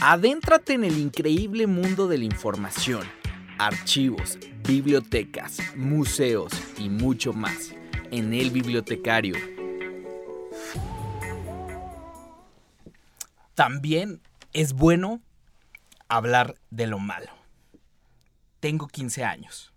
Adéntrate 0.00 0.74
en 0.74 0.84
el 0.84 0.96
increíble 0.96 1.66
mundo 1.66 2.06
de 2.06 2.18
la 2.18 2.24
información, 2.24 3.04
archivos, 3.58 4.38
bibliotecas, 4.62 5.58
museos 5.74 6.52
y 6.78 6.88
mucho 6.88 7.32
más 7.32 7.74
en 8.12 8.32
el 8.32 8.52
bibliotecario. 8.52 9.34
También 13.56 14.22
es 14.52 14.72
bueno 14.72 15.20
hablar 16.06 16.54
de 16.70 16.86
lo 16.86 17.00
malo. 17.00 17.32
Tengo 18.60 18.86
15 18.86 19.24
años. 19.24 19.72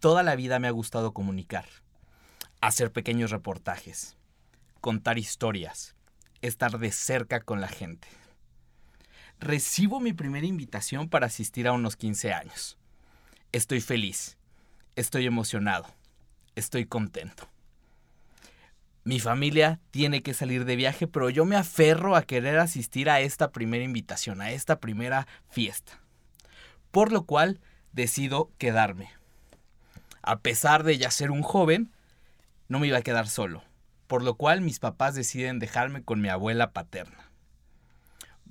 Toda 0.00 0.24
la 0.24 0.34
vida 0.34 0.58
me 0.58 0.66
ha 0.66 0.72
gustado 0.72 1.14
comunicar, 1.14 1.66
hacer 2.60 2.90
pequeños 2.90 3.30
reportajes, 3.30 4.16
contar 4.80 5.16
historias, 5.16 5.94
estar 6.40 6.80
de 6.80 6.90
cerca 6.90 7.38
con 7.38 7.60
la 7.60 7.68
gente 7.68 8.08
recibo 9.42 10.00
mi 10.00 10.12
primera 10.12 10.46
invitación 10.46 11.08
para 11.08 11.26
asistir 11.26 11.66
a 11.66 11.72
unos 11.72 11.96
15 11.96 12.32
años. 12.32 12.78
Estoy 13.50 13.80
feliz, 13.80 14.38
estoy 14.96 15.26
emocionado, 15.26 15.86
estoy 16.54 16.86
contento. 16.86 17.48
Mi 19.04 19.18
familia 19.18 19.80
tiene 19.90 20.22
que 20.22 20.32
salir 20.32 20.64
de 20.64 20.76
viaje, 20.76 21.08
pero 21.08 21.28
yo 21.28 21.44
me 21.44 21.56
aferro 21.56 22.14
a 22.14 22.22
querer 22.22 22.60
asistir 22.60 23.10
a 23.10 23.20
esta 23.20 23.50
primera 23.50 23.82
invitación, 23.82 24.40
a 24.40 24.52
esta 24.52 24.78
primera 24.78 25.26
fiesta. 25.50 26.00
Por 26.92 27.10
lo 27.10 27.24
cual 27.24 27.60
decido 27.92 28.52
quedarme. 28.58 29.10
A 30.22 30.38
pesar 30.38 30.84
de 30.84 30.98
ya 30.98 31.10
ser 31.10 31.32
un 31.32 31.42
joven, 31.42 31.90
no 32.68 32.78
me 32.78 32.86
iba 32.86 32.98
a 32.98 33.02
quedar 33.02 33.28
solo, 33.28 33.64
por 34.06 34.22
lo 34.22 34.36
cual 34.36 34.60
mis 34.60 34.78
papás 34.78 35.16
deciden 35.16 35.58
dejarme 35.58 36.04
con 36.04 36.20
mi 36.20 36.28
abuela 36.28 36.70
paterna. 36.70 37.31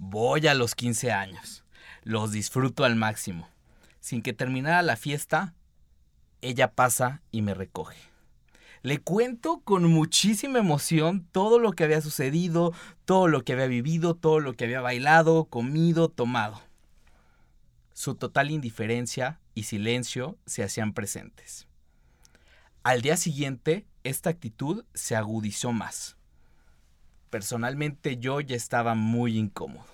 Voy 0.03 0.47
a 0.47 0.55
los 0.55 0.73
15 0.73 1.11
años. 1.11 1.63
Los 2.01 2.31
disfruto 2.31 2.85
al 2.85 2.95
máximo. 2.95 3.47
Sin 3.99 4.23
que 4.23 4.33
terminara 4.33 4.81
la 4.81 4.95
fiesta, 4.95 5.53
ella 6.41 6.71
pasa 6.71 7.21
y 7.29 7.43
me 7.43 7.53
recoge. 7.53 7.99
Le 8.81 8.97
cuento 8.97 9.61
con 9.63 9.85
muchísima 9.85 10.57
emoción 10.57 11.27
todo 11.31 11.59
lo 11.59 11.73
que 11.73 11.83
había 11.83 12.01
sucedido, 12.01 12.73
todo 13.05 13.27
lo 13.27 13.43
que 13.43 13.53
había 13.53 13.67
vivido, 13.67 14.15
todo 14.15 14.39
lo 14.39 14.53
que 14.53 14.63
había 14.63 14.81
bailado, 14.81 15.45
comido, 15.45 16.09
tomado. 16.09 16.59
Su 17.93 18.15
total 18.15 18.49
indiferencia 18.49 19.39
y 19.53 19.63
silencio 19.63 20.35
se 20.47 20.63
hacían 20.63 20.93
presentes. 20.93 21.67
Al 22.81 23.03
día 23.03 23.17
siguiente, 23.17 23.85
esta 24.03 24.31
actitud 24.31 24.83
se 24.95 25.15
agudizó 25.15 25.73
más. 25.73 26.17
Personalmente 27.31 28.17
yo 28.17 28.41
ya 28.41 28.57
estaba 28.57 28.93
muy 28.93 29.37
incómodo. 29.37 29.85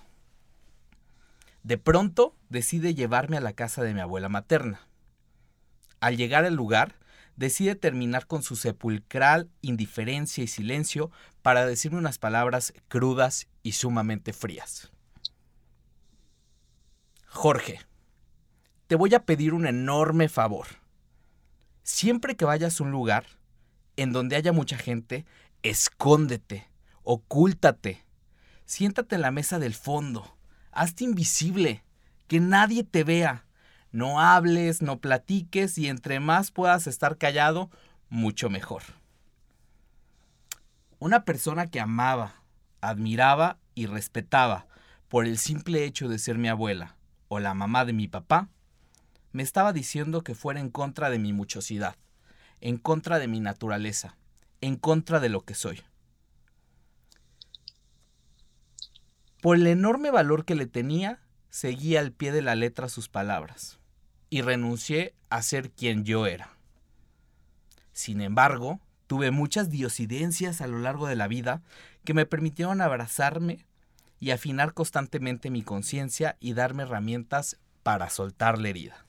De 1.62 1.78
pronto 1.78 2.36
decide 2.50 2.96
llevarme 2.96 3.38
a 3.38 3.42
la 3.42 3.54
casa 3.54 3.84
de 3.84 3.94
mi 3.94 4.00
abuela 4.00 4.28
materna. 4.28 4.88
Al 6.00 6.18
llegar 6.18 6.46
al 6.46 6.56
lugar, 6.56 6.96
decide 7.36 7.76
terminar 7.76 8.26
con 8.26 8.42
su 8.42 8.56
sepulcral 8.56 9.52
indiferencia 9.62 10.44
y 10.44 10.48
silencio 10.48 11.12
para 11.44 11.68
decirme 11.68 12.00
unas 12.00 12.18
palabras 12.18 12.74
crudas 12.88 13.48
y 13.62 13.74
sumamente 13.74 14.34
frías. 14.34 14.92
Jorge, 17.28 17.82
te 18.88 18.96
voy 18.96 19.14
a 19.14 19.26
pedir 19.26 19.54
un 19.54 19.68
enorme 19.68 20.28
favor. 20.28 20.66
Siempre 21.84 22.36
que 22.36 22.46
vayas 22.46 22.80
a 22.80 22.84
un 22.84 22.90
lugar 22.90 23.28
en 23.96 24.12
donde 24.12 24.38
haya 24.38 24.54
mucha 24.54 24.78
gente, 24.78 25.28
escóndete 25.62 26.68
ocúltate, 27.10 28.04
siéntate 28.66 29.16
en 29.16 29.22
la 29.22 29.32
mesa 29.32 29.60
del 29.60 29.74
fondo, 29.74 30.38
hazte 30.74 31.06
invisible, 31.06 31.86
que 32.28 32.42
nadie 32.42 32.84
te 32.84 33.06
vea. 33.06 33.46
No 33.94 34.20
hables, 34.20 34.82
no 34.82 35.00
platiques 35.00 35.78
y 35.78 35.88
entre 35.88 36.20
más 36.20 36.52
puedas 36.52 36.86
estar 36.86 37.18
callado, 37.18 37.72
mucho 38.10 38.50
mejor. 38.50 38.84
Una 41.00 41.24
persona 41.24 41.68
que 41.68 41.80
amaba, 41.80 42.44
admiraba 42.82 43.58
y 43.74 43.86
respetaba 43.86 44.68
por 45.08 45.26
el 45.26 45.38
simple 45.38 45.86
hecho 45.86 46.10
de 46.10 46.20
ser 46.20 46.38
mi 46.38 46.50
abuela 46.50 46.98
o 47.30 47.40
la 47.40 47.54
mamá 47.54 47.86
de 47.86 47.94
mi 47.94 48.10
papá, 48.10 48.50
me 49.32 49.44
estaba 49.44 49.72
diciendo 49.72 50.26
que 50.26 50.36
fuera 50.36 50.60
en 50.60 50.70
contra 50.70 51.10
de 51.10 51.20
mi 51.20 51.32
muchosidad, 51.32 51.96
en 52.60 52.76
contra 52.76 53.18
de 53.18 53.30
mi 53.30 53.40
naturaleza, 53.40 54.18
en 54.60 54.76
contra 54.76 55.22
de 55.22 55.30
lo 55.30 55.46
que 55.46 55.56
soy. 55.56 55.82
Por 59.42 59.58
el 59.58 59.68
enorme 59.68 60.12
valor 60.12 60.46
que 60.46 60.56
le 60.56 60.66
tenía, 60.66 61.20
seguí 61.50 61.96
al 61.96 62.12
pie 62.12 62.32
de 62.32 62.42
la 62.42 62.56
letra 62.56 62.90
sus 62.90 63.08
palabras 63.10 63.80
y 64.30 64.42
renuncié 64.42 65.14
a 65.30 65.42
ser 65.42 65.72
quien 65.72 66.04
yo 66.04 66.26
era. 66.26 66.50
Sin 67.94 68.22
embargo, 68.22 68.80
tuve 69.08 69.32
muchas 69.32 69.70
diosidencias 69.70 70.62
a 70.62 70.68
lo 70.68 70.80
largo 70.80 71.08
de 71.08 71.16
la 71.16 71.28
vida 71.28 71.62
que 72.04 72.14
me 72.14 72.26
permitieron 72.26 72.82
abrazarme 72.82 73.66
y 74.20 74.32
afinar 74.32 74.74
constantemente 74.74 75.50
mi 75.50 75.62
conciencia 75.62 76.38
y 76.40 76.54
darme 76.54 76.84
herramientas 76.84 77.58
para 77.84 78.10
soltar 78.10 78.60
la 78.60 78.70
herida. 78.70 79.06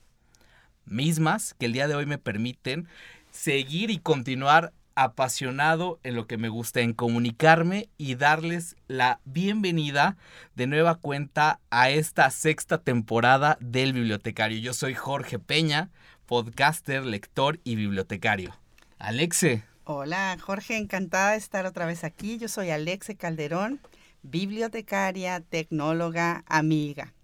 Mismas 0.85 1.55
que 1.59 1.67
el 1.67 1.73
día 1.73 1.89
de 1.89 1.95
hoy 1.95 2.07
me 2.07 2.19
permiten 2.19 2.89
seguir 3.31 3.91
y 3.91 3.99
continuar 3.99 4.73
apasionado 4.99 6.01
en 6.03 6.17
lo 6.17 6.27
que 6.27 6.39
me 6.39 6.49
gusta, 6.49 6.81
en 6.81 6.93
comunicarme 6.93 7.89
y 7.99 8.17
darles 8.17 8.75
la 8.89 9.21
bienvenida 9.25 10.17
de 10.57 10.67
nueva 10.67 10.97
cuenta 10.97 11.61
a 11.71 11.91
esta 11.91 12.29
sexta 12.31 12.79
temporada 12.79 13.59
del 13.61 13.93
bibliotecario. 13.93 14.59
Yo 14.59 14.75
soy 14.75 14.95
Jorge 14.95 15.39
Peña, 15.39 15.91
podcaster, 16.27 17.07
lector 17.07 17.61
y 17.63 17.77
bibliotecario. 17.77 18.57
Alexe. 18.99 19.63
Hola 19.85 20.37
Jorge, 20.41 20.77
encantada 20.77 21.31
de 21.31 21.39
estar 21.39 21.65
otra 21.65 21.87
vez 21.87 22.03
aquí. 22.03 22.37
Yo 22.37 22.49
soy 22.49 22.71
Alexe 22.71 23.15
Calderón, 23.15 23.81
bibliotecaria, 24.23 25.41
tecnóloga, 25.41 26.43
amiga. 26.49 27.15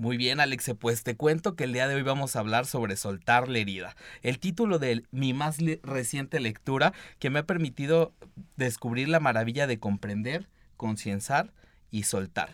Muy 0.00 0.16
bien, 0.16 0.40
Alexe, 0.40 0.74
pues 0.74 1.02
te 1.02 1.14
cuento 1.14 1.56
que 1.56 1.64
el 1.64 1.74
día 1.74 1.86
de 1.86 1.94
hoy 1.94 2.00
vamos 2.00 2.34
a 2.34 2.38
hablar 2.38 2.64
sobre 2.64 2.96
soltar 2.96 3.50
la 3.50 3.58
herida. 3.58 3.96
El 4.22 4.38
título 4.38 4.78
de 4.78 5.04
mi 5.10 5.34
más 5.34 5.58
reciente 5.82 6.40
lectura 6.40 6.94
que 7.18 7.28
me 7.28 7.40
ha 7.40 7.46
permitido 7.46 8.14
descubrir 8.56 9.10
la 9.10 9.20
maravilla 9.20 9.66
de 9.66 9.78
comprender, 9.78 10.48
concienciar 10.78 11.52
y 11.90 12.04
soltar. 12.04 12.48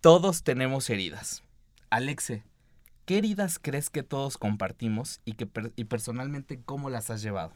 Todos 0.00 0.44
tenemos 0.44 0.88
heridas. 0.88 1.42
Alexe, 1.90 2.44
¿qué 3.06 3.18
heridas 3.18 3.58
crees 3.60 3.90
que 3.90 4.04
todos 4.04 4.38
compartimos 4.38 5.20
y, 5.24 5.32
que 5.32 5.48
y 5.74 5.82
personalmente 5.86 6.60
cómo 6.64 6.90
las 6.90 7.10
has 7.10 7.22
llevado? 7.22 7.50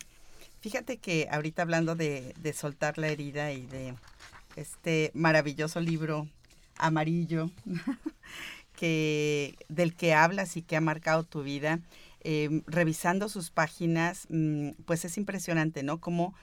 Fíjate 0.62 0.96
que 0.96 1.28
ahorita 1.30 1.62
hablando 1.62 1.94
de, 1.94 2.34
de 2.40 2.52
soltar 2.52 2.98
la 2.98 3.06
herida 3.06 3.52
y 3.52 3.66
de 3.66 3.94
este 4.56 5.12
maravilloso 5.14 5.78
libro 5.78 6.26
amarillo 6.76 7.50
que, 8.80 9.56
del 9.68 9.94
que 9.94 10.14
hablas 10.14 10.56
y 10.56 10.62
que 10.62 10.74
ha 10.74 10.80
marcado 10.80 11.22
tu 11.22 11.42
vida, 11.42 11.80
em, 12.22 12.62
revisando 12.66 13.28
sus 13.28 13.50
páginas, 13.50 14.26
mm, 14.30 14.70
pues 14.86 15.04
es 15.04 15.18
impresionante, 15.18 15.82
¿no? 15.82 16.00
Como 16.00 16.34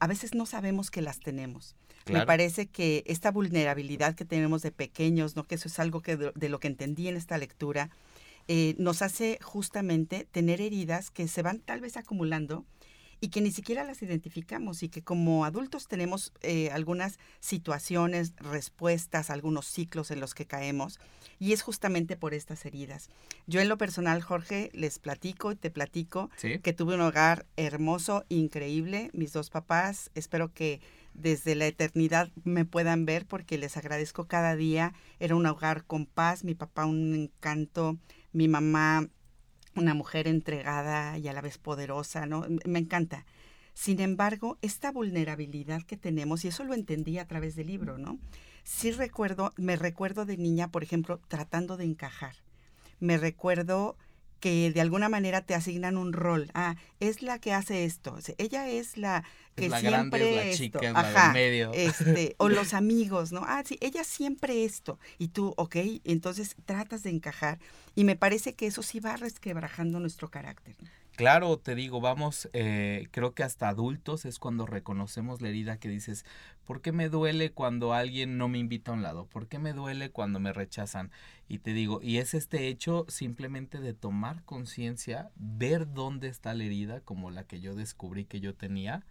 a 0.00 0.08
veces 0.08 0.34
no 0.34 0.46
sabemos 0.46 0.90
que 0.90 1.00
las 1.00 1.20
tenemos. 1.20 1.76
Me 2.10 2.26
parece 2.26 2.66
que 2.66 3.04
esta 3.06 3.30
vulnerabilidad 3.30 4.16
que 4.16 4.24
tenemos 4.24 4.62
de 4.62 4.72
pequeños, 4.72 5.36
¿no? 5.36 5.44
Que 5.44 5.54
eso 5.54 5.68
es 5.68 5.78
algo 5.78 6.02
que 6.02 6.16
de, 6.16 6.48
lo 6.48 6.58
que 6.58 6.66
entendí 6.66 7.06
en 7.06 7.16
esta 7.16 7.38
lectura, 7.38 7.90
eh, 8.48 8.74
nos 8.78 9.00
hace 9.02 9.38
justamente 9.40 10.26
tener 10.28 10.60
heridas 10.60 11.10
que 11.12 11.28
se 11.28 11.42
van 11.42 11.60
tal 11.60 11.80
vez 11.80 11.96
acumulando 11.96 12.64
y 13.20 13.28
que 13.28 13.40
ni 13.40 13.50
siquiera 13.50 13.84
las 13.84 14.02
identificamos 14.02 14.82
y 14.82 14.88
que 14.88 15.02
como 15.02 15.44
adultos 15.44 15.88
tenemos 15.88 16.32
eh, 16.42 16.70
algunas 16.70 17.18
situaciones, 17.40 18.34
respuestas, 18.36 19.30
algunos 19.30 19.66
ciclos 19.66 20.10
en 20.10 20.20
los 20.20 20.34
que 20.34 20.46
caemos 20.46 21.00
y 21.38 21.52
es 21.52 21.62
justamente 21.62 22.16
por 22.16 22.34
estas 22.34 22.64
heridas. 22.64 23.08
Yo 23.46 23.60
en 23.60 23.68
lo 23.68 23.78
personal, 23.78 24.22
Jorge, 24.22 24.70
les 24.72 24.98
platico 24.98 25.52
y 25.52 25.56
te 25.56 25.70
platico 25.70 26.30
que 26.40 26.72
tuve 26.72 26.94
un 26.94 27.00
hogar 27.00 27.46
hermoso, 27.56 28.24
increíble, 28.28 29.10
mis 29.12 29.32
dos 29.32 29.50
papás, 29.50 30.10
espero 30.14 30.52
que 30.52 30.80
desde 31.14 31.54
la 31.54 31.66
eternidad 31.66 32.30
me 32.44 32.64
puedan 32.64 33.06
ver 33.06 33.26
porque 33.26 33.58
les 33.58 33.76
agradezco 33.76 34.26
cada 34.26 34.54
día, 34.54 34.92
era 35.18 35.34
un 35.34 35.46
hogar 35.46 35.84
con 35.84 36.06
paz, 36.06 36.44
mi 36.44 36.54
papá 36.54 36.84
un 36.84 37.14
encanto, 37.14 37.96
mi 38.32 38.48
mamá 38.48 39.08
una 39.76 39.94
mujer 39.94 40.26
entregada 40.26 41.18
y 41.18 41.28
a 41.28 41.32
la 41.32 41.40
vez 41.40 41.58
poderosa, 41.58 42.26
¿no? 42.26 42.46
Me 42.64 42.78
encanta. 42.78 43.24
Sin 43.74 44.00
embargo, 44.00 44.56
esta 44.62 44.90
vulnerabilidad 44.90 45.82
que 45.82 45.96
tenemos, 45.96 46.44
y 46.44 46.48
eso 46.48 46.64
lo 46.64 46.74
entendí 46.74 47.18
a 47.18 47.26
través 47.26 47.56
del 47.56 47.66
libro, 47.66 47.98
¿no? 47.98 48.18
Sí 48.64 48.90
recuerdo, 48.90 49.52
me 49.56 49.76
recuerdo 49.76 50.24
de 50.24 50.38
niña, 50.38 50.72
por 50.72 50.82
ejemplo, 50.82 51.20
tratando 51.28 51.76
de 51.76 51.84
encajar. 51.84 52.36
Me 53.00 53.18
recuerdo 53.18 53.96
que 54.40 54.70
de 54.72 54.80
alguna 54.80 55.08
manera 55.08 55.42
te 55.42 55.54
asignan 55.54 55.96
un 55.96 56.12
rol. 56.12 56.50
Ah, 56.54 56.76
es 57.00 57.22
la 57.22 57.38
que 57.38 57.52
hace 57.52 57.84
esto. 57.84 58.18
ella 58.38 58.68
es 58.68 58.96
la 58.96 59.24
que 59.54 59.68
la 59.68 59.80
siempre 59.80 60.18
grande, 60.18 60.40
es 60.40 60.46
la 60.46 60.56
chica, 60.56 60.78
es 60.86 60.92
la 60.92 61.24
del 61.24 61.32
medio. 61.32 61.72
Este, 61.72 62.34
o 62.38 62.48
los 62.48 62.74
amigos, 62.74 63.32
¿no? 63.32 63.42
Ah, 63.46 63.62
sí, 63.64 63.78
ella 63.80 64.04
siempre 64.04 64.64
esto. 64.64 64.98
Y 65.18 65.28
tú, 65.28 65.54
ok, 65.56 65.76
entonces 66.04 66.56
tratas 66.64 67.02
de 67.02 67.10
encajar. 67.10 67.58
Y 67.94 68.04
me 68.04 68.16
parece 68.16 68.54
que 68.54 68.66
eso 68.66 68.82
sí 68.82 69.00
va 69.00 69.16
resquebrajando 69.16 70.00
nuestro 70.00 70.30
carácter. 70.30 70.76
Claro, 71.16 71.58
te 71.58 71.74
digo, 71.74 72.02
vamos, 72.02 72.50
eh, 72.52 73.08
creo 73.10 73.32
que 73.32 73.42
hasta 73.42 73.70
adultos 73.70 74.26
es 74.26 74.38
cuando 74.38 74.66
reconocemos 74.66 75.40
la 75.40 75.48
herida 75.48 75.78
que 75.78 75.88
dices, 75.88 76.26
¿por 76.66 76.82
qué 76.82 76.92
me 76.92 77.08
duele 77.08 77.52
cuando 77.52 77.94
alguien 77.94 78.36
no 78.36 78.48
me 78.48 78.58
invita 78.58 78.90
a 78.90 78.94
un 78.94 79.02
lado? 79.02 79.24
¿Por 79.24 79.48
qué 79.48 79.58
me 79.58 79.72
duele 79.72 80.10
cuando 80.10 80.40
me 80.40 80.52
rechazan? 80.52 81.10
Y 81.48 81.60
te 81.60 81.72
digo, 81.72 82.00
y 82.02 82.18
es 82.18 82.34
este 82.34 82.68
hecho 82.68 83.06
simplemente 83.08 83.80
de 83.80 83.94
tomar 83.94 84.42
conciencia, 84.44 85.30
ver 85.36 85.90
dónde 85.90 86.28
está 86.28 86.52
la 86.52 86.64
herida, 86.64 87.00
como 87.00 87.30
la 87.30 87.44
que 87.44 87.62
yo 87.62 87.74
descubrí 87.74 88.26
que 88.26 88.40
yo 88.40 88.54
tenía, 88.54 89.02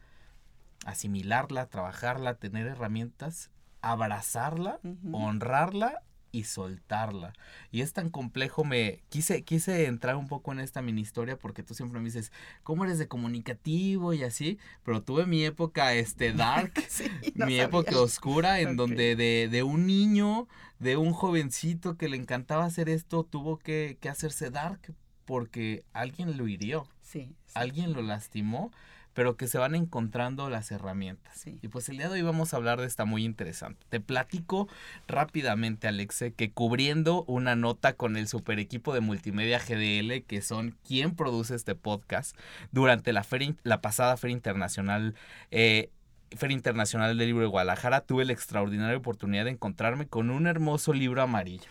asimilarla, 0.86 1.66
trabajarla, 1.70 2.36
tener 2.36 2.68
herramientas, 2.68 3.50
abrazarla, 3.82 4.80
honrarla 5.12 6.04
y 6.36 6.44
soltarla. 6.44 7.32
Y 7.72 7.80
es 7.80 7.94
tan 7.94 8.10
complejo, 8.10 8.66
me 8.66 9.00
quise, 9.08 9.44
quise 9.44 9.86
entrar 9.86 10.18
un 10.18 10.28
poco 10.28 10.52
en 10.52 10.60
esta 10.60 10.82
mini 10.82 11.00
historia 11.00 11.40
porque 11.40 11.64
tú 11.64 11.74
siempre 11.74 12.00
me 12.00 12.06
dices, 12.06 12.34
¿cómo 12.64 12.84
eres 12.84 13.00
de 13.00 13.08
comunicativo 13.08 14.14
y 14.14 14.24
así? 14.24 14.60
Pero 14.84 15.02
tuve 15.02 15.26
mi 15.26 15.46
época 15.46 15.94
este 15.94 16.34
dark, 16.34 16.74
mi 17.36 17.58
época 17.62 17.98
oscura, 17.98 18.60
en 18.60 18.76
donde 18.76 19.16
de, 19.16 19.48
de, 19.50 19.64
un 19.64 19.88
niño, 19.88 20.50
de 20.80 20.98
un 20.98 21.14
jovencito 21.14 21.96
que 21.96 22.10
le 22.10 22.18
encantaba 22.18 22.66
hacer 22.66 22.90
esto, 22.90 23.24
tuvo 23.24 23.58
que, 23.58 23.98
que 24.02 24.10
hacerse 24.10 24.50
dark 24.50 24.94
porque 25.24 25.86
alguien 25.94 26.36
lo 26.36 26.50
hirió. 26.50 26.86
Sí, 27.02 27.34
Alguien 27.54 27.94
lo 27.94 28.02
lastimó 28.02 28.72
pero 29.16 29.38
que 29.38 29.48
se 29.48 29.58
van 29.58 29.74
encontrando 29.74 30.50
las 30.50 30.72
herramientas. 30.72 31.48
Y 31.48 31.68
pues 31.70 31.90
el 31.90 31.98
día 31.98 32.10
de 32.10 32.16
hoy 32.16 32.22
vamos 32.22 32.54
a 32.54 32.58
hablar 32.58 32.82
de 32.82 32.86
esta 32.86 33.06
muy 33.06 33.24
interesante. 33.24 33.84
Te 33.90 34.00
platico 34.00 34.68
rápidamente, 35.08 35.88
Alexe, 35.88 36.34
que 36.34 36.52
cubriendo 36.52 37.24
una 37.24 37.56
nota 37.56 37.94
con 37.94 38.18
el 38.18 38.28
super 38.28 38.60
equipo 38.60 38.94
de 38.94 39.00
multimedia 39.00 39.58
GDL, 39.58 40.22
que 40.28 40.42
son 40.42 40.78
quien 40.86 41.16
produce 41.16 41.56
este 41.56 41.76
podcast, 41.76 42.38
durante 42.72 43.14
la, 43.14 43.24
feria, 43.24 43.56
la 43.64 43.82
pasada 43.82 44.18
Feria 44.18 44.36
Internacional 44.36 45.16
eh, 45.50 45.90
Feria 46.36 46.56
Internacional 46.56 47.18
del 47.18 47.28
Libro 47.28 47.44
de 47.44 47.50
Guadalajara, 47.50 48.02
tuve 48.02 48.26
la 48.26 48.34
extraordinaria 48.34 48.98
oportunidad 48.98 49.46
de 49.46 49.52
encontrarme 49.52 50.08
con 50.08 50.30
un 50.30 50.48
hermoso 50.48 50.92
libro 50.92 51.22
amarillo. 51.22 51.70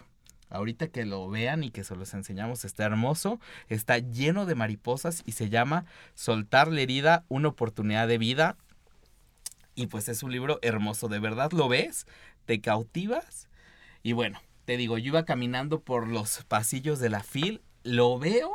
Ahorita 0.54 0.86
que 0.86 1.04
lo 1.04 1.28
vean 1.28 1.64
y 1.64 1.70
que 1.72 1.82
se 1.82 1.96
los 1.96 2.14
enseñamos, 2.14 2.64
está 2.64 2.84
hermoso, 2.84 3.40
está 3.68 3.98
lleno 3.98 4.46
de 4.46 4.54
mariposas 4.54 5.24
y 5.26 5.32
se 5.32 5.48
llama 5.50 5.84
Soltar 6.14 6.68
la 6.68 6.80
herida, 6.80 7.24
una 7.28 7.48
oportunidad 7.48 8.06
de 8.06 8.18
vida. 8.18 8.56
Y 9.74 9.88
pues 9.88 10.08
es 10.08 10.22
un 10.22 10.30
libro 10.30 10.60
hermoso, 10.62 11.08
de 11.08 11.18
verdad 11.18 11.50
lo 11.50 11.68
ves, 11.68 12.06
te 12.46 12.60
cautivas. 12.60 13.48
Y 14.04 14.12
bueno, 14.12 14.40
te 14.64 14.76
digo, 14.76 14.96
yo 14.96 15.08
iba 15.08 15.24
caminando 15.24 15.80
por 15.80 16.06
los 16.06 16.44
pasillos 16.44 17.00
de 17.00 17.10
la 17.10 17.24
FIL, 17.24 17.60
lo 17.82 18.16
veo, 18.20 18.52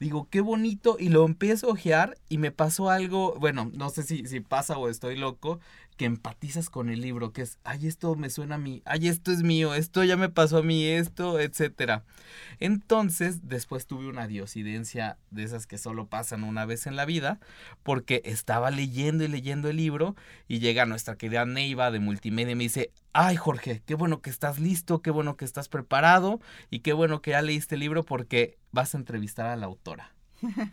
digo, 0.00 0.26
qué 0.30 0.40
bonito, 0.40 0.96
y 0.98 1.10
lo 1.10 1.24
empiezo 1.24 1.68
a 1.68 1.74
ojear 1.74 2.18
y 2.28 2.38
me 2.38 2.50
pasó 2.50 2.90
algo, 2.90 3.36
bueno, 3.38 3.70
no 3.72 3.90
sé 3.90 4.02
si, 4.02 4.26
si 4.26 4.40
pasa 4.40 4.76
o 4.78 4.88
estoy 4.88 5.16
loco, 5.16 5.60
que 6.00 6.06
empatizas 6.06 6.70
con 6.70 6.88
el 6.88 7.02
libro, 7.02 7.34
que 7.34 7.42
es, 7.42 7.58
ay, 7.62 7.86
esto 7.86 8.14
me 8.14 8.30
suena 8.30 8.54
a 8.54 8.58
mí, 8.58 8.80
ay, 8.86 9.08
esto 9.08 9.32
es 9.32 9.42
mío, 9.42 9.74
esto 9.74 10.02
ya 10.02 10.16
me 10.16 10.30
pasó 10.30 10.56
a 10.56 10.62
mí, 10.62 10.86
esto, 10.86 11.38
etcétera. 11.38 12.04
Entonces, 12.58 13.46
después 13.46 13.86
tuve 13.86 14.08
una 14.08 14.26
diosidencia 14.26 15.18
de 15.30 15.42
esas 15.42 15.66
que 15.66 15.76
solo 15.76 16.06
pasan 16.06 16.42
una 16.42 16.64
vez 16.64 16.86
en 16.86 16.96
la 16.96 17.04
vida, 17.04 17.38
porque 17.82 18.22
estaba 18.24 18.70
leyendo 18.70 19.24
y 19.24 19.28
leyendo 19.28 19.68
el 19.68 19.76
libro 19.76 20.16
y 20.48 20.60
llega 20.60 20.86
nuestra 20.86 21.16
querida 21.16 21.44
Neiva 21.44 21.90
de 21.90 22.00
multimedia 22.00 22.52
y 22.52 22.56
me 22.56 22.64
dice, 22.64 22.92
ay, 23.12 23.36
Jorge, 23.36 23.82
qué 23.84 23.94
bueno 23.94 24.22
que 24.22 24.30
estás 24.30 24.58
listo, 24.58 25.02
qué 25.02 25.10
bueno 25.10 25.36
que 25.36 25.44
estás 25.44 25.68
preparado 25.68 26.40
y 26.70 26.78
qué 26.78 26.94
bueno 26.94 27.20
que 27.20 27.32
ya 27.32 27.42
leíste 27.42 27.74
el 27.74 27.82
libro 27.82 28.04
porque 28.04 28.56
vas 28.72 28.94
a 28.94 28.98
entrevistar 28.98 29.48
a 29.48 29.56
la 29.56 29.66
autora 29.66 30.14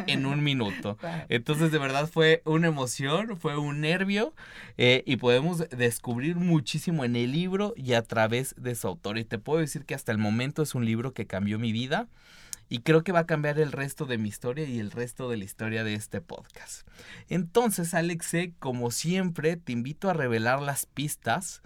en 0.08 0.26
un 0.26 0.44
minuto. 0.44 0.98
Entonces, 1.30 1.72
de 1.72 1.78
verdad 1.78 2.10
fue 2.12 2.42
una 2.46 2.68
emoción, 2.68 3.38
fue 3.38 3.58
un 3.58 3.82
nervio 3.82 4.34
eh, 4.78 5.04
y 5.06 5.18
podemos 5.18 5.70
descubrir 5.70 6.36
muchísimo 6.36 7.06
en 7.06 7.16
el 7.16 7.32
libro 7.32 7.74
y 7.76 7.94
a 7.94 8.02
través 8.02 8.56
de 8.58 8.76
su 8.76 8.88
autor. 8.88 9.18
Y 9.18 9.26
te 9.26 9.40
puedo 9.40 9.60
decir 9.60 9.86
que 9.86 9.96
hasta 9.96 10.12
el 10.12 10.18
momento 10.18 10.62
es 10.62 10.76
un 10.76 10.86
libro 10.86 11.14
que 11.14 11.28
cambió 11.28 11.60
mi 11.60 11.72
vida 11.72 12.08
y 12.70 12.80
creo 12.80 13.04
que 13.04 13.12
va 13.12 13.20
a 13.20 13.26
cambiar 13.26 13.60
el 13.60 13.72
resto 13.72 14.06
de 14.06 14.18
mi 14.18 14.30
historia 14.30 14.66
y 14.66 14.80
el 14.80 14.92
resto 14.92 15.30
de 15.30 15.38
la 15.38 15.46
historia 15.46 15.84
de 15.84 15.94
este 15.94 16.22
podcast. 16.22 16.88
Entonces, 17.30 17.94
Alexe, 17.94 18.54
como 18.60 18.92
siempre, 18.92 19.56
te 19.56 19.72
invito 19.72 20.10
a 20.10 20.14
revelar 20.14 20.62
las 20.62 20.86
pistas 20.86 21.62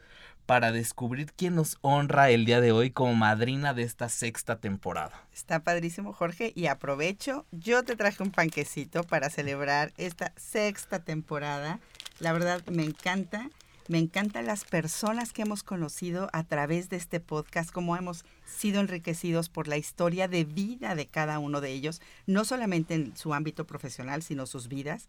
para 0.52 0.74
descubrir 0.74 1.32
quién 1.32 1.56
nos 1.56 1.78
honra 1.80 2.30
el 2.30 2.44
día 2.44 2.60
de 2.60 2.74
hoy 2.74 2.92
como 2.92 3.16
madrina 3.16 3.74
de 3.74 3.84
esta 3.84 4.10
sexta 4.10 4.60
temporada. 4.60 5.26
Está 5.34 5.64
padrísimo, 5.64 6.12
Jorge, 6.12 6.52
y 6.54 6.66
aprovecho, 6.66 7.46
yo 7.54 7.84
te 7.84 7.96
traje 7.96 8.22
un 8.22 8.32
panquecito 8.32 9.06
para 9.06 9.30
celebrar 9.30 9.94
esta 9.96 10.34
sexta 10.36 11.00
temporada. 11.06 11.80
La 12.20 12.34
verdad 12.34 12.62
me 12.70 12.84
encanta. 12.84 13.50
Me 13.88 13.98
encantan 13.98 14.46
las 14.46 14.64
personas 14.64 15.34
que 15.34 15.42
hemos 15.42 15.64
conocido 15.64 16.30
a 16.34 16.44
través 16.44 16.90
de 16.90 16.98
este 16.98 17.20
podcast, 17.20 17.72
cómo 17.72 17.98
hemos 17.98 18.26
sido 18.46 18.80
enriquecidos 18.80 19.50
por 19.50 19.68
la 19.68 19.78
historia 19.78 20.28
de 20.28 20.44
vida 20.44 20.96
de 20.96 21.08
cada 21.08 21.40
uno 21.40 21.62
de 21.62 21.72
ellos, 21.72 22.02
no 22.28 22.46
solamente 22.46 22.94
en 22.94 23.18
su 23.18 23.34
ámbito 23.34 23.66
profesional, 23.66 24.22
sino 24.22 24.46
sus 24.46 24.68
vidas. 24.68 25.08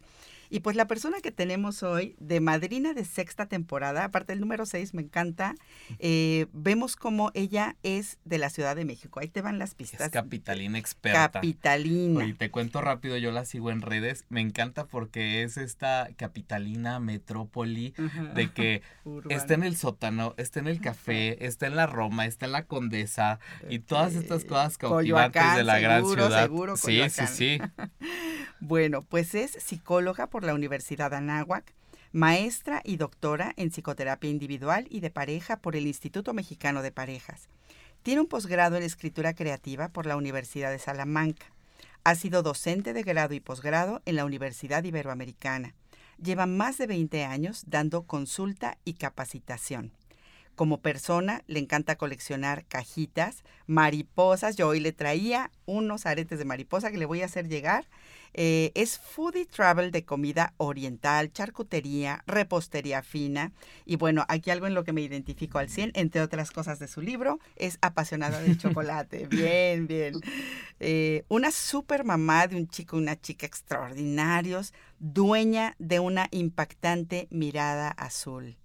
Y 0.53 0.59
pues 0.59 0.75
la 0.75 0.85
persona 0.85 1.19
que 1.19 1.31
tenemos 1.31 1.81
hoy 1.81 2.15
de 2.19 2.39
madrina 2.39 2.93
de 2.93 3.05
sexta 3.05 3.47
temporada, 3.47 4.03
aparte 4.03 4.33
del 4.33 4.39
número 4.39 4.67
seis, 4.67 4.93
me 4.93 5.01
encanta, 5.01 5.55
eh, 5.97 6.45
vemos 6.53 6.95
cómo 6.95 7.31
ella 7.33 7.75
es 7.81 8.19
de 8.23 8.37
la 8.37 8.51
Ciudad 8.51 8.75
de 8.75 8.85
México. 8.85 9.19
Ahí 9.19 9.29
te 9.29 9.41
van 9.41 9.57
las 9.57 9.73
pistas. 9.73 10.01
Es 10.01 10.09
capitalina 10.11 10.77
experta. 10.77 11.31
Capitalina. 11.31 12.23
Y 12.27 12.33
te 12.33 12.51
cuento 12.51 12.81
rápido, 12.81 13.17
yo 13.17 13.31
la 13.31 13.45
sigo 13.45 13.71
en 13.71 13.81
redes. 13.81 14.25
Me 14.29 14.41
encanta 14.41 14.85
porque 14.85 15.41
es 15.41 15.57
esta 15.57 16.09
capitalina 16.17 16.99
metrópoli 16.99 17.95
de 18.35 18.51
que 18.51 18.83
está 19.29 19.55
en 19.55 19.63
el 19.63 19.75
sótano, 19.75 20.35
está 20.37 20.59
en 20.59 20.67
el 20.67 20.81
café, 20.81 21.47
está 21.47 21.65
en 21.65 21.75
la 21.75 21.87
Roma, 21.87 22.27
está 22.27 22.45
en 22.45 22.51
la 22.51 22.67
Condesa 22.67 23.39
y 23.71 23.79
todas 23.79 24.13
estas 24.13 24.45
cosas 24.45 24.77
cautivantes 24.77 25.55
de 25.55 25.63
la 25.63 25.79
gran 25.79 26.05
ciudad. 26.05 26.47
sí, 26.75 27.01
sí, 27.09 27.25
sí. 27.25 27.59
bueno, 28.59 29.01
pues 29.01 29.33
es 29.33 29.53
psicóloga 29.53 30.27
por 30.27 30.42
la 30.43 30.53
Universidad 30.53 31.13
Anáhuac, 31.13 31.73
maestra 32.11 32.81
y 32.85 32.97
doctora 32.97 33.53
en 33.57 33.69
psicoterapia 33.69 34.29
individual 34.29 34.87
y 34.89 34.99
de 34.99 35.09
pareja 35.09 35.57
por 35.57 35.75
el 35.75 35.87
Instituto 35.87 36.33
Mexicano 36.33 36.81
de 36.81 36.91
Parejas. 36.91 37.49
Tiene 38.03 38.21
un 38.21 38.27
posgrado 38.27 38.75
en 38.77 38.83
escritura 38.83 39.33
creativa 39.33 39.89
por 39.89 40.05
la 40.05 40.17
Universidad 40.17 40.71
de 40.71 40.79
Salamanca. 40.79 41.45
Ha 42.03 42.15
sido 42.15 42.43
docente 42.43 42.93
de 42.93 43.03
grado 43.03 43.33
y 43.33 43.39
posgrado 43.39 44.01
en 44.05 44.17
la 44.17 44.25
Universidad 44.25 44.83
Iberoamericana. 44.83 45.73
Lleva 46.21 46.45
más 46.45 46.77
de 46.77 46.87
20 46.87 47.23
años 47.23 47.63
dando 47.65 48.03
consulta 48.03 48.77
y 48.85 48.93
capacitación. 48.93 49.91
Como 50.55 50.81
persona 50.81 51.43
le 51.47 51.59
encanta 51.59 51.95
coleccionar 51.95 52.65
cajitas, 52.65 53.43
mariposas. 53.67 54.55
Yo 54.55 54.67
hoy 54.67 54.79
le 54.79 54.91
traía 54.91 55.51
unos 55.65 56.05
aretes 56.05 56.39
de 56.39 56.45
mariposa 56.45 56.91
que 56.91 56.97
le 56.97 57.05
voy 57.05 57.21
a 57.21 57.25
hacer 57.25 57.47
llegar 57.47 57.87
eh, 58.33 58.71
es 58.73 58.97
foodie 58.97 59.45
travel 59.45 59.91
de 59.91 60.05
comida 60.05 60.53
oriental, 60.57 61.31
charcutería, 61.31 62.23
repostería 62.25 63.03
fina. 63.03 63.51
Y 63.85 63.97
bueno, 63.97 64.25
aquí 64.27 64.49
algo 64.49 64.67
en 64.67 64.73
lo 64.73 64.83
que 64.83 64.93
me 64.93 65.01
identifico 65.01 65.59
al 65.59 65.69
100, 65.69 65.91
entre 65.93 66.21
otras 66.21 66.51
cosas 66.51 66.79
de 66.79 66.87
su 66.87 67.01
libro, 67.01 67.39
es 67.55 67.77
apasionada 67.81 68.41
del 68.41 68.57
chocolate. 68.57 69.27
bien, 69.29 69.87
bien. 69.87 70.15
Eh, 70.79 71.25
una 71.29 71.51
super 71.51 72.03
mamá 72.03 72.47
de 72.47 72.55
un 72.55 72.67
chico 72.67 72.97
y 72.97 73.01
una 73.01 73.19
chica 73.19 73.45
extraordinarios, 73.45 74.73
dueña 74.99 75.75
de 75.77 75.99
una 75.99 76.27
impactante 76.31 77.27
mirada 77.29 77.89
azul. 77.89 78.57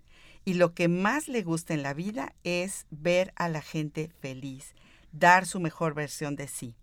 Y 0.48 0.54
lo 0.54 0.72
que 0.72 0.88
más 0.88 1.28
le 1.28 1.42
gusta 1.42 1.74
en 1.74 1.82
la 1.82 1.92
vida 1.92 2.34
es 2.42 2.86
ver 2.90 3.34
a 3.36 3.50
la 3.50 3.60
gente 3.60 4.10
feliz, 4.22 4.72
dar 5.12 5.44
su 5.44 5.60
mejor 5.60 5.92
versión 5.92 6.36
de 6.36 6.48
sí. 6.48 6.74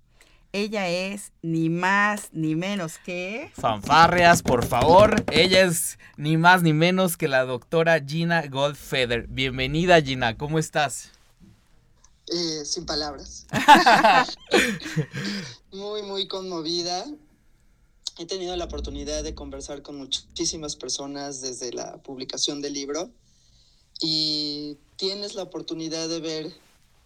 Ella 0.53 0.87
es 0.87 1.31
ni 1.41 1.69
más 1.69 2.29
ni 2.31 2.53
menos 2.53 2.99
que... 2.99 3.49
Fanfarrias, 3.55 4.43
por 4.43 4.67
favor. 4.67 5.25
Ella 5.31 5.65
es 5.65 5.97
ni 6.15 6.37
más 6.37 6.61
ni 6.61 6.73
menos 6.73 7.17
que 7.17 7.27
la 7.27 7.43
doctora 7.43 7.99
Gina 8.05 8.45
Goldfeder. 8.45 9.25
Bienvenida 9.29 9.99
Gina, 9.99 10.37
¿cómo 10.37 10.59
estás? 10.59 11.09
Eh, 12.27 12.63
sin 12.65 12.85
palabras. 12.85 13.47
muy, 15.71 16.03
muy 16.03 16.27
conmovida. 16.27 17.03
He 18.19 18.27
tenido 18.27 18.55
la 18.57 18.65
oportunidad 18.65 19.23
de 19.23 19.33
conversar 19.33 19.81
con 19.81 19.97
muchísimas 19.97 20.75
personas 20.75 21.41
desde 21.41 21.73
la 21.73 21.97
publicación 22.03 22.61
del 22.61 22.73
libro 22.73 23.09
y 24.01 24.77
tienes 24.97 25.35
la 25.35 25.43
oportunidad 25.43 26.09
de 26.09 26.19
ver 26.19 26.55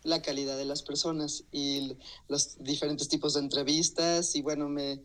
la 0.03 0.21
calidad 0.21 0.57
de 0.57 0.65
las 0.65 0.81
personas 0.81 1.43
y 1.51 1.95
los 2.27 2.63
diferentes 2.63 3.09
tipos 3.09 3.33
de 3.33 3.41
entrevistas 3.41 4.35
y 4.35 4.41
bueno, 4.41 4.69
me 4.69 5.03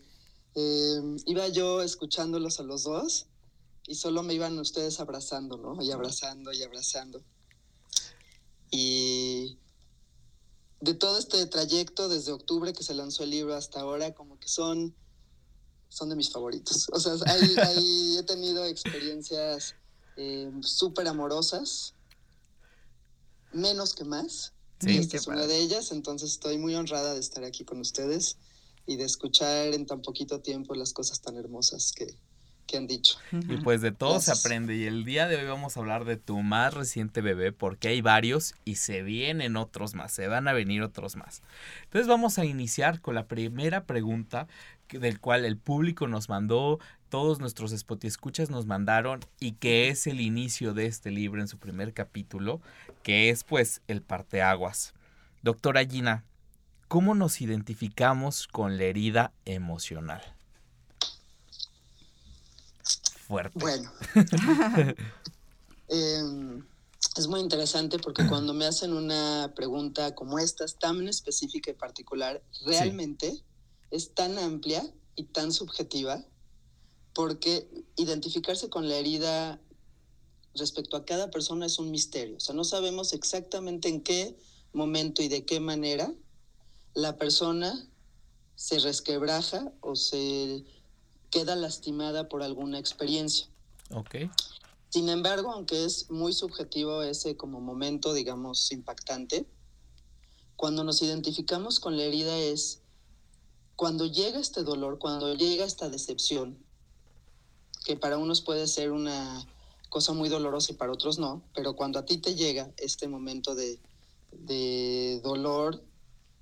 eh, 0.55 1.17
iba 1.27 1.49
yo 1.49 1.83
escuchándolos 1.83 2.61
a 2.61 2.63
los 2.63 2.85
dos 2.85 3.27
y 3.87 3.97
solo 3.97 4.23
me 4.23 4.35
iban 4.35 4.59
ustedes 4.59 5.01
abrazando, 5.01 5.57
¿no? 5.57 5.83
Y 5.83 5.91
abrazando 5.91 6.53
y 6.53 6.63
abrazando. 6.63 7.23
Y 8.71 9.59
de 10.81 10.95
todo 10.95 11.19
este 11.19 11.47
trayecto 11.47 12.09
desde 12.09 12.33
octubre 12.33 12.73
que 12.73 12.83
se 12.83 12.95
lanzó 12.95 13.25
el 13.25 13.31
libro 13.31 13.55
hasta 13.55 13.81
ahora, 13.81 14.15
como 14.15 14.39
que 14.39 14.49
son, 14.49 14.95
son 15.89 16.09
de 16.09 16.17
mis 16.17 16.31
favoritos. 16.31 16.89
O 16.93 17.01
sea, 17.01 17.15
ahí, 17.27 18.17
he 18.19 18.23
tenido 18.23 18.65
experiencias 18.65 19.75
eh, 20.17 20.51
súper 20.61 21.09
amorosas, 21.09 21.95
menos 23.53 23.95
que 23.95 24.05
más. 24.05 24.53
Sí, 24.81 24.99
esta 24.99 25.17
es 25.17 25.27
una 25.27 25.47
de 25.47 25.59
ellas, 25.59 25.93
entonces 25.93 26.33
estoy 26.33 26.59
muy 26.59 26.75
honrada 26.75 27.15
de 27.15 27.21
estar 27.21 27.45
aquí 27.45 27.65
con 27.65 27.81
ustedes 27.81 28.37
y 28.87 28.97
de 28.97 29.05
escuchar 29.05 29.73
en 29.73 29.87
tan 29.87 30.03
poquito 30.03 30.41
tiempo 30.41 30.75
las 30.75 30.93
cosas 30.93 31.21
tan 31.21 31.37
hermosas 31.37 31.93
que, 31.93 32.07
que 32.67 32.77
han 32.77 32.87
dicho. 32.87 33.17
Y 33.33 33.59
pues 33.59 33.81
de 33.81 33.93
todo 33.93 34.21
se 34.21 34.33
aprende. 34.33 34.77
Y 34.77 34.85
el 34.85 35.05
día 35.05 35.27
de 35.29 35.37
hoy 35.37 35.47
vamos 35.47 35.77
a 35.77 35.81
hablar 35.81 36.05
de 36.05 36.17
tu 36.17 36.43
más 36.43 36.75
reciente 36.75 37.21
bebé, 37.21 37.53
porque 37.53 37.89
hay 37.89 38.01
varios 38.01 38.55
y 38.65 38.77
se 38.77 39.03
vienen 39.03 39.57
otros 39.57 39.95
más, 39.95 40.13
se 40.13 40.29
van 40.29 40.49
a 40.49 40.53
venir 40.53 40.83
otros 40.83 41.17
más. 41.17 41.43
Entonces 41.85 42.09
vamos 42.09 42.39
a 42.39 42.45
iniciar 42.45 43.01
con 43.01 43.15
la 43.15 43.27
primera 43.27 43.85
pregunta 43.85 44.49
del 44.89 45.21
cual 45.21 45.45
el 45.45 45.57
público 45.57 46.09
nos 46.09 46.29
mandó, 46.29 46.79
todos 47.15 47.39
nuestros 47.39 47.71
spot 47.71 48.03
escuchas 48.07 48.51
nos 48.51 48.67
mandaron 48.67 49.21
y 49.39 49.53
que 49.53 49.89
es 49.89 50.09
el 50.09 50.21
inicio 50.21 50.75
de 50.75 50.87
este 50.87 51.13
libro 51.13 51.41
en 51.41 51.47
su 51.47 51.59
primer 51.59 51.95
capítulo, 51.95 52.61
que 53.05 53.31
es 53.31 53.45
pues 53.45 53.83
el 53.87 54.03
parteaguas. 54.03 54.95
Doctora 55.41 55.85
Gina, 55.85 56.25
¿cómo 56.89 57.15
nos 57.15 57.41
identificamos 57.41 58.49
con 58.49 58.79
la 58.79 58.85
herida 58.87 59.33
emocional? 59.45 60.23
Fuerte. 63.29 63.61
Bueno. 63.61 63.93
Em, 65.87 66.67
es 67.17 67.29
muy 67.29 67.39
interesante 67.39 68.01
porque 68.01 68.27
cuando 68.29 68.55
me 68.55 68.67
hacen 68.67 68.93
una 68.93 69.53
pregunta 69.55 70.17
como 70.17 70.41
esta, 70.41 70.67
tan 70.67 71.07
específica 71.07 71.71
y 71.71 71.75
particular, 71.75 72.43
realmente 72.67 73.41
es 73.93 74.13
tan 74.15 74.37
amplia 74.37 74.83
y 75.15 75.23
tan 75.27 75.53
subjetiva 75.53 76.25
porque 77.15 77.69
identificarse 77.97 78.69
con 78.69 78.89
la 78.89 78.97
herida 78.97 79.61
respecto 80.55 80.97
a 80.97 81.05
cada 81.05 81.31
persona 81.31 81.67
es 81.67 81.79
un 81.79 81.91
misterio. 81.91 82.37
O 82.37 82.41
sea, 82.41 82.55
no 82.55 82.65
sabemos 82.65 83.13
exactamente 83.13 83.89
en 83.89 84.03
qué 84.03 84.37
momento 84.73 85.23
y 85.23 85.29
de 85.29 85.45
qué 85.45 85.61
manera 85.61 86.13
la 86.95 87.17
persona 87.17 87.89
se 88.57 88.79
resquebraja 88.79 89.73
o 89.81 89.97
se 89.97 90.65
queda 91.31 91.57
lastimada 91.57 92.29
por 92.29 92.43
alguna 92.43 92.79
experiencia. 92.79 93.49
Ok. 93.91 94.17
Sin 94.91 95.09
embargo, 95.09 95.51
aunque 95.51 95.85
es 95.85 96.09
muy 96.11 96.33
subjetivo 96.33 97.03
ese 97.03 97.37
como 97.37 97.61
momento, 97.61 98.13
digamos, 98.15 98.71
impactante, 98.71 99.45
cuando 100.57 100.85
nos 100.85 101.03
identificamos 101.03 101.81
con 101.81 101.97
la 101.97 102.05
herida 102.05 102.37
es 102.39 102.81
cuando 103.75 104.07
llega 104.07 104.39
este 104.39 104.63
dolor, 104.63 104.99
cuando 104.99 105.35
llega 105.35 105.65
esta 105.65 105.89
decepción, 105.89 106.64
que 107.85 107.97
para 107.97 108.19
unos 108.19 108.41
puede 108.41 108.67
ser 108.67 108.91
una 108.91 109.47
cosa 109.91 110.13
muy 110.13 110.29
dolorosa 110.29 110.73
y 110.73 110.77
para 110.77 110.93
otros 110.93 111.19
no, 111.19 111.43
pero 111.55 111.77
cuando 111.77 111.99
a 111.99 112.05
ti 112.05 112.19
te 112.19 112.35
llega 112.35 112.73
este 112.79 113.07
momento 113.07 113.55
de, 113.55 113.79
de 114.33 115.21
dolor, 115.23 115.83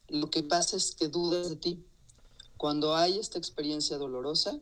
lo 0.09 0.31
que 0.31 0.43
pasa 0.43 0.77
es 0.77 0.95
que 0.95 1.09
dudas 1.09 1.51
de 1.51 1.57
ti. 1.57 1.85
Cuando 2.57 2.95
hay 2.95 3.19
esta 3.19 3.39
experiencia 3.39 3.99
dolorosa, 3.99 4.59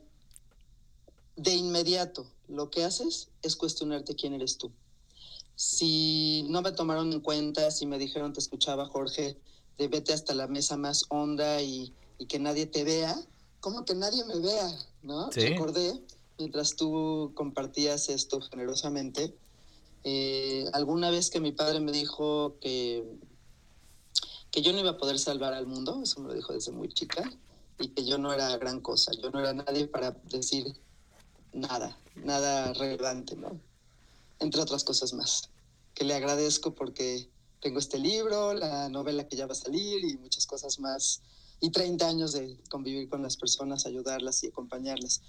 de 1.36 1.54
inmediato 1.54 2.26
lo 2.48 2.70
que 2.70 2.84
haces 2.84 3.28
es 3.42 3.56
cuestionarte 3.56 4.14
quién 4.14 4.34
eres 4.34 4.58
tú. 4.58 4.70
Si 5.54 6.46
no 6.48 6.62
me 6.62 6.72
tomaron 6.72 7.12
en 7.12 7.20
cuenta, 7.20 7.70
si 7.70 7.86
me 7.86 7.98
dijeron 7.98 8.32
te 8.32 8.40
escuchaba 8.40 8.86
Jorge, 8.86 9.36
de 9.78 9.88
vete 9.88 10.12
hasta 10.12 10.34
la 10.34 10.46
mesa 10.46 10.76
más 10.76 11.04
honda 11.08 11.62
y, 11.62 11.94
que 12.28 12.38
nadie 12.38 12.66
te 12.66 12.84
vea, 12.84 13.18
¿cómo 13.60 13.84
que 13.84 13.94
nadie 13.94 14.24
me 14.24 14.38
vea? 14.40 14.78
¿No? 15.02 15.30
Recordé, 15.30 16.02
mientras 16.40 16.74
tú 16.74 17.32
compartías 17.34 18.08
esto 18.08 18.40
generosamente, 18.40 19.34
eh, 20.02 20.64
alguna 20.72 21.10
vez 21.10 21.30
que 21.30 21.40
mi 21.40 21.52
padre 21.52 21.80
me 21.80 21.92
dijo 21.92 22.56
que, 22.60 23.04
que 24.50 24.62
yo 24.62 24.72
no 24.72 24.80
iba 24.80 24.90
a 24.90 24.98
poder 24.98 25.18
salvar 25.18 25.52
al 25.52 25.66
mundo, 25.66 26.00
eso 26.02 26.20
me 26.20 26.28
lo 26.28 26.34
dijo 26.34 26.52
desde 26.52 26.72
muy 26.72 26.88
chica, 26.88 27.30
y 27.78 27.88
que 27.88 28.04
yo 28.04 28.18
no 28.18 28.32
era 28.32 28.56
gran 28.56 28.80
cosa, 28.80 29.12
yo 29.12 29.30
no 29.30 29.40
era 29.40 29.52
nadie 29.52 29.86
para 29.86 30.12
decir 30.30 30.74
nada, 31.52 31.96
nada 32.16 32.72
relevante. 32.74 33.36
Entre 34.38 34.60
otras 34.60 34.84
cosas 34.84 35.12
más, 35.12 35.50
que 35.94 36.04
le 36.04 36.14
agradezco 36.14 36.74
porque 36.74 37.28
tengo 37.60 37.78
este 37.78 37.98
libro, 37.98 38.54
la 38.54 38.88
novela 38.88 39.28
que 39.28 39.36
ya 39.36 39.46
va 39.46 39.52
a 39.52 39.54
salir 39.54 40.04
y 40.04 40.16
muchas 40.16 40.46
cosas 40.46 40.80
más, 40.80 41.20
y 41.60 41.70
30 41.70 42.08
años 42.08 42.32
de 42.32 42.58
convivir 42.70 43.08
con 43.08 43.22
las 43.22 43.36
personas, 43.36 43.84
ayudarlas 43.84 44.42
y 44.44 44.48
acompañarlas. 44.48 45.22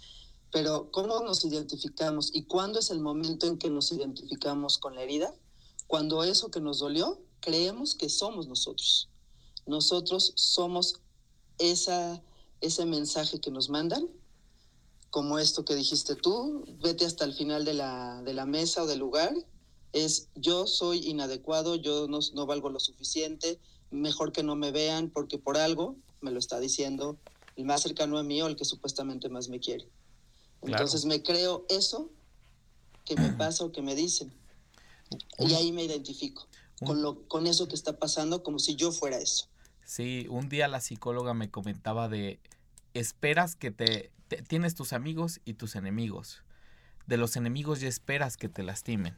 Pero 0.52 0.92
¿cómo 0.92 1.22
nos 1.22 1.46
identificamos 1.46 2.30
y 2.34 2.44
cuándo 2.44 2.80
es 2.80 2.92
el 2.92 3.00
momento 3.00 3.48
en 3.48 3.58
que 3.58 3.70
nos 3.70 3.92
identificamos 3.92 4.78
con 4.78 4.96
la 4.96 5.04
herida? 5.04 5.34
Cuando 5.88 6.24
eso 6.24 6.52
que 6.52 6.60
nos 6.60 6.80
dolió, 6.80 7.22
creemos 7.40 7.96
que 7.96 8.10
somos 8.10 8.48
nosotros. 8.48 9.10
Nosotros 9.66 10.34
somos 10.36 10.96
esa, 11.58 12.22
ese 12.60 12.86
mensaje 12.86 13.40
que 13.40 13.52
nos 13.52 13.70
mandan 13.70 14.10
como 15.12 15.40
esto 15.40 15.66
que 15.66 15.76
dijiste 15.76 16.16
tú, 16.16 16.64
vete 16.82 17.06
hasta 17.06 17.26
el 17.26 17.34
final 17.34 17.66
de 17.66 17.74
la, 17.74 18.22
de 18.24 18.34
la 18.34 18.46
mesa 18.46 18.84
o 18.84 18.88
del 18.88 19.00
lugar, 19.00 19.34
es 19.92 20.30
yo 20.36 20.66
soy 20.68 21.06
inadecuado, 21.06 21.76
yo 21.76 22.08
no, 22.08 22.20
no, 22.34 22.46
valgo 22.46 22.70
lo 22.70 22.80
suficiente, 22.80 23.60
mejor 23.92 24.32
que 24.32 24.42
no 24.42 24.56
me 24.56 24.72
vean 24.72 25.10
porque 25.10 25.38
por 25.38 25.58
algo 25.58 25.98
me 26.22 26.32
lo 26.32 26.40
está 26.40 26.62
diciendo 26.62 27.18
el 27.58 27.66
más 27.66 27.82
cercano 27.82 28.18
a 28.18 28.24
mí 28.24 28.42
o 28.42 28.48
el 28.48 28.56
que 28.56 28.64
supuestamente 28.64 29.28
más 29.28 29.50
me 29.50 29.60
quiere. 29.60 29.86
Entonces 30.62 31.06
me 31.06 31.24
creo 31.24 31.66
eso 31.70 32.10
que 33.06 33.16
me 33.16 33.30
pasa 33.30 33.64
o 33.64 33.72
que 33.72 33.82
me 33.82 33.96
dicen. 33.96 34.32
Y 35.40 35.54
ahí 35.54 35.72
me 35.72 35.84
identifico 35.84 36.48
con, 36.86 37.02
lo, 37.02 37.28
con 37.28 37.48
eso 37.48 37.68
que 37.68 37.76
está 37.76 37.98
pasando 37.98 38.44
como 38.44 38.60
si 38.60 38.76
yo 38.76 38.92
fuera 38.92 39.18
eso. 39.18 39.48
Sí, 39.84 40.28
un 40.30 40.50
día 40.50 40.68
la 40.68 40.80
psicóloga 40.80 41.34
me 41.34 41.50
comentaba 41.50 42.08
de, 42.08 42.40
esperas 42.94 43.56
que 43.56 43.72
te, 43.72 44.12
tienes 44.48 44.76
tus 44.76 44.94
amigos 44.94 45.42
y 45.46 45.56
tus 45.56 45.76
enemigos. 45.76 46.44
De 47.08 47.18
los 47.18 47.36
enemigos 47.36 47.82
ya 47.82 47.90
esperas 47.90 48.38
que 48.38 48.48
te 48.48 48.64
lastimen, 48.64 49.16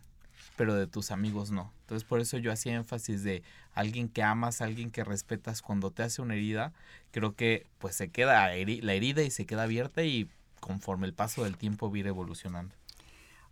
pero 0.56 0.74
de 0.74 0.88
tus 0.88 1.12
amigos 1.12 1.52
no. 1.52 1.72
Entonces 1.82 2.08
por 2.08 2.22
eso 2.22 2.38
yo 2.38 2.52
hacía 2.52 2.76
énfasis 2.76 3.24
de 3.24 3.44
alguien 3.74 4.10
que 4.10 4.24
amas, 4.24 4.62
alguien 4.62 4.90
que 4.90 5.04
respetas 5.04 5.62
cuando 5.62 5.92
te 5.92 6.04
hace 6.04 6.22
una 6.22 6.36
herida, 6.36 6.74
creo 7.12 7.36
que 7.36 7.68
pues 7.78 7.96
se 7.96 8.10
queda 8.10 8.48
la 8.48 8.94
herida 8.94 9.24
y 9.24 9.30
se 9.30 9.46
queda 9.46 9.64
abierta 9.64 10.04
y 10.04 10.30
conforme 10.64 11.06
el 11.06 11.14
paso 11.14 11.44
del 11.44 11.58
tiempo 11.58 11.92
va 11.92 12.00
evolucionando. 12.00 12.74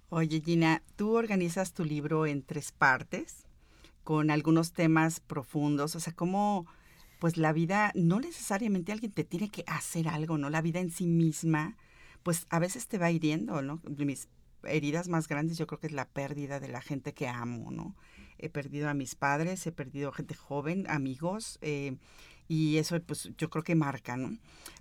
Oye 0.10 0.41
Gina, 0.41 0.82
tú 0.96 1.15
organizas 1.15 1.74
tu 1.74 1.84
libro 1.84 2.25
en 2.25 2.41
tres 2.41 2.72
partes 2.72 3.46
con 4.03 4.32
algunos 4.32 4.72
temas 4.72 5.20
profundos, 5.20 5.96
o 5.96 6.00
sea, 6.00 6.13
¿cómo 6.13 6.65
pues 7.20 7.38
la 7.38 7.53
vida, 7.53 7.91
no 7.94 8.20
necesariamente 8.20 8.91
alguien 8.91 9.12
te 9.12 9.24
tiene 9.24 9.50
que 9.50 9.63
hacer 9.68 10.08
algo, 10.08 10.39
¿no? 10.39 10.50
La 10.50 10.63
vida 10.63 10.80
en 10.80 10.89
sí 10.89 11.06
misma, 11.06 11.77
pues 12.24 12.48
a 12.50 12.58
veces 12.58 12.88
te 12.88 12.98
va 12.98 13.12
hiriendo, 13.12 13.62
¿no? 13.62 13.80
Mis 13.84 14.27
heridas 14.63 15.08
más 15.08 15.27
grandes 15.27 15.58
yo 15.58 15.68
creo 15.68 15.80
que 15.80 15.88
es 15.88 15.94
la 15.94 16.08
pérdida 16.08 16.60
de 16.60 16.68
la 16.68 16.82
gente 16.82 17.13
que 17.13 17.27
amo, 17.27 17.70
¿no? 17.70 17.96
He 18.39 18.50
perdido 18.50 18.89
a 18.89 18.96
mis 18.96 19.13
padres, 19.13 19.68
he 19.68 19.72
perdido 19.72 20.12
gente 20.12 20.34
joven, 20.34 20.86
amigos, 20.89 21.60
eh, 21.62 21.98
y 22.48 22.78
eso 22.78 23.00
pues 23.02 23.30
yo 23.38 23.50
creo 23.50 23.64
que 23.64 23.76
marca, 23.76 24.18
¿no? 24.18 24.38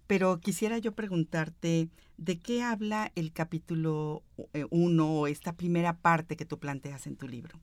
Pero 0.07 0.41
quisiera 0.41 0.79
yo 0.79 0.93
preguntarte, 0.93 1.89
¿de 2.17 2.41
qué 2.41 2.63
habla 2.63 3.13
el 3.15 3.33
capítulo 3.33 4.23
1 4.71 5.21
o 5.21 5.27
esta 5.27 5.57
primera 5.57 5.99
parte 5.99 6.37
que 6.37 6.45
tú 6.45 6.59
planteas 6.59 7.07
en 7.07 7.17
tu 7.17 7.29
libro? 7.29 7.61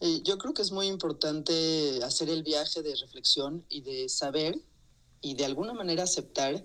Eh, 0.00 0.22
yo 0.24 0.38
creo 0.38 0.54
que 0.54 0.62
es 0.62 0.72
muy 0.72 0.86
importante 0.86 2.02
hacer 2.04 2.30
el 2.30 2.42
viaje 2.42 2.82
de 2.82 2.94
reflexión 2.96 3.64
y 3.68 3.82
de 3.82 4.08
saber 4.08 4.58
y 5.20 5.34
de 5.34 5.44
alguna 5.44 5.74
manera 5.74 6.04
aceptar 6.04 6.64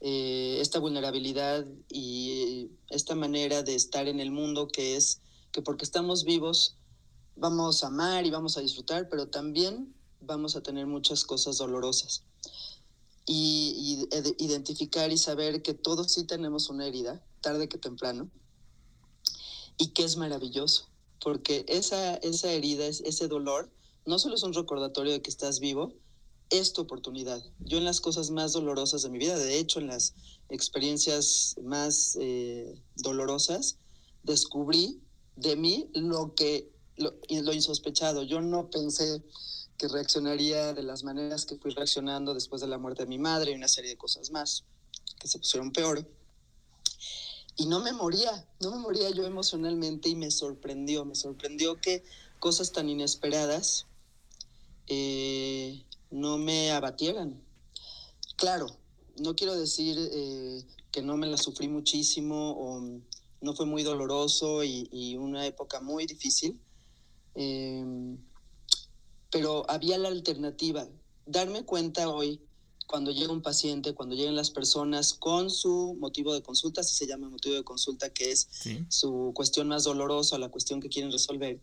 eh, 0.00 0.58
esta 0.60 0.78
vulnerabilidad 0.78 1.66
y 1.90 2.70
esta 2.88 3.14
manera 3.14 3.62
de 3.62 3.74
estar 3.74 4.08
en 4.08 4.18
el 4.18 4.30
mundo 4.30 4.66
que 4.66 4.96
es 4.96 5.20
que 5.52 5.60
porque 5.60 5.84
estamos 5.84 6.24
vivos 6.24 6.78
vamos 7.36 7.82
a 7.82 7.88
amar 7.88 8.26
y 8.26 8.30
vamos 8.30 8.56
a 8.56 8.60
disfrutar, 8.60 9.08
pero 9.08 9.28
también 9.28 9.94
vamos 10.20 10.56
a 10.56 10.62
tener 10.62 10.86
muchas 10.86 11.24
cosas 11.24 11.58
dolorosas. 11.58 12.24
Y, 13.26 14.06
y 14.08 14.44
identificar 14.44 15.12
y 15.12 15.18
saber 15.18 15.62
que 15.62 15.74
todos 15.74 16.12
sí 16.12 16.24
tenemos 16.24 16.68
una 16.68 16.86
herida, 16.86 17.24
tarde 17.40 17.68
que 17.68 17.78
temprano, 17.78 18.28
y 19.78 19.88
que 19.88 20.04
es 20.04 20.16
maravilloso 20.16 20.90
porque 21.20 21.64
esa, 21.68 22.16
esa 22.16 22.50
herida, 22.50 22.86
ese 22.86 23.28
dolor, 23.28 23.70
no 24.06 24.18
solo 24.18 24.34
es 24.34 24.42
un 24.42 24.54
recordatorio 24.54 25.12
de 25.12 25.22
que 25.22 25.30
estás 25.30 25.60
vivo, 25.60 25.92
es 26.48 26.72
tu 26.72 26.82
oportunidad. 26.82 27.42
Yo 27.60 27.78
en 27.78 27.84
las 27.84 28.00
cosas 28.00 28.30
más 28.30 28.52
dolorosas 28.52 29.02
de 29.02 29.10
mi 29.10 29.18
vida, 29.18 29.38
de 29.38 29.58
hecho 29.58 29.78
en 29.78 29.86
las 29.86 30.14
experiencias 30.48 31.56
más 31.62 32.16
eh, 32.20 32.74
dolorosas, 32.96 33.78
descubrí 34.24 35.00
de 35.36 35.56
mí 35.56 35.90
lo 35.94 36.34
que 36.34 36.72
lo, 36.96 37.14
lo 37.28 37.52
insospechado. 37.52 38.24
Yo 38.24 38.40
no 38.40 38.68
pensé 38.70 39.22
que 39.80 39.88
reaccionaría 39.88 40.74
de 40.74 40.82
las 40.82 41.04
maneras 41.04 41.46
que 41.46 41.56
fui 41.56 41.70
reaccionando 41.70 42.34
después 42.34 42.60
de 42.60 42.68
la 42.68 42.76
muerte 42.76 43.04
de 43.04 43.08
mi 43.08 43.18
madre 43.18 43.52
y 43.52 43.54
una 43.54 43.66
serie 43.66 43.92
de 43.92 43.96
cosas 43.96 44.30
más 44.30 44.62
que 45.18 45.26
se 45.26 45.38
pusieron 45.38 45.72
peor. 45.72 46.06
Y 47.56 47.64
no 47.64 47.80
me 47.80 47.94
moría, 47.94 48.46
no 48.60 48.72
me 48.72 48.76
moría 48.76 49.08
yo 49.08 49.24
emocionalmente 49.24 50.10
y 50.10 50.16
me 50.16 50.30
sorprendió, 50.30 51.06
me 51.06 51.14
sorprendió 51.14 51.80
que 51.80 52.04
cosas 52.38 52.72
tan 52.72 52.90
inesperadas 52.90 53.86
eh, 54.86 55.82
no 56.10 56.36
me 56.36 56.72
abatieran. 56.72 57.42
Claro, 58.36 58.66
no 59.16 59.34
quiero 59.34 59.58
decir 59.58 59.96
eh, 59.98 60.62
que 60.92 61.00
no 61.00 61.16
me 61.16 61.26
la 61.26 61.38
sufrí 61.38 61.68
muchísimo 61.68 62.50
o 62.50 62.82
no 63.40 63.54
fue 63.54 63.64
muy 63.64 63.82
doloroso 63.82 64.62
y, 64.62 65.16
una 65.16 65.46
época 65.46 65.80
muy 65.80 66.04
difícil. 66.04 66.60
Eh, 67.34 68.18
pero 69.30 69.68
había 69.70 69.98
la 69.98 70.08
alternativa, 70.08 70.88
darme 71.26 71.64
cuenta 71.64 72.08
hoy 72.08 72.40
cuando 72.86 73.12
llega 73.12 73.32
un 73.32 73.42
paciente, 73.42 73.94
cuando 73.94 74.16
llegan 74.16 74.34
las 74.34 74.50
personas 74.50 75.14
con 75.14 75.48
su 75.48 75.96
motivo 76.00 76.34
de 76.34 76.42
consulta, 76.42 76.82
si 76.82 76.94
se 76.96 77.06
llama 77.06 77.28
motivo 77.28 77.54
de 77.54 77.62
consulta, 77.62 78.10
que 78.10 78.32
es 78.32 78.48
Sí. 78.50 78.84
su 78.88 79.30
cuestión 79.34 79.68
más 79.68 79.84
dolorosa, 79.84 80.38
la 80.38 80.48
cuestión 80.48 80.80
que 80.80 80.88
quieren 80.88 81.12
resolver, 81.12 81.60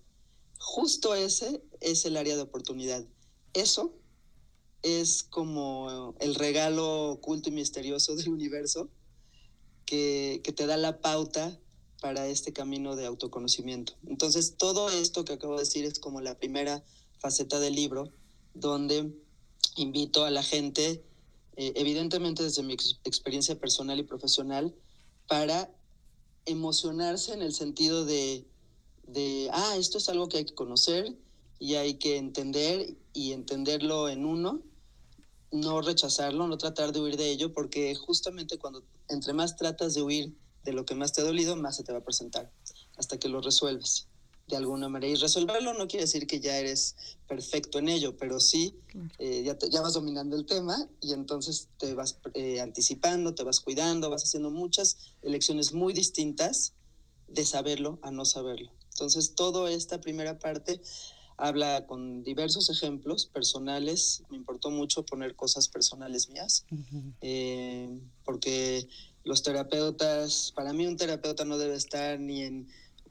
justo 0.58 1.16
ese 1.16 1.62
es 1.82 2.06
el 2.06 2.16
área 2.16 2.36
de 2.38 2.44
oportunidad. 2.44 3.06
Eso 3.54 3.94
es 4.84 5.24
como 5.24 6.16
el 6.20 6.36
regalo 6.36 7.12
oculto 7.12 7.50
y 7.50 7.52
misterioso 7.52 8.16
del 8.16 8.30
universo 8.30 8.90
que, 9.86 10.40
que 10.44 10.54
te 10.54 10.66
da 10.66 10.78
la 10.78 11.02
pauta 11.02 11.60
para 12.00 12.28
este 12.28 12.54
camino 12.54 12.96
de 12.96 13.06
autoconocimiento. 13.06 13.94
Entonces, 14.08 14.56
todo 14.58 14.90
esto 14.90 15.26
que 15.26 15.34
acabo 15.34 15.56
de 15.56 15.62
decir 15.62 15.84
es 15.84 16.00
como 16.00 16.22
la 16.22 16.38
primera 16.38 16.84
faceta 17.20 17.60
del 17.60 17.76
libro, 17.76 18.12
donde 18.54 19.12
invito 19.76 20.26
a 20.26 20.32
la 20.32 20.44
gente, 20.44 21.04
eh, 21.56 21.74
evidentemente 21.76 22.44
desde 22.44 22.64
mi 22.64 22.74
ex 22.74 23.00
experiencia 23.04 23.60
personal 23.60 24.00
y 24.00 24.04
profesional, 24.04 24.74
para 25.28 25.70
emocionarse 26.46 27.34
en 27.34 27.42
el 27.42 27.54
sentido 27.54 28.06
de, 28.06 28.46
de, 29.08 29.50
ah, 29.52 29.76
esto 29.78 29.98
es 29.98 30.10
algo 30.10 30.30
que 30.30 30.38
hay 30.38 30.46
que 30.46 30.56
conocer 30.56 31.16
y 31.60 31.76
hay 31.76 31.96
que 31.96 32.18
entender 32.18 32.96
y 33.14 33.34
entenderlo 33.34 34.10
en 34.10 34.26
uno, 34.26 34.62
no 35.52 35.82
rechazarlo, 35.82 36.48
no 36.48 36.58
tratar 36.58 36.92
de 36.92 37.02
huir 37.02 37.18
de 37.18 37.32
ello, 37.32 37.54
porque 37.54 37.94
justamente 37.96 38.58
cuando 38.58 38.84
entre 39.10 39.34
más 39.34 39.56
tratas 39.56 39.94
de 39.94 40.02
huir 40.02 40.34
de 40.64 40.74
lo 40.74 40.86
que 40.86 40.96
más 40.96 41.14
te 41.14 41.22
ha 41.22 41.24
dolido, 41.24 41.56
más 41.56 41.78
se 41.78 41.84
te 41.84 41.92
va 41.92 42.00
a 42.00 42.04
presentar, 42.04 42.52
hasta 42.98 43.18
que 43.18 43.30
lo 43.30 43.42
resuelves 43.42 44.08
de 44.48 44.56
alguna 44.56 44.88
manera. 44.90 45.12
Y 45.12 45.16
resolverlo 45.16 45.74
no 45.74 45.88
quiere 45.88 46.06
decir 46.06 46.26
que 46.26 46.40
ya 46.40 46.58
eres 46.58 46.96
perfecto 47.28 47.80
en 47.80 47.90
ello, 47.90 48.18
pero 48.18 48.40
sí 48.40 48.76
Claro. 48.88 49.10
eh, 49.20 49.44
ya, 49.44 49.58
te- 49.58 49.70
ya 49.70 49.82
vas 49.82 49.94
dominando 49.94 50.36
el 50.38 50.46
tema 50.46 50.90
y 51.02 51.12
entonces 51.14 51.68
te 51.78 51.94
vas 51.94 52.18
eh, 52.34 52.62
anticipando, 52.62 53.36
te 53.36 53.44
vas 53.44 53.60
cuidando, 53.60 54.10
vas 54.10 54.24
haciendo 54.24 54.50
muchas 54.50 54.98
elecciones 55.22 55.74
muy 55.74 55.94
distintas 55.94 56.74
de 57.28 57.46
saberlo 57.46 58.00
a 58.04 58.12
no 58.12 58.24
saberlo. 58.26 58.72
Entonces, 58.94 59.36
toda 59.36 59.70
esta 59.72 60.00
primera 60.00 60.40
parte 60.40 60.82
habla 61.38 61.86
con 61.86 62.24
diversos 62.24 62.70
ejemplos 62.70 63.28
personales. 63.28 64.24
Me 64.30 64.38
importó 64.38 64.72
mucho 64.72 65.04
poner 65.06 65.36
cosas 65.36 65.68
personales 65.68 66.30
mías, 66.30 66.66
Ujú. 66.72 67.14
eh, 67.22 68.00
porque 68.24 68.88
los 69.26 69.44
terapeutas, 69.44 70.54
para 70.56 70.72
mí 70.74 70.88
un 70.88 70.96
terapeuta 70.96 71.44
no 71.44 71.58
debe 71.58 71.76
estar 71.76 72.18
ni 72.20 72.44
en 72.44 72.68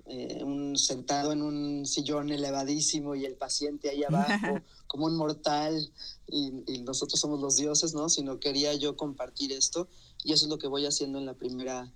eh, 0.09 0.43
un 0.45 0.77
sentado 0.77 1.33
en 1.33 1.43
un 1.43 1.87
sillón 1.87 2.31
elevadísimo 2.31 3.15
y 3.15 3.25
el 3.25 3.35
paciente 3.35 3.91
ahí 3.91 4.05
abajo 4.05 4.61
como 4.87 5.07
un 5.07 5.17
mortal 5.17 5.93
y, 6.29 6.53
y 6.67 6.83
nosotros 6.83 7.19
somos 7.21 7.41
los 7.41 7.57
dioses, 7.57 7.95
¿no? 7.95 8.09
Sino 8.09 8.39
quería 8.39 8.75
yo 8.75 8.97
compartir 8.97 9.53
esto 9.53 9.89
y 10.25 10.33
eso 10.33 10.47
es 10.47 10.51
lo 10.51 10.59
que 10.59 10.67
voy 10.67 10.87
haciendo 10.87 11.19
en 11.19 11.27
la 11.27 11.35
primera 11.35 11.93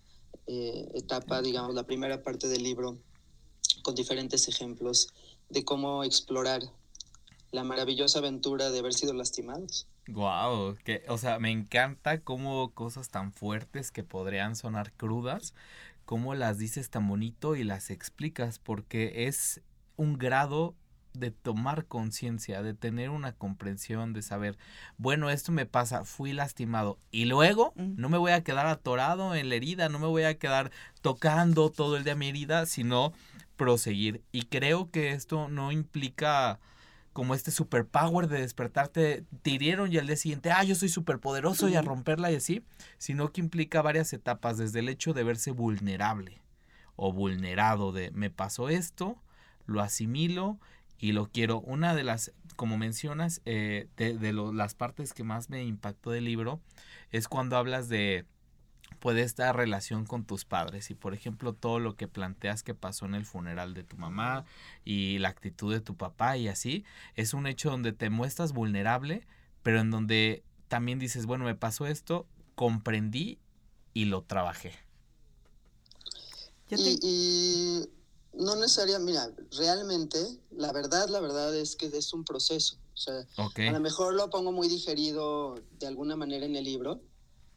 eh, 0.47 0.91
etapa, 0.95 1.43
digamos, 1.43 1.75
la 1.75 1.85
primera 1.85 2.23
parte 2.23 2.49
del 2.49 2.65
libro 2.65 2.99
con 3.83 3.95
diferentes 3.95 4.49
ejemplos 4.49 5.09
de 5.49 5.65
cómo 5.65 6.03
explorar 6.05 6.63
la 7.53 7.65
maravillosa 7.65 8.19
aventura 8.19 8.71
de 8.71 8.81
haber 8.81 8.95
sido 8.95 9.13
lastimados. 9.13 9.87
Wow, 10.09 10.77
que, 10.85 11.05
o 11.09 11.19
sea, 11.19 11.39
me 11.39 11.51
encanta 11.51 12.21
cómo 12.23 12.73
cosas 12.73 13.11
tan 13.11 13.33
fuertes 13.33 13.93
que 13.93 14.03
podrían 14.03 14.57
sonar 14.57 14.93
crudas, 14.93 15.55
cómo 16.11 16.35
las 16.35 16.59
dices 16.59 16.91
tan 16.91 17.07
bonito 17.07 17.55
y 17.55 17.63
las 17.63 17.89
explicas, 17.89 18.59
porque 18.59 19.29
es 19.29 19.61
un 19.95 20.19
grado 20.19 20.75
de 21.13 21.31
tomar 21.31 21.87
conciencia, 21.87 22.65
de 22.65 22.75
tener 22.75 23.11
una 23.11 23.33
comprensión, 23.33 24.13
de 24.13 24.23
saber, 24.23 24.59
bueno, 24.99 25.31
esto 25.31 25.53
me 25.53 25.67
pasa, 25.67 26.05
fui 26.05 26.33
lastimado 26.33 26.99
y 27.13 27.27
luego 27.27 27.73
no 27.77 28.09
me 28.09 28.19
voy 28.19 28.33
a 28.33 28.43
quedar 28.43 28.67
atorado 28.67 29.37
en 29.37 29.51
la 29.51 29.55
herida, 29.55 29.89
no 29.89 30.01
me 30.01 30.09
voy 30.09 30.25
a 30.25 30.37
quedar 30.37 30.73
tocando 31.01 31.71
todo 31.71 31.97
el 31.97 32.03
día 32.03 32.17
mi 32.17 32.31
herida, 32.31 32.67
sino 32.67 33.13
proseguir. 33.57 34.21
Y 34.33 34.47
creo 34.47 34.91
que 34.91 35.13
esto 35.13 35.49
no 35.49 35.71
implica 35.71 36.59
como 37.13 37.35
este 37.35 37.51
superpower 37.51 38.29
de 38.29 38.41
despertarte, 38.41 39.25
te 39.43 39.51
hirieron 39.51 39.93
y 39.93 39.99
al 39.99 40.07
día 40.07 40.17
siguiente, 40.17 40.51
ah, 40.53 40.63
yo 40.65 40.75
soy 40.75 40.89
superpoderoso 40.89 41.69
y 41.69 41.75
a 41.75 41.83
romperla 41.83 42.31
y 42.31 42.37
así, 42.37 42.63
sino 42.99 43.33
que 43.33 43.41
implica 43.41 43.83
varias 43.83 44.13
etapas, 44.13 44.59
desde 44.59 44.79
el 44.79 44.89
hecho 44.89 45.13
de 45.13 45.25
verse 45.25 45.51
vulnerable 45.51 46.41
o 46.97 47.13
vulnerado 47.13 47.93
de 47.93 48.11
me 48.13 48.31
pasó 48.31 48.69
esto, 48.69 49.19
lo 49.67 49.81
asimilo 49.81 50.59
y 50.99 51.13
lo 51.13 51.27
quiero. 51.29 51.61
Una 51.61 51.95
de 51.95 52.05
las, 52.05 52.33
como 52.57 52.77
mencionas, 52.77 53.41
eh, 53.45 53.89
de, 53.97 54.17
de 54.19 54.33
lo- 54.33 54.53
las 54.53 54.75
partes 54.75 55.13
que 55.15 55.25
más 55.25 55.49
me 55.51 55.65
impactó 55.65 56.11
del 56.11 56.25
libro 56.27 56.61
es 57.11 57.27
cuando 57.27 57.57
hablas 57.57 57.89
de 57.89 58.25
puede 59.01 59.23
esta 59.23 59.53
relación 59.53 60.05
con 60.05 60.25
tus 60.25 60.45
padres 60.45 60.91
y 60.91 60.95
por 60.95 61.15
ejemplo 61.15 61.55
todo 61.55 61.79
lo 61.79 61.97
que 61.97 62.07
planteas 62.07 62.63
que 62.63 62.75
pasó 62.75 63.07
en 63.07 63.15
el 63.15 63.25
funeral 63.25 63.75
de 63.75 63.83
tu 63.83 63.97
mamá 63.97 64.45
y 64.85 65.19
la 65.19 65.31
actitud 65.31 65.73
de 65.73 65.81
tu 65.81 65.97
papá 65.97 66.37
y 66.37 66.49
así 66.49 66.85
es 67.17 67.35
un 67.35 67.47
hecho 67.47 67.71
donde 67.71 67.93
te 67.93 68.11
muestras 68.11 68.53
vulnerable 68.53 69.27
pero 69.63 69.81
en 69.81 69.91
donde 69.91 70.45
también 70.69 70.99
dices 70.99 71.27
bueno 71.27 71.45
me 71.45 71.55
pasó 71.55 71.87
esto 71.87 72.27
comprendí 72.55 73.39
y 73.95 74.05
lo 74.05 74.23
trabajé 74.23 74.73
Y, 76.71 76.99
y 77.03 77.89
no 78.35 78.55
necesariamente, 78.57 79.13
mira, 79.13 79.47
realmente, 79.59 80.19
la 80.53 80.73
verdad, 80.73 81.09
la 81.09 81.21
verdad 81.21 81.55
es 81.57 81.75
que 81.75 81.87
es 81.87 82.13
un 82.13 82.25
proceso. 82.25 82.77
O 82.95 82.97
sea, 82.97 83.27
a 83.37 83.73
lo 83.73 83.81
mejor 83.81 84.15
lo 84.15 84.29
pongo 84.31 84.53
muy 84.53 84.69
digerido 84.69 85.57
de 85.79 85.87
alguna 85.87 86.17
manera 86.17 86.45
en 86.45 86.55
el 86.55 86.65
libro, 86.65 87.01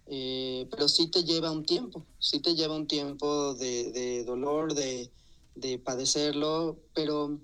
eh, 0.07 0.67
pero 0.69 0.87
sí 0.87 1.07
te 1.07 1.23
lleva 1.23 1.51
un 1.51 1.65
tiempo, 1.65 2.05
sí 2.19 2.39
te 2.39 2.55
lleva 2.55 2.75
un 2.75 2.87
tiempo 2.87 3.53
de, 3.53 3.91
de 3.91 4.23
dolor, 4.23 4.73
de, 4.73 5.09
de 5.55 5.79
padecerlo, 5.79 6.77
pero, 6.93 7.39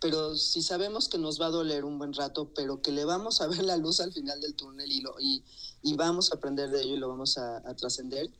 pero 0.00 0.36
si 0.36 0.62
sabemos 0.62 1.08
que 1.08 1.18
nos 1.18 1.40
va 1.40 1.46
a 1.46 1.50
doler 1.50 1.84
un 1.84 1.98
buen 1.98 2.12
rato, 2.12 2.50
pero 2.54 2.82
que 2.82 2.92
le 2.92 3.04
vamos 3.04 3.40
a 3.40 3.46
ver 3.48 3.64
la 3.64 3.76
luz 3.76 4.00
al 4.00 4.12
final 4.12 4.40
del 4.40 4.54
túnel 4.54 4.90
y, 4.90 5.00
lo, 5.00 5.14
y, 5.20 5.42
y 5.82 5.94
vamos 5.94 6.30
a 6.30 6.36
aprender 6.36 6.70
de 6.70 6.82
ello 6.82 6.94
y 6.94 6.98
lo 6.98 7.08
vamos 7.08 7.38
a, 7.38 7.58
a 7.68 7.74
trascender, 7.74 8.30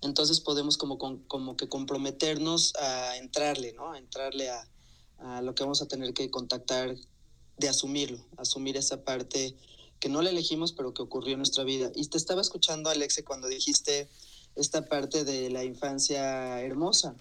entonces 0.00 0.40
podemos 0.40 0.76
como, 0.76 0.98
como 0.98 1.56
que 1.56 1.68
comprometernos 1.68 2.74
a 2.76 3.16
entrarle, 3.18 3.72
¿no? 3.72 3.92
A 3.92 3.98
entrarle 3.98 4.50
a, 4.50 4.68
a 5.18 5.42
lo 5.42 5.54
que 5.54 5.62
vamos 5.62 5.80
a 5.80 5.86
tener 5.86 6.12
que 6.12 6.30
contactar 6.30 6.96
de 7.56 7.68
asumirlo, 7.68 8.18
asumir 8.36 8.76
esa 8.76 9.04
parte 9.04 9.56
que 10.02 10.08
no 10.08 10.20
la 10.20 10.30
elegimos, 10.30 10.72
pero 10.72 10.92
que 10.92 11.00
ocurrió 11.00 11.34
en 11.34 11.38
nuestra 11.38 11.62
vida. 11.62 11.92
Y 11.94 12.08
te 12.08 12.18
estaba 12.18 12.40
escuchando, 12.40 12.90
Alexe, 12.90 13.22
cuando 13.22 13.46
dijiste 13.46 14.08
esta 14.56 14.84
parte 14.84 15.22
de 15.22 15.48
la 15.48 15.62
infancia 15.62 16.60
hermosa. 16.60 17.14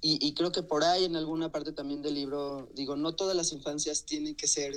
Y, 0.00 0.18
y 0.26 0.34
creo 0.34 0.50
que 0.50 0.64
por 0.64 0.82
ahí, 0.82 1.04
en 1.04 1.14
alguna 1.14 1.52
parte 1.52 1.70
también 1.70 2.02
del 2.02 2.14
libro, 2.14 2.68
digo, 2.74 2.96
no 2.96 3.14
todas 3.14 3.36
las 3.36 3.52
infancias 3.52 4.04
tienen 4.06 4.34
que 4.34 4.48
ser 4.48 4.74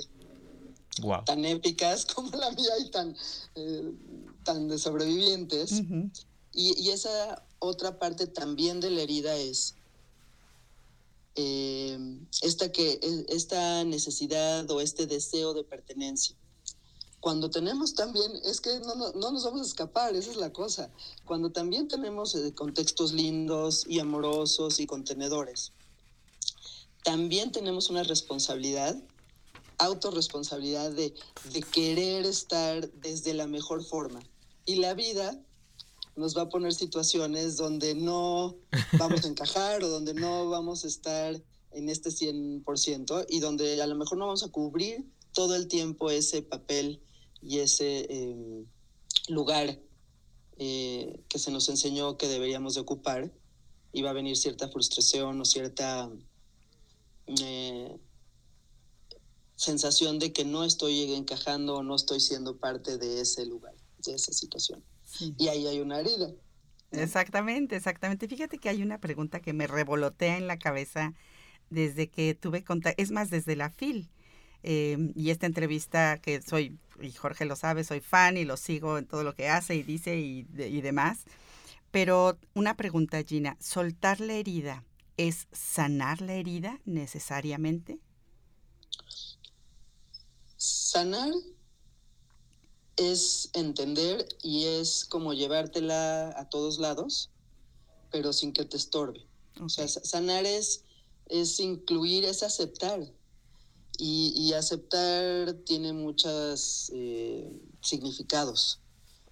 wow 1.00 1.24
tan 1.24 1.44
épicas 1.44 2.06
como 2.14 2.30
la 2.36 2.52
mía 2.52 2.78
y 2.78 2.88
tan, 2.92 3.16
eh, 3.56 3.92
tan 4.44 4.68
de 4.68 4.78
sobrevivientes. 4.78 5.82
Y 6.52 6.90
esa 6.90 7.44
otra 7.58 7.98
parte 7.98 8.28
también 8.28 8.78
de 8.78 8.90
la 8.90 9.02
herida 9.02 9.36
es 9.36 9.74
eh, 11.34 11.98
esta, 12.42 12.70
que, 12.70 12.92
e- 13.02 13.26
esta 13.28 13.82
necesidad 13.82 14.70
o 14.70 14.80
este 14.80 15.08
deseo 15.08 15.52
de 15.52 15.64
pertenencia. 15.64 16.36
Cuando 17.24 17.48
tenemos 17.48 17.94
también, 17.94 18.32
es 18.44 18.60
que 18.60 18.80
no, 18.80 18.96
no, 18.96 19.12
no 19.12 19.32
nos 19.32 19.44
vamos 19.44 19.62
a 19.62 19.64
escapar, 19.64 20.14
esa 20.14 20.30
es 20.30 20.36
la 20.36 20.52
cosa. 20.52 20.90
Cuando 21.24 21.50
también 21.50 21.88
tenemos 21.88 22.34
eh, 22.34 22.52
contextos 22.52 23.14
lindos 23.14 23.86
y 23.88 23.98
amorosos 23.98 24.78
y 24.78 24.86
contenedores, 24.86 25.72
también 27.02 27.50
tenemos 27.50 27.88
una 27.88 28.02
responsabilidad, 28.02 29.02
autorresponsabilidad 29.78 30.90
de, 30.90 31.14
de 31.50 31.62
querer 31.62 32.26
estar 32.26 32.92
desde 32.92 33.32
la 33.32 33.46
mejor 33.46 33.82
forma. 33.82 34.20
Y 34.66 34.74
la 34.74 34.92
vida 34.92 35.42
nos 36.16 36.36
va 36.36 36.42
a 36.42 36.48
poner 36.50 36.74
situaciones 36.74 37.56
donde 37.56 37.94
no 37.94 38.54
vamos 38.98 39.24
a 39.24 39.28
encajar 39.28 39.82
o 39.82 39.88
donde 39.88 40.12
no 40.12 40.50
vamos 40.50 40.84
a 40.84 40.88
estar 40.88 41.42
en 41.70 41.88
este 41.88 42.10
100% 42.10 43.24
y 43.30 43.40
donde 43.40 43.80
a 43.80 43.86
lo 43.86 43.94
mejor 43.94 44.18
no 44.18 44.26
vamos 44.26 44.42
a 44.42 44.48
cubrir 44.48 45.10
todo 45.32 45.56
el 45.56 45.68
tiempo 45.68 46.10
ese 46.10 46.42
papel 46.42 47.00
y 47.46 47.58
ese 47.58 48.06
em, 48.08 48.66
lugar 49.28 49.78
eh, 50.58 51.20
que 51.28 51.38
se 51.38 51.50
nos 51.50 51.68
enseñó 51.68 52.16
que 52.16 52.28
deberíamos 52.28 52.74
de 52.74 52.80
ocupar 52.80 53.32
va 54.02 54.10
a 54.10 54.14
venir 54.14 54.36
cierta 54.36 54.68
frustración 54.68 55.40
o 55.40 55.44
cierta 55.44 56.10
eh, 57.26 57.96
sensación 59.56 60.18
de 60.18 60.32
que 60.32 60.44
no 60.44 60.64
estoy 60.64 61.14
encajando 61.14 61.76
o 61.76 61.82
no 61.82 61.94
estoy 61.94 62.20
siendo 62.20 62.56
parte 62.56 62.98
de 62.98 63.20
ese 63.20 63.46
lugar, 63.46 63.74
de 64.04 64.14
esa 64.14 64.32
situación. 64.32 64.82
Y 65.38 65.48
ahí 65.48 65.66
hay 65.66 65.80
una 65.80 66.00
herida. 66.00 66.32
Exactamente, 66.90 67.76
exactamente. 67.76 68.26
Fíjate 68.26 68.58
que 68.58 68.68
hay 68.68 68.82
una 68.82 68.98
pregunta 68.98 69.40
que 69.40 69.52
me 69.52 69.66
revolotea 69.66 70.36
en 70.36 70.46
la 70.46 70.58
cabeza 70.58 71.14
desde 71.70 72.08
que 72.08 72.34
tuve 72.34 72.64
contacto, 72.64 73.00
es 73.00 73.10
más, 73.10 73.30
desde 73.30 73.56
la 73.56 73.70
FIL. 73.70 74.08
Em, 74.62 75.12
y 75.14 75.30
esta 75.30 75.46
entrevista 75.46 76.18
que 76.18 76.40
soy, 76.40 76.78
y 77.04 77.12
Jorge 77.12 77.44
lo 77.44 77.56
sabe, 77.56 77.84
soy 77.84 78.00
fan 78.00 78.36
y 78.36 78.44
lo 78.44 78.56
sigo 78.56 78.98
en 78.98 79.06
todo 79.06 79.22
lo 79.22 79.34
que 79.34 79.48
hace 79.48 79.74
y 79.74 79.82
dice 79.82 80.18
y, 80.18 80.46
y 80.56 80.80
demás. 80.80 81.24
Pero 81.90 82.38
una 82.54 82.76
pregunta, 82.76 83.22
Gina, 83.22 83.56
¿soltar 83.60 84.20
la 84.20 84.34
herida 84.34 84.84
es 85.16 85.46
sanar 85.52 86.20
la 86.20 86.34
herida 86.34 86.80
necesariamente? 86.84 87.98
Sanar 90.56 91.30
es 92.96 93.50
entender 93.52 94.26
y 94.42 94.64
es 94.64 95.04
como 95.04 95.34
llevártela 95.34 96.30
a 96.38 96.48
todos 96.48 96.78
lados, 96.78 97.30
pero 98.10 98.32
sin 98.32 98.52
que 98.52 98.64
te 98.64 98.76
estorbe. 98.76 99.26
O 99.60 99.68
sea, 99.68 99.86
sanar 99.88 100.46
es, 100.46 100.82
es 101.26 101.60
incluir, 101.60 102.24
es 102.24 102.42
aceptar. 102.42 103.00
Y, 103.98 104.52
aceptar 104.54 105.54
tiene 105.64 105.92
muchos 105.92 106.90
eh, 106.94 107.50
significados. 107.80 108.80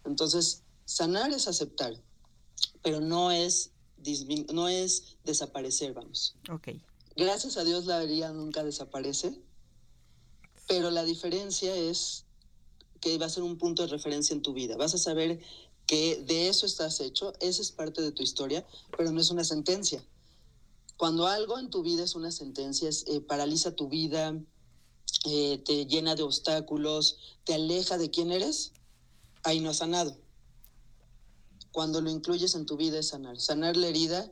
Entonces, 0.04 0.62
sanar 0.84 1.30
es 1.32 1.48
aceptar, 1.48 1.94
pero 2.82 3.00
no 3.00 3.30
es, 3.30 3.70
no 4.52 4.68
es 4.68 5.16
desaparecer, 5.24 5.92
vamos. 5.92 6.36
Ok. 6.50 6.68
Gracias 7.16 7.56
a 7.56 7.64
Dios 7.64 7.86
la 7.86 8.02
herida 8.02 8.32
nunca 8.32 8.64
desaparece, 8.64 9.38
pero 10.66 10.90
la 10.90 11.04
diferencia 11.04 11.74
es 11.74 12.24
que 13.00 13.18
va 13.18 13.26
a 13.26 13.30
ser 13.30 13.42
un 13.42 13.58
punto 13.58 13.82
de 13.82 13.88
referencia 13.88 14.32
en 14.34 14.42
tu 14.42 14.54
vida. 14.54 14.76
Vas 14.76 14.94
a 14.94 14.98
saber 14.98 15.40
que 15.86 16.22
de 16.22 16.48
eso 16.48 16.64
estás 16.64 17.00
hecho, 17.00 17.34
esa 17.40 17.60
es 17.60 17.72
parte 17.72 18.00
de 18.00 18.12
tu 18.12 18.22
historia, 18.22 18.66
pero 18.96 19.10
no 19.10 19.20
es 19.20 19.30
una 19.30 19.44
sentencia. 19.44 20.02
Cuando 20.96 21.26
algo 21.26 21.58
en 21.58 21.68
tu 21.68 21.82
vida 21.82 22.04
es 22.04 22.14
una 22.14 22.30
sentencia, 22.30 22.88
eh, 23.06 23.20
paraliza 23.20 23.74
tu 23.74 23.88
vida, 23.88 24.40
eh, 25.24 25.62
te 25.64 25.86
llena 25.86 26.14
de 26.14 26.22
obstáculos, 26.22 27.18
te 27.44 27.54
aleja 27.54 27.98
de 27.98 28.10
quién 28.10 28.32
eres, 28.32 28.72
ahí 29.44 29.60
no 29.60 29.70
has 29.70 29.78
sanado. 29.78 30.16
Cuando 31.70 32.00
lo 32.00 32.10
incluyes 32.10 32.54
en 32.54 32.66
tu 32.66 32.76
vida 32.76 32.98
es 32.98 33.08
sanar. 33.08 33.40
Sanar 33.40 33.76
la 33.76 33.88
herida 33.88 34.30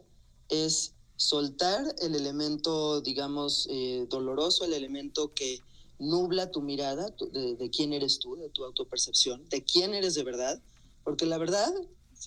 es 0.48 0.92
soltar 1.16 1.94
el 2.00 2.14
elemento, 2.14 3.00
digamos, 3.00 3.66
eh, 3.70 4.06
doloroso, 4.08 4.64
el 4.64 4.74
elemento 4.74 5.32
que 5.32 5.60
nubla 5.98 6.50
tu 6.50 6.62
mirada 6.62 7.10
de, 7.10 7.70
quién 7.70 7.92
eres 7.92 8.18
tú, 8.18 8.36
de 8.36 8.48
tu 8.48 8.64
autopercepción, 8.64 9.46
de 9.50 9.62
quién 9.62 9.94
eres 9.94 10.14
de 10.14 10.24
verdad, 10.24 10.60
porque 11.04 11.26
la 11.26 11.38
verdad, 11.38 11.72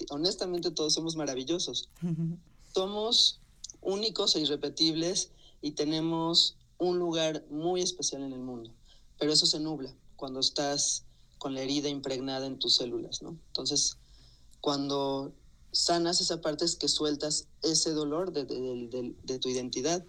honestamente 0.10 0.72
todos 0.72 0.94
somos 0.94 1.16
maravillosos. 1.16 1.90
Somos 2.74 3.40
únicos 3.82 4.36
e 4.36 4.42
irrepetibles 4.42 5.32
y 5.62 5.72
tenemos 5.72 6.56
un 6.78 7.00
lugar 7.00 7.46
muy 7.50 7.82
especial 7.82 8.24
en 8.24 8.34
el 8.34 8.40
mundo, 8.40 8.74
pero 9.20 9.32
eso 9.32 9.46
se 9.46 9.60
nubla 9.60 9.96
cuando 10.16 10.40
estás 10.40 11.06
con 11.38 11.54
la 11.54 11.62
herida 11.62 11.90
impregnada 11.90 12.46
en 12.46 12.60
tus 12.60 12.76
células, 12.76 13.22
¿no? 13.22 13.38
Entonces, 13.48 13.98
cuando 14.62 15.34
sanas 15.72 16.22
esa 16.22 16.42
parte 16.42 16.66
es 16.66 16.76
que 16.76 16.88
sueltas 16.88 17.48
ese 17.62 17.92
dolor 17.92 18.32
de, 18.32 18.46
de 19.24 19.40
tu 19.40 19.50
identidad 19.50 20.06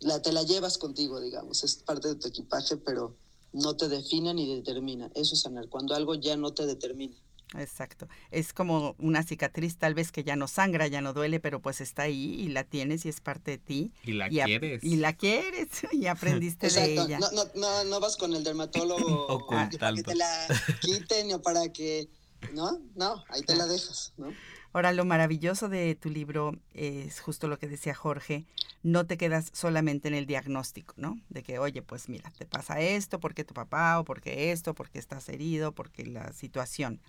la, 0.00 0.20
te 0.22 0.32
la 0.32 0.42
llevas 0.42 0.78
contigo, 0.78 1.20
digamos, 1.20 1.62
es 1.62 1.76
parte 1.76 2.08
de 2.08 2.14
tu 2.16 2.28
equipaje, 2.28 2.76
pero 2.78 3.16
no 3.52 3.76
te 3.76 3.88
define 3.88 4.34
ni 4.34 4.54
determina. 4.54 5.10
Eso 5.14 5.34
es 5.34 5.42
sanar, 5.42 5.68
cuando 5.68 5.94
algo 5.94 6.14
ya 6.14 6.36
no 6.36 6.52
te 6.52 6.66
determina. 6.66 7.16
Exacto. 7.58 8.08
Es 8.30 8.52
como 8.52 8.94
una 8.98 9.22
cicatriz 9.22 9.76
tal 9.76 9.94
vez 9.94 10.12
que 10.12 10.22
ya 10.22 10.36
no 10.36 10.46
sangra, 10.46 10.86
ya 10.86 11.00
no 11.00 11.12
duele, 11.12 11.40
pero 11.40 11.60
pues 11.60 11.80
está 11.80 12.02
ahí 12.02 12.34
y 12.40 12.48
la 12.48 12.64
tienes 12.64 13.04
y 13.04 13.08
es 13.08 13.20
parte 13.20 13.52
de 13.52 13.58
ti. 13.58 13.92
Y 14.04 14.12
la 14.12 14.28
quieres. 14.28 14.84
Y 14.84 14.96
la 14.96 15.12
quieres 15.14 15.68
y 15.92 16.06
aprendiste 16.06 16.68
de 16.70 16.92
ella. 16.94 17.18
No, 17.18 17.30
no, 17.32 17.44
no, 17.54 17.84
no 17.84 18.00
vas 18.00 18.16
con 18.16 18.34
el 18.34 18.44
dermatólogo 18.44 19.46
para 19.48 19.68
que 19.68 20.02
te 20.02 20.14
la 20.14 20.46
quiten 20.80 21.32
o 21.34 21.42
para 21.42 21.72
que... 21.72 22.08
No, 22.54 22.80
no, 22.94 23.22
ahí 23.28 23.42
te 23.42 23.54
la 23.54 23.66
dejas, 23.66 24.14
¿no? 24.16 24.32
Ahora, 24.72 24.92
lo 24.92 25.04
maravilloso 25.04 25.68
de 25.68 25.96
tu 25.96 26.10
libro 26.10 26.54
es 26.74 27.20
justo 27.20 27.48
lo 27.48 27.58
que 27.58 27.66
decía 27.66 27.92
Jorge, 27.92 28.46
no 28.84 29.04
te 29.04 29.18
quedas 29.18 29.50
solamente 29.52 30.06
en 30.06 30.14
el 30.14 30.26
diagnóstico, 30.26 30.94
¿no? 30.96 31.20
De 31.28 31.42
que, 31.42 31.58
oye, 31.58 31.82
pues 31.82 32.08
mira, 32.08 32.30
te 32.38 32.46
pasa 32.46 32.80
esto, 32.80 33.18
porque 33.18 33.44
tu 33.44 33.52
papá, 33.52 33.98
o 33.98 34.04
porque 34.04 34.52
esto, 34.52 34.74
porque 34.74 35.00
estás 35.00 35.28
herido, 35.28 35.72
porque 35.72 36.06
la 36.06 36.32
situación, 36.32 37.00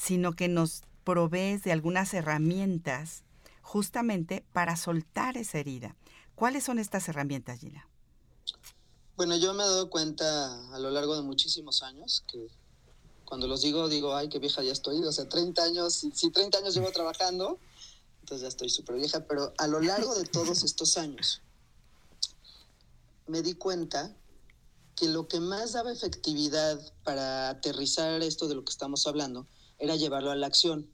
sino 0.00 0.32
que 0.32 0.48
nos 0.48 0.82
provees 1.04 1.62
de 1.62 1.72
algunas 1.72 2.14
herramientas 2.14 3.22
justamente 3.60 4.44
para 4.52 4.76
soltar 4.76 5.36
esa 5.36 5.58
herida. 5.58 5.94
¿Cuáles 6.34 6.64
son 6.64 6.78
estas 6.78 7.08
herramientas, 7.08 7.60
Gina? 7.60 7.86
Bueno, 9.16 9.36
yo 9.36 9.52
me 9.52 9.62
he 9.62 9.66
dado 9.66 9.90
cuenta 9.90 10.74
a 10.74 10.78
lo 10.78 10.90
largo 10.90 11.14
de 11.16 11.22
muchísimos 11.22 11.82
años 11.82 12.24
que 12.26 12.48
cuando 13.26 13.46
los 13.46 13.60
digo, 13.60 13.88
digo, 13.88 14.16
ay, 14.16 14.30
qué 14.30 14.38
vieja 14.38 14.62
ya 14.62 14.72
estoy. 14.72 15.04
O 15.04 15.12
sea, 15.12 15.28
30 15.28 15.62
años, 15.62 15.92
si, 15.94 16.30
30 16.30 16.58
años 16.58 16.74
llevo 16.74 16.90
trabajando, 16.90 17.58
entonces 18.20 18.42
ya 18.42 18.48
estoy 18.48 18.70
súper 18.70 18.96
vieja. 18.96 19.20
Pero 19.26 19.52
a 19.58 19.66
lo 19.66 19.80
largo 19.80 20.14
de 20.14 20.24
todos 20.24 20.64
estos 20.64 20.96
años, 20.96 21.42
me 23.26 23.42
di 23.42 23.54
cuenta 23.54 24.16
que 24.96 25.08
lo 25.08 25.28
que 25.28 25.40
más 25.40 25.72
daba 25.72 25.92
efectividad 25.92 26.80
para 27.04 27.50
aterrizar 27.50 28.22
esto 28.22 28.48
de 28.48 28.54
lo 28.54 28.64
que 28.64 28.72
estamos 28.72 29.06
hablando 29.06 29.46
era 29.80 29.96
llevarlo 29.96 30.30
a 30.30 30.36
la 30.36 30.46
acción. 30.46 30.88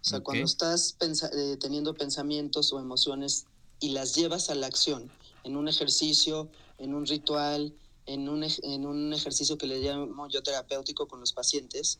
O 0.00 0.04
sea, 0.04 0.20
cuando 0.20 0.44
estás 0.44 0.96
eh, 1.00 1.56
teniendo 1.60 1.92
pensamientos 1.94 2.72
o 2.72 2.78
emociones 2.78 3.46
y 3.80 3.90
las 3.90 4.14
llevas 4.14 4.48
a 4.48 4.54
la 4.54 4.68
acción, 4.68 5.10
en 5.44 5.56
un 5.56 5.68
ejercicio, 5.68 6.48
en 6.78 6.94
un 6.94 7.04
ritual, 7.04 7.74
en 8.06 8.28
un, 8.28 8.44
en 8.44 8.86
un 8.86 9.12
ejercicio 9.12 9.58
que 9.58 9.66
le 9.66 9.80
llamo 9.80 10.28
yo 10.28 10.42
terapéutico 10.42 11.08
con 11.08 11.20
los 11.20 11.32
pacientes, 11.32 11.98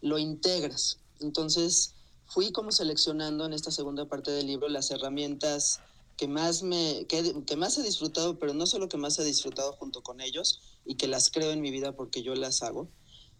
lo 0.00 0.18
integras. 0.18 0.98
Entonces, 1.20 1.94
fui 2.26 2.52
como 2.52 2.70
seleccionando 2.72 3.46
en 3.46 3.52
esta 3.52 3.70
segunda 3.70 4.06
parte 4.06 4.30
del 4.30 4.46
libro 4.46 4.68
las 4.68 4.90
herramientas 4.90 5.80
que 6.16 6.28
más, 6.28 6.62
me, 6.62 7.06
que, 7.06 7.44
que, 7.46 7.56
más 7.56 7.78
he 7.78 7.82
disfrutado, 7.82 8.38
pero 8.38 8.52
no 8.52 8.66
solo 8.66 8.88
que 8.88 8.98
más 8.98 9.18
he 9.18 9.24
disfrutado 9.24 9.72
junto 9.72 10.02
con 10.02 10.20
ellos 10.20 10.60
y 10.84 10.96
que 10.96 11.08
las 11.08 11.30
creo 11.30 11.50
en 11.50 11.62
mi 11.62 11.70
vida 11.70 11.96
porque 11.96 12.22
yo 12.22 12.34
las 12.34 12.62
hago, 12.62 12.88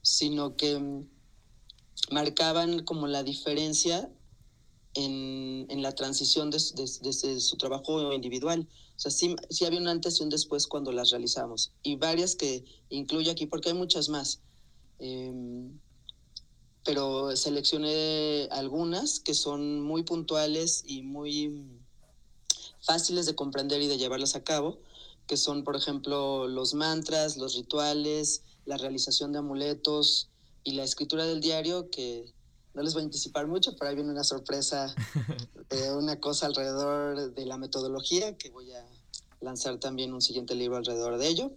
sino 0.03 0.57
que 0.57 0.79
mm, 0.79 1.07
marcaban 2.11 2.85
como 2.85 3.07
la 3.07 3.23
diferencia 3.23 4.11
en, 4.95 5.67
en 5.69 5.83
la 5.83 5.95
transición 5.95 6.51
desde 6.51 7.41
su 7.41 7.57
trabajo 7.57 8.13
individual. 8.13 8.69
O 8.97 8.99
sea, 8.99 9.11
sí, 9.11 9.37
sí, 9.49 9.65
había 9.65 9.81
un 9.81 9.89
antes 9.89 10.21
y 10.21 10.25
un 10.25 10.31
después 10.31 10.67
cuando 10.67 10.93
las 10.93 11.11
realizamos. 11.11 11.73
Y 11.83 11.97
varias 11.97 12.35
que 12.35 12.65
incluyo 12.91 13.33
aquí, 13.33 13.47
porque 13.47 13.71
hay 13.71 13.75
muchas 13.75 14.09
más. 14.09 14.41
Em, 14.99 15.79
pero 16.85 17.35
seleccioné 17.37 18.49
algunas 18.51 19.21
que 19.21 19.35
son 19.35 19.81
muy 19.81 20.03
puntuales 20.03 20.83
y 20.87 21.03
muy 21.03 21.81
fáciles 22.81 23.27
de 23.27 23.35
comprender 23.35 23.81
y 23.83 23.87
de 23.87 23.99
llevarlas 23.99 24.35
a 24.35 24.43
cabo, 24.43 24.81
que 25.27 25.37
son, 25.37 25.63
por 25.63 25.77
ejemplo, 25.77 26.49
los 26.49 26.75
mantras, 26.75 27.37
los 27.37 27.55
rituales, 27.55 28.43
la 28.65 28.77
realización 28.77 29.33
de 29.33 29.39
amuletos 29.39 30.30
y 30.65 30.73
la 30.73 30.85
escritura 30.85 31.25
del 31.25 31.41
diario, 31.41 31.91
que 31.91 32.33
no 32.75 32.83
les 32.83 32.95
voy 32.95 33.03
a 33.03 33.07
anticipar 33.07 33.47
mucho, 33.47 33.77
pero 33.77 33.91
ahí 33.91 33.97
viene 33.97 34.11
una 34.11 34.25
sorpresa, 34.25 34.95
de 35.71 35.93
una 35.93 36.21
cosa 36.21 36.47
alrededor 36.47 37.35
de 37.35 37.47
la 37.47 37.59
metodología 37.59 38.37
que 38.37 38.51
voy 38.51 38.73
a 38.73 38.87
lanzar 39.41 39.79
también 39.79 40.13
un 40.13 40.21
siguiente 40.21 40.55
libro 40.55 40.77
alrededor 40.77 41.19
de 41.19 41.29
ello. 41.29 41.53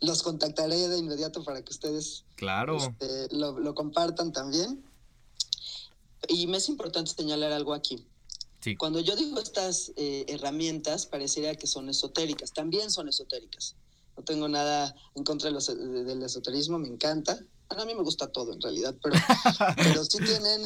Los 0.00 0.22
contactaré 0.22 0.88
de 0.88 0.98
inmediato 0.98 1.44
para 1.44 1.62
que 1.62 1.72
ustedes 1.72 2.24
claro. 2.36 2.76
Este, 2.76 3.34
lo, 3.34 3.58
lo 3.58 3.74
compartan 3.74 4.32
también. 4.32 4.82
Y 6.28 6.46
me 6.46 6.58
es 6.58 6.68
importante 6.68 7.12
señalar 7.12 7.52
algo 7.52 7.74
aquí. 7.74 8.06
Cuando 8.76 9.00
yo 9.00 9.16
digo 9.16 9.40
estas 9.40 9.92
eh, 9.96 10.26
herramientas, 10.28 11.06
pareciera 11.06 11.54
que 11.54 11.66
son 11.66 11.88
esotéricas, 11.88 12.52
también 12.52 12.90
son 12.90 13.08
esotéricas. 13.08 13.74
No 14.16 14.22
tengo 14.22 14.48
nada 14.48 14.94
en 15.14 15.24
contra 15.24 15.50
del 15.50 16.22
esoterismo, 16.22 16.78
me 16.78 16.88
encanta. 16.88 17.38
A 17.78 17.84
mí 17.84 17.94
me 17.94 18.02
gusta 18.02 18.26
todo 18.26 18.52
en 18.52 18.60
realidad, 18.60 18.94
pero, 19.02 19.16
pero 19.76 20.04
sí 20.04 20.18
tienen, 20.18 20.62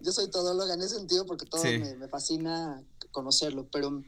yo 0.00 0.12
soy 0.12 0.30
todóloga 0.30 0.74
en 0.74 0.80
ese 0.80 0.96
sentido 0.96 1.26
porque 1.26 1.46
todo 1.46 1.62
me, 1.62 2.08
fascina 2.08 2.82
conocerlo, 3.10 3.66
pero 3.70 4.02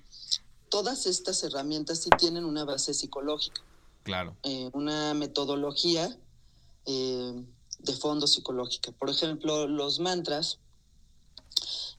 todas 0.69 1.07
estas 1.07 1.43
herramientas 1.43 2.01
sí 2.01 2.11
tienen 2.19 2.45
una 2.45 2.65
base 2.65 2.95
psicológica. 2.95 3.63
Claro. 4.03 4.37
Eh, 4.43 4.71
una 4.73 5.13
metodología 5.15 6.17
eh, 6.87 7.45
de 7.81 7.93
fondo 7.93 8.27
psicológica. 8.27 8.93
Por 8.93 9.11
ejemplo, 9.11 9.67
los 9.67 10.01
mantras 10.01 10.59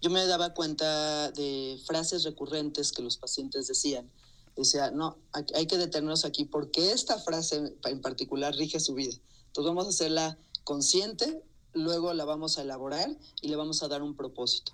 yo 0.01 0.09
me 0.09 0.25
daba 0.25 0.53
cuenta 0.53 1.31
de 1.31 1.79
frases 1.85 2.23
recurrentes 2.23 2.91
que 2.91 3.01
los 3.01 3.17
pacientes 3.17 3.67
decían. 3.67 4.09
Decía, 4.55 4.91
no, 4.91 5.17
hay 5.53 5.67
que 5.67 5.77
detenernos 5.77 6.25
aquí 6.25 6.45
porque 6.45 6.91
esta 6.91 7.17
frase 7.19 7.75
en 7.85 8.01
particular 8.01 8.55
rige 8.55 8.79
su 8.79 8.93
vida. 8.93 9.15
Entonces 9.49 9.67
vamos 9.67 9.85
a 9.87 9.89
hacerla 9.89 10.37
consciente, 10.63 11.43
luego 11.73 12.13
la 12.13 12.25
vamos 12.25 12.57
a 12.57 12.61
elaborar 12.61 13.17
y 13.41 13.47
le 13.49 13.55
vamos 13.55 13.83
a 13.83 13.87
dar 13.87 14.01
un 14.01 14.15
propósito. 14.15 14.73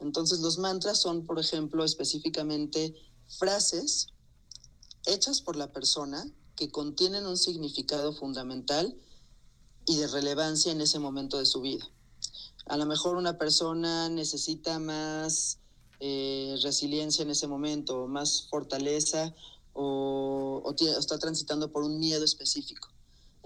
Entonces 0.00 0.40
los 0.40 0.58
mantras 0.58 1.00
son, 1.00 1.24
por 1.24 1.38
ejemplo, 1.38 1.84
específicamente 1.84 2.94
frases 3.26 4.08
hechas 5.06 5.40
por 5.40 5.56
la 5.56 5.72
persona 5.72 6.24
que 6.56 6.70
contienen 6.70 7.26
un 7.26 7.36
significado 7.36 8.12
fundamental 8.12 8.96
y 9.86 9.96
de 9.96 10.06
relevancia 10.08 10.72
en 10.72 10.80
ese 10.80 10.98
momento 10.98 11.38
de 11.38 11.46
su 11.46 11.60
vida. 11.60 11.88
A 12.66 12.76
lo 12.76 12.84
mejor 12.84 13.16
una 13.16 13.38
persona 13.38 14.08
necesita 14.08 14.78
más 14.78 15.58
eh, 16.00 16.56
resiliencia 16.62 17.22
en 17.22 17.30
ese 17.30 17.46
momento, 17.46 18.06
más 18.06 18.48
fortaleza 18.50 19.34
o, 19.72 20.74
está 20.78 21.18
transitando 21.18 21.72
por 21.72 21.84
un 21.84 21.98
miedo 21.98 22.24
específico. 22.24 22.88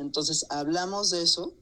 Entonces 0.02 0.46
hablamos 0.50 1.10
de 1.10 1.22
eso, 1.22 1.54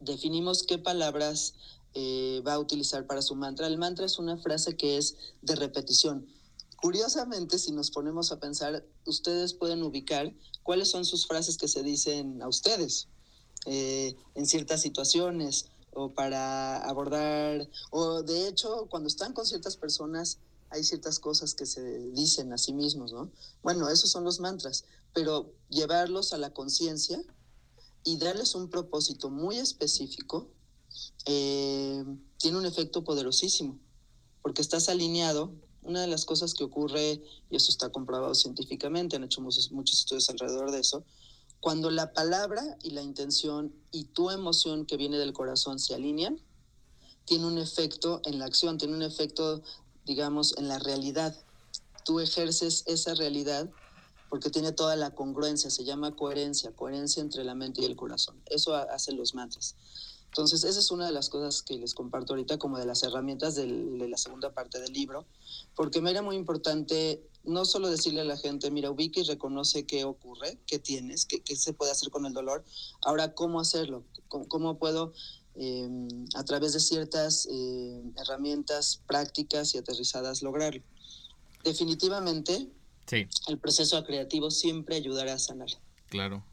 definimos 0.00 0.64
qué 0.64 0.78
palabras 0.78 1.54
eh, 1.94 2.42
va 2.46 2.54
a 2.54 2.58
utilizar 2.58 3.06
para 3.06 3.22
su 3.22 3.34
mantra. 3.34 3.66
El 3.66 3.78
mantra 3.78 4.04
es 4.06 4.18
una 4.18 4.36
frase 4.36 4.76
que 4.76 4.98
es 4.98 5.16
de 5.40 5.56
repetición. 5.56 6.26
Curiosamente, 6.76 7.58
si 7.58 7.72
nos 7.72 7.90
ponemos 7.90 8.32
a 8.32 8.40
pensar, 8.40 8.84
ustedes 9.06 9.54
pueden 9.54 9.82
ubicar 9.82 10.34
cuáles 10.62 10.90
son 10.90 11.04
sus 11.04 11.26
frases 11.26 11.56
que 11.56 11.68
se 11.68 11.82
dicen 11.82 12.42
a 12.42 12.48
ustedes 12.48 13.08
eh, 13.66 14.16
en 14.34 14.46
ciertas 14.46 14.80
situaciones 14.80 15.66
o 15.94 16.12
para 16.12 16.78
abordar, 16.78 17.68
o 17.90 18.22
de 18.22 18.48
hecho, 18.48 18.86
cuando 18.90 19.08
están 19.08 19.32
con 19.32 19.46
ciertas 19.46 19.76
personas, 19.76 20.38
hay 20.70 20.84
ciertas 20.84 21.18
cosas 21.18 21.54
que 21.54 21.66
se 21.66 22.10
dicen 22.10 22.52
a 22.52 22.58
sí 22.58 22.72
mismos, 22.72 23.12
¿no? 23.12 23.30
Bueno, 23.62 23.90
esos 23.90 24.10
son 24.10 24.24
los 24.24 24.40
mantras, 24.40 24.84
pero 25.12 25.54
llevarlos 25.68 26.32
a 26.32 26.38
la 26.38 26.52
conciencia 26.52 27.22
y 28.04 28.16
darles 28.16 28.54
un 28.54 28.68
propósito 28.68 29.30
muy 29.30 29.58
específico 29.58 30.50
eh, 31.26 32.04
tiene 32.38 32.58
un 32.58 32.66
efecto 32.66 33.04
poderosísimo, 33.04 33.78
porque 34.42 34.62
estás 34.62 34.88
alineado. 34.88 35.54
Una 35.82 36.00
de 36.00 36.06
las 36.06 36.24
cosas 36.24 36.54
que 36.54 36.62
ocurre, 36.62 37.20
y 37.50 37.56
esto 37.56 37.70
está 37.70 37.90
comprobado 37.90 38.34
científicamente, 38.36 39.16
han 39.16 39.24
hecho 39.24 39.40
muchos, 39.40 39.72
muchos 39.72 39.98
estudios 39.98 40.30
alrededor 40.30 40.70
de 40.70 40.78
eso, 40.78 41.04
cuando 41.58 41.90
la 41.90 42.12
palabra 42.12 42.76
y 42.82 42.90
la 42.90 43.02
intención 43.02 43.74
y 43.90 44.04
tu 44.06 44.30
emoción 44.30 44.86
que 44.86 44.96
viene 44.96 45.18
del 45.18 45.32
corazón 45.32 45.78
se 45.78 45.94
alinean, 45.94 46.40
tiene 47.24 47.46
un 47.46 47.58
efecto 47.58 48.20
en 48.24 48.38
la 48.38 48.46
acción, 48.46 48.78
tiene 48.78 48.94
un 48.94 49.02
efecto, 49.02 49.62
digamos, 50.04 50.56
en 50.58 50.68
la 50.68 50.78
realidad. 50.78 51.36
Tú 52.04 52.20
ejerces 52.20 52.82
esa 52.86 53.14
realidad 53.14 53.70
porque 54.32 54.48
tiene 54.48 54.72
toda 54.72 54.96
la 54.96 55.14
congruencia, 55.14 55.68
se 55.68 55.84
llama 55.84 56.16
coherencia, 56.16 56.72
coherencia 56.74 57.20
entre 57.20 57.44
la 57.44 57.54
mente 57.54 57.82
y 57.82 57.84
el 57.84 57.96
corazón. 57.96 58.40
Eso 58.46 58.74
hacen 58.74 59.18
los 59.18 59.34
mantras. 59.34 59.76
Entonces, 60.24 60.64
esa 60.64 60.80
es 60.80 60.90
una 60.90 61.04
de 61.04 61.12
las 61.12 61.28
cosas 61.28 61.62
que 61.62 61.76
les 61.76 61.92
comparto 61.92 62.32
ahorita 62.32 62.56
como 62.56 62.78
de 62.78 62.86
las 62.86 63.02
herramientas 63.02 63.56
de 63.56 63.66
la 63.66 64.16
segunda 64.16 64.54
parte 64.54 64.80
del 64.80 64.94
libro, 64.94 65.26
porque 65.76 66.00
me 66.00 66.10
era 66.10 66.22
muy 66.22 66.36
importante 66.36 67.22
no 67.44 67.66
solo 67.66 67.90
decirle 67.90 68.22
a 68.22 68.24
la 68.24 68.38
gente, 68.38 68.70
mira, 68.70 68.90
ubica 68.90 69.20
y 69.20 69.24
reconoce 69.24 69.84
qué 69.84 70.04
ocurre, 70.04 70.58
qué 70.66 70.78
tienes, 70.78 71.26
qué, 71.26 71.54
se 71.54 71.74
puede 71.74 71.92
hacer 71.92 72.08
con 72.08 72.24
el 72.24 72.32
dolor, 72.32 72.64
ahora 73.02 73.34
cómo 73.34 73.60
hacerlo, 73.60 74.02
cómo, 74.28 74.78
puedo 74.78 75.12
em, 75.56 76.08
a 76.36 76.44
través 76.44 76.72
de 76.72 76.80
ciertas 76.80 77.46
eh, 77.50 78.02
herramientas 78.16 79.02
prácticas 79.06 79.74
y 79.74 79.78
aterrizadas 79.78 80.40
lograrlo. 80.40 80.82
Definitivamente, 81.64 82.70
sí. 83.06 83.26
el 83.48 83.58
proceso 83.58 84.02
creativo 84.04 84.50
siempre 84.50 84.96
ayudará 84.96 85.34
a 85.34 85.38
sanar. 85.38 85.68
Claro. 86.08 86.44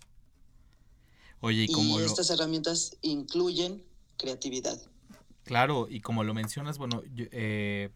Oye, 1.42 1.64
¿y, 1.64 1.72
cómo 1.72 2.00
estas 2.00 2.30
herramientas 2.30 2.98
incluyen 3.02 3.84
creatividad. 4.20 4.80
Claro, 5.46 5.88
y 5.90 6.02
como 6.02 6.24
lo 6.24 6.36
mencionas, 6.36 6.78
bueno, 6.78 7.02
eh, 7.18 7.90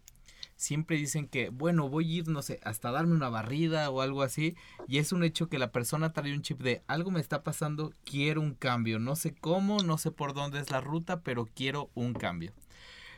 siempre 0.56 0.96
dicen 0.96 1.28
que, 1.28 1.50
bueno, 1.50 1.88
voy 1.88 2.10
a 2.10 2.16
ir, 2.16 2.28
no 2.28 2.42
sé, 2.42 2.58
hasta 2.64 2.90
darme 2.90 3.14
una 3.14 3.28
barrida 3.28 3.90
o 3.90 4.00
algo 4.00 4.22
así, 4.22 4.56
y 4.88 4.98
es 4.98 5.12
un 5.12 5.22
hecho 5.22 5.48
que 5.48 5.60
la 5.60 5.70
persona 5.70 6.12
trae 6.12 6.32
un 6.32 6.42
chip 6.42 6.60
de 6.60 6.82
algo 6.88 7.12
me 7.12 7.20
está 7.20 7.44
pasando, 7.44 7.92
quiero 8.04 8.40
un 8.40 8.54
cambio, 8.54 8.98
no 8.98 9.14
sé 9.14 9.34
cómo, 9.34 9.78
no 9.84 9.98
sé 9.98 10.10
por 10.10 10.34
dónde 10.34 10.58
es 10.58 10.70
la 10.72 10.80
ruta, 10.80 11.20
pero 11.20 11.46
quiero 11.46 11.90
un 11.94 12.14
cambio. 12.14 12.52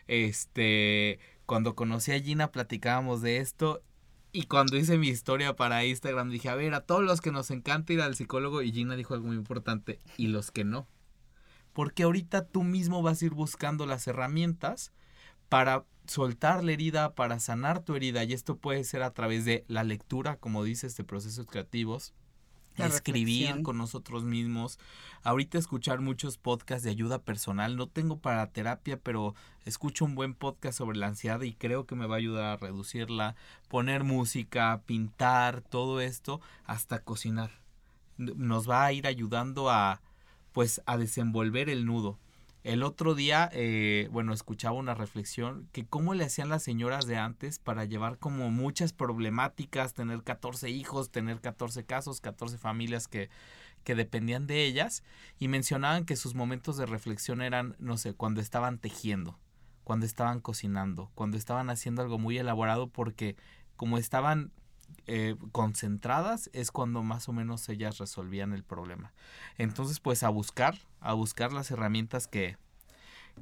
Este, 0.07 1.18
cuando 1.46 1.75
conocí 1.75 2.12
a 2.12 2.20
Gina 2.20 2.53
platicábamos 2.53 3.22
de 3.22 3.38
esto 3.38 3.83
y 4.37 4.42
cuando 4.42 4.77
hice 4.77 4.99
mi 4.99 5.09
historia 5.09 5.57
para 5.57 5.87
Instagram 5.87 6.29
dije, 6.29 6.51
a 6.51 6.55
ver, 6.55 6.75
a 6.75 6.83
todos 6.83 7.03
los 7.03 7.22
que 7.22 7.33
nos 7.33 7.51
encanta 7.51 7.94
ir 7.94 8.03
al 8.03 8.16
psicólogo, 8.16 8.61
y 8.61 8.70
Gina 8.70 8.94
dijo 8.94 9.14
algo 9.14 9.29
muy 9.29 9.37
importante, 9.37 9.99
y 10.18 10.27
los 10.27 10.51
que 10.51 10.62
no. 10.62 10.87
Porque 11.72 12.03
ahorita 12.03 12.44
tú 12.44 12.62
mismo 12.62 13.01
vas 13.01 13.22
a 13.22 13.25
ir 13.25 13.33
buscando 13.33 13.87
las 13.87 14.07
herramientas 14.07 14.92
para 15.49 15.87
soltar 16.07 16.62
la 16.64 16.72
herida, 16.72 17.14
para 17.14 17.40
sanar 17.40 17.83
tu 17.83 17.94
herida, 17.94 18.25
y 18.25 18.35
esto 18.35 18.59
puede 18.59 18.85
ser 18.85 19.03
a 19.03 19.14
través 19.14 19.46
de 19.46 19.64
la 19.68 19.85
lectura, 19.85 20.37
como 20.37 20.64
dices, 20.64 20.94
de 20.99 21.05
procesos 21.05 21.46
creativos, 21.46 22.12
escribir 22.79 23.62
con 23.62 23.79
nosotros 23.79 24.25
mismos. 24.25 24.79
Ahorita 25.23 25.59
escuchar 25.59 26.01
muchos 26.01 26.39
podcasts 26.39 26.85
de 26.85 26.91
ayuda 26.91 27.21
personal. 27.23 27.77
No 27.77 27.89
tengo 27.89 28.19
para 28.19 28.53
terapia, 28.53 28.99
pero 28.99 29.35
escucho 29.65 30.05
un 30.05 30.15
buen 30.15 30.35
podcast 30.35 30.79
sobre 30.79 30.99
la 30.99 31.07
ansiedad 31.07 31.41
y 31.43 31.55
creo 31.55 31.87
que 31.87 31.95
me 31.95 32.07
va 32.07 32.17
a 32.17 32.19
ayudar 32.19 32.45
a 32.45 32.57
reducirla. 32.57 33.37
Poner 33.69 34.05
música, 34.05 34.83
pintar, 34.87 35.62
todo 35.62 36.01
esto, 36.01 36.41
hasta 36.65 37.01
cocinar. 37.01 37.51
Nos 38.19 38.69
va 38.69 38.85
a 38.85 38.93
ir 38.93 39.07
ayudando 39.07 39.71
a 39.71 40.01
pues 40.53 40.81
a 40.87 40.97
desenvolver 40.97 41.69
el 41.69 41.85
nudo. 41.85 42.19
El 42.66 42.83
otro 42.83 43.14
día, 43.14 43.48
eh, 43.52 44.09
bueno, 44.11 44.33
escuchaba 44.33 44.74
una 44.74 44.92
reflexión 44.92 45.68
que 45.70 45.87
cómo 45.87 46.14
le 46.14 46.24
hacían 46.24 46.48
las 46.48 46.64
señoras 46.64 47.07
de 47.07 47.16
antes 47.16 47.61
para 47.61 47.85
llevar 47.85 48.18
como 48.18 48.50
muchas 48.50 48.92
problemáticas, 48.92 49.94
tener 49.94 50.24
14 50.24 50.68
hijos, 50.68 51.12
tener 51.12 51.40
14 51.40 51.85
casos, 51.85 52.20
14 52.20 52.59
familias 52.59 53.07
que, 53.07 53.31
que 53.85 53.94
dependían 53.94 54.48
de 54.48 54.64
ellas 54.64 55.05
y 55.38 55.46
mencionaban 55.46 56.05
que 56.05 56.16
sus 56.16 56.35
momentos 56.35 56.76
de 56.76 56.87
reflexión 56.87 57.40
eran, 57.40 57.76
no 57.79 57.98
sé, 57.98 58.14
cuando 58.14 58.40
estaban 58.40 58.79
tejiendo, 58.81 59.38
cuando 59.85 60.05
estaban 60.05 60.40
cocinando, 60.40 61.12
cuando 61.14 61.37
estaban 61.37 61.70
haciendo 61.70 62.02
algo 62.02 62.18
muy 62.18 62.37
elaborado 62.37 62.88
porque 62.88 63.37
como 63.76 63.96
estaban 63.96 64.50
eh, 65.07 65.37
concentradas 65.53 66.51
es 66.53 66.70
cuando 66.70 67.03
más 67.03 67.29
o 67.29 67.33
menos 67.33 67.68
ellas 67.68 67.99
resolvían 67.99 68.53
el 68.53 68.64
problema. 68.64 69.12
Entonces, 69.57 70.01
pues 70.01 70.22
a 70.22 70.29
buscar, 70.29 70.77
a 71.01 71.12
buscar 71.12 71.53
las 71.53 71.70
herramientas 71.70 72.27
que, 72.27 72.57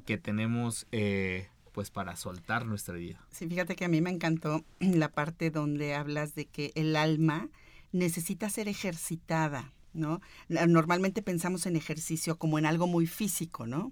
que 0.05 0.17
tenemos 0.17 0.87
eh, 0.91 1.49
pues 1.71 1.89
para 1.89 2.15
soltar 2.15 2.65
nuestra 2.65 2.95
vida. 2.95 3.25
Sí, 3.31 3.47
fíjate 3.47 3.75
que 3.75 3.85
a 3.85 3.89
mí 3.89 3.99
me 4.01 4.11
encantó 4.11 4.63
la 4.79 5.09
parte 5.09 5.49
donde 5.49 5.95
hablas 5.95 6.35
de 6.35 6.45
que 6.45 6.71
el 6.75 6.95
alma 6.95 7.49
necesita 7.91 8.49
ser 8.49 8.67
ejercitada, 8.67 9.73
¿no? 9.93 10.21
Normalmente 10.49 11.21
pensamos 11.21 11.65
en 11.65 11.75
ejercicio 11.75 12.37
como 12.37 12.59
en 12.59 12.65
algo 12.65 12.87
muy 12.87 13.07
físico, 13.07 13.65
¿no? 13.65 13.91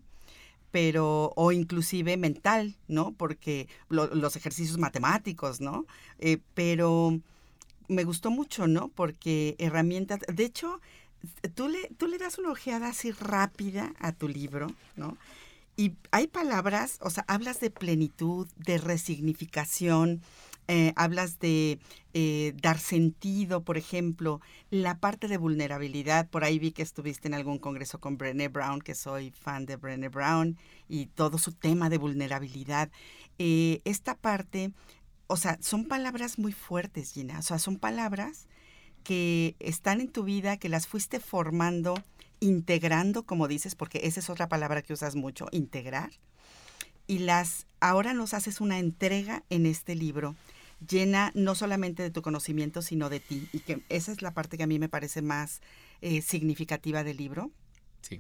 pero 0.73 1.31
o 1.35 1.51
inclusive 1.51 2.17
mental, 2.17 2.75
¿no? 2.87 3.13
Porque 3.13 3.67
los 3.89 4.35
ejercicios 4.35 4.79
matemáticos, 4.79 5.61
¿no? 5.61 5.85
Eh, 6.17 6.39
pero 6.55 7.19
me 7.93 8.03
gustó 8.03 8.31
mucho, 8.31 8.67
¿no? 8.67 8.89
Porque 8.89 9.55
herramientas, 9.59 10.19
de 10.27 10.45
hecho, 10.45 10.81
tú 11.55 11.67
le, 11.69 11.89
tú 11.97 12.07
le 12.07 12.17
das 12.17 12.37
una 12.37 12.51
ojeada 12.51 12.89
así 12.89 13.11
rápida 13.11 13.93
a 13.99 14.11
tu 14.11 14.27
libro, 14.27 14.67
¿no? 14.95 15.17
Y 15.75 15.93
hay 16.11 16.27
palabras, 16.27 16.99
o 17.01 17.09
sea, 17.09 17.25
hablas 17.27 17.59
de 17.59 17.71
plenitud, 17.71 18.47
de 18.57 18.77
resignificación, 18.77 20.21
eh, 20.67 20.93
hablas 20.95 21.39
de 21.39 21.79
eh, 22.13 22.53
dar 22.61 22.79
sentido, 22.79 23.63
por 23.63 23.77
ejemplo, 23.77 24.39
la 24.69 24.99
parte 24.99 25.27
de 25.27 25.37
vulnerabilidad. 25.37 26.29
Por 26.29 26.43
ahí 26.43 26.59
vi 26.59 26.71
que 26.71 26.83
estuviste 26.83 27.27
en 27.27 27.33
algún 27.33 27.57
congreso 27.57 27.99
con 27.99 28.17
Brené 28.17 28.47
Brown, 28.47 28.81
que 28.81 28.95
soy 28.95 29.31
fan 29.31 29.65
de 29.65 29.75
Brené 29.75 30.09
Brown, 30.09 30.57
y 30.87 31.07
todo 31.07 31.37
su 31.37 31.51
tema 31.51 31.89
de 31.89 31.97
vulnerabilidad. 31.97 32.91
Eh, 33.39 33.81
esta 33.83 34.15
parte, 34.15 34.71
o 35.27 35.37
sea, 35.37 35.57
son 35.61 35.85
palabras 35.85 36.39
muy 36.39 36.53
fuertes, 36.53 37.13
Gina. 37.13 37.39
O 37.39 37.41
sea, 37.41 37.59
son 37.59 37.77
palabras 37.77 38.47
que 39.03 39.55
están 39.59 40.01
en 40.01 40.09
tu 40.09 40.23
vida, 40.23 40.57
que 40.57 40.69
las 40.69 40.87
fuiste 40.87 41.19
formando, 41.19 41.95
integrando, 42.39 43.23
como 43.23 43.47
dices, 43.47 43.75
porque 43.75 44.01
esa 44.03 44.19
es 44.19 44.29
otra 44.29 44.47
palabra 44.47 44.81
que 44.81 44.93
usas 44.93 45.15
mucho, 45.15 45.47
integrar. 45.51 46.11
Y 47.07 47.19
las 47.19 47.67
ahora 47.79 48.13
nos 48.13 48.33
haces 48.33 48.61
una 48.61 48.79
entrega 48.79 49.43
en 49.49 49.65
este 49.65 49.95
libro 49.95 50.35
llena 50.87 51.31
no 51.35 51.55
solamente 51.55 52.03
de 52.03 52.11
tu 52.11 52.21
conocimiento, 52.21 52.81
sino 52.81 53.09
de 53.09 53.19
ti. 53.19 53.47
Y 53.53 53.59
que 53.59 53.83
esa 53.89 54.11
es 54.11 54.21
la 54.21 54.33
parte 54.33 54.57
que 54.57 54.63
a 54.63 54.67
mí 54.67 54.79
me 54.79 54.89
parece 54.89 55.21
más 55.21 55.61
eh, 56.01 56.21
significativa 56.21 57.03
del 57.03 57.17
libro, 57.17 57.51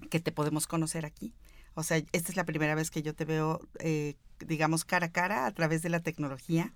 que 0.09 0.19
te 0.19 0.31
podemos 0.31 0.67
conocer 0.67 1.05
aquí. 1.05 1.33
O 1.75 1.83
sea, 1.83 1.97
esta 1.97 2.31
es 2.31 2.35
la 2.35 2.45
primera 2.45 2.75
vez 2.75 2.91
que 2.91 3.01
yo 3.01 3.13
te 3.13 3.25
veo, 3.25 3.59
eh, 3.79 4.15
digamos, 4.39 4.85
cara 4.85 5.07
a 5.07 5.11
cara 5.11 5.45
a 5.45 5.51
través 5.51 5.81
de 5.81 5.89
la 5.89 5.99
tecnología, 5.99 6.73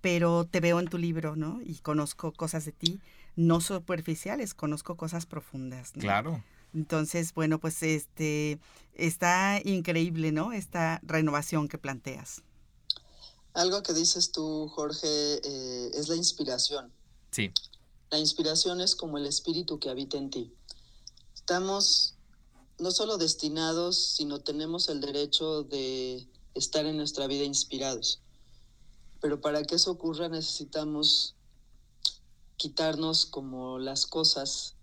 pero 0.00 0.44
te 0.44 0.60
veo 0.60 0.80
en 0.80 0.88
tu 0.88 0.98
libro, 0.98 1.36
¿no? 1.36 1.60
Y 1.62 1.76
conozco 1.78 2.32
cosas 2.32 2.64
de 2.64 2.72
ti, 2.72 3.00
no 3.36 3.60
superficiales, 3.60 4.54
conozco 4.54 4.96
cosas 4.96 5.26
profundas. 5.26 5.92
Claro. 5.92 6.42
Entonces, 6.74 7.32
bueno, 7.34 7.58
pues 7.58 7.82
este 7.82 8.58
está 8.94 9.60
increíble, 9.64 10.32
¿no? 10.32 10.52
Esta 10.52 11.00
renovación 11.04 11.68
que 11.68 11.78
planteas. 11.78 12.42
Algo 13.54 13.82
que 13.82 13.92
dices 13.92 14.32
tú, 14.32 14.68
Jorge, 14.74 15.06
eh, 15.06 15.90
es 15.94 16.08
la 16.08 16.16
inspiración. 16.16 16.90
Sí. 17.30 17.52
La 18.10 18.18
inspiración 18.18 18.80
es 18.80 18.96
como 18.96 19.16
el 19.16 19.26
espíritu 19.26 19.78
que 19.78 19.88
habita 19.88 20.18
en 20.18 20.30
ti. 20.30 20.52
Estamos 21.34 22.13
no 22.78 22.90
solo 22.90 23.18
destinados, 23.18 23.96
sino 23.96 24.40
tenemos 24.40 24.88
el 24.88 25.00
derecho 25.00 25.62
de 25.62 26.26
estar 26.54 26.86
en 26.86 26.96
nuestra 26.96 27.26
vida 27.26 27.44
inspirados. 27.44 28.20
Pero 29.20 29.40
para 29.40 29.62
que 29.62 29.76
eso 29.76 29.90
ocurra 29.90 30.28
necesitamos 30.28 31.34
quitarnos 32.56 33.26
como 33.26 33.78
las 33.78 34.06
cosas 34.06 34.74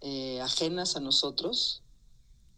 eh, 0.00 0.40
ajenas 0.40 0.96
a 0.96 1.00
nosotros, 1.00 1.82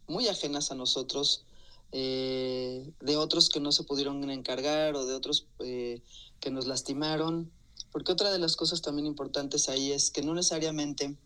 muy 0.07 0.27
ajenas 0.27 0.71
a 0.71 0.75
nosotros, 0.75 1.45
eh, 1.91 2.93
de 3.01 3.17
otros 3.17 3.49
que 3.49 3.59
no 3.59 3.71
se 3.71 3.83
pudieron 3.83 4.29
encargar 4.29 4.95
o 4.95 5.05
de 5.05 5.13
otros 5.13 5.47
eh, 5.59 6.01
que 6.39 6.51
nos 6.51 6.67
lastimaron. 6.67 7.51
Porque 7.91 8.11
otra 8.11 8.31
de 8.31 8.39
las 8.39 8.55
cosas 8.55 8.81
también 8.81 9.05
importantes 9.05 9.69
ahí 9.69 9.91
es 9.91 10.11
que 10.11 10.21
no 10.21 10.33
necesariamente 10.33 11.17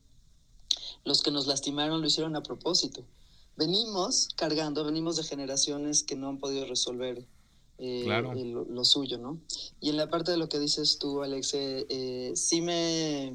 los 1.05 1.21
que 1.21 1.31
nos 1.31 1.47
lastimaron 1.47 2.01
lo 2.01 2.07
hicieron 2.07 2.35
a 2.35 2.43
propósito. 2.43 3.05
Venimos 3.55 4.27
cargando, 4.35 4.83
venimos 4.83 5.15
de 5.15 5.23
generaciones 5.23 6.03
que 6.03 6.17
no 6.17 6.27
han 6.27 6.39
podido 6.39 6.65
resolver 6.65 7.25
eh, 7.77 8.05
lo, 8.05 8.83
suyo, 8.83 9.17
¿no? 9.17 9.39
Y 9.79 9.89
en 9.89 9.97
la 9.97 10.09
parte 10.09 10.31
de 10.31 10.37
lo 10.37 10.49
que 10.49 10.59
dices 10.59 10.99
tú, 10.99 11.23
Alex, 11.23 11.55
sí 12.35 12.61
me... 12.61 13.27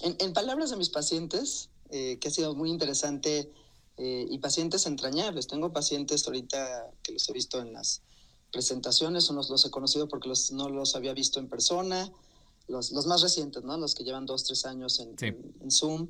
En, 0.00 0.16
en, 0.18 0.32
palabras 0.32 0.70
de 0.70 0.76
mis 0.76 0.88
pacientes, 0.88 1.68
que 1.90 2.18
ha 2.24 2.30
sido 2.30 2.54
muy 2.54 2.70
interesante 2.70 3.52
eh, 3.98 4.26
y 4.30 4.38
pacientes 4.38 4.86
entrañables. 4.86 5.46
Tengo 5.46 5.72
pacientes 5.72 6.26
ahorita 6.26 6.90
que 7.02 7.12
los 7.12 7.28
he 7.28 7.32
visto 7.32 7.60
en 7.60 7.72
las 7.74 8.02
presentaciones, 8.50 9.28
unos 9.28 9.50
los 9.50 9.64
he 9.66 9.70
conocido 9.70 10.08
porque 10.08 10.28
los, 10.28 10.50
no 10.52 10.68
los 10.68 10.96
había 10.96 11.12
visto 11.12 11.38
en 11.38 11.48
persona, 11.48 12.10
los, 12.68 12.92
los 12.92 13.06
más 13.06 13.22
recientes, 13.22 13.62
¿no? 13.64 13.76
Los 13.76 13.94
que 13.94 14.04
llevan 14.04 14.26
dos, 14.26 14.44
tres 14.44 14.64
años 14.64 15.00
en, 15.00 15.14
en, 15.20 15.70
Zoom. 15.70 16.08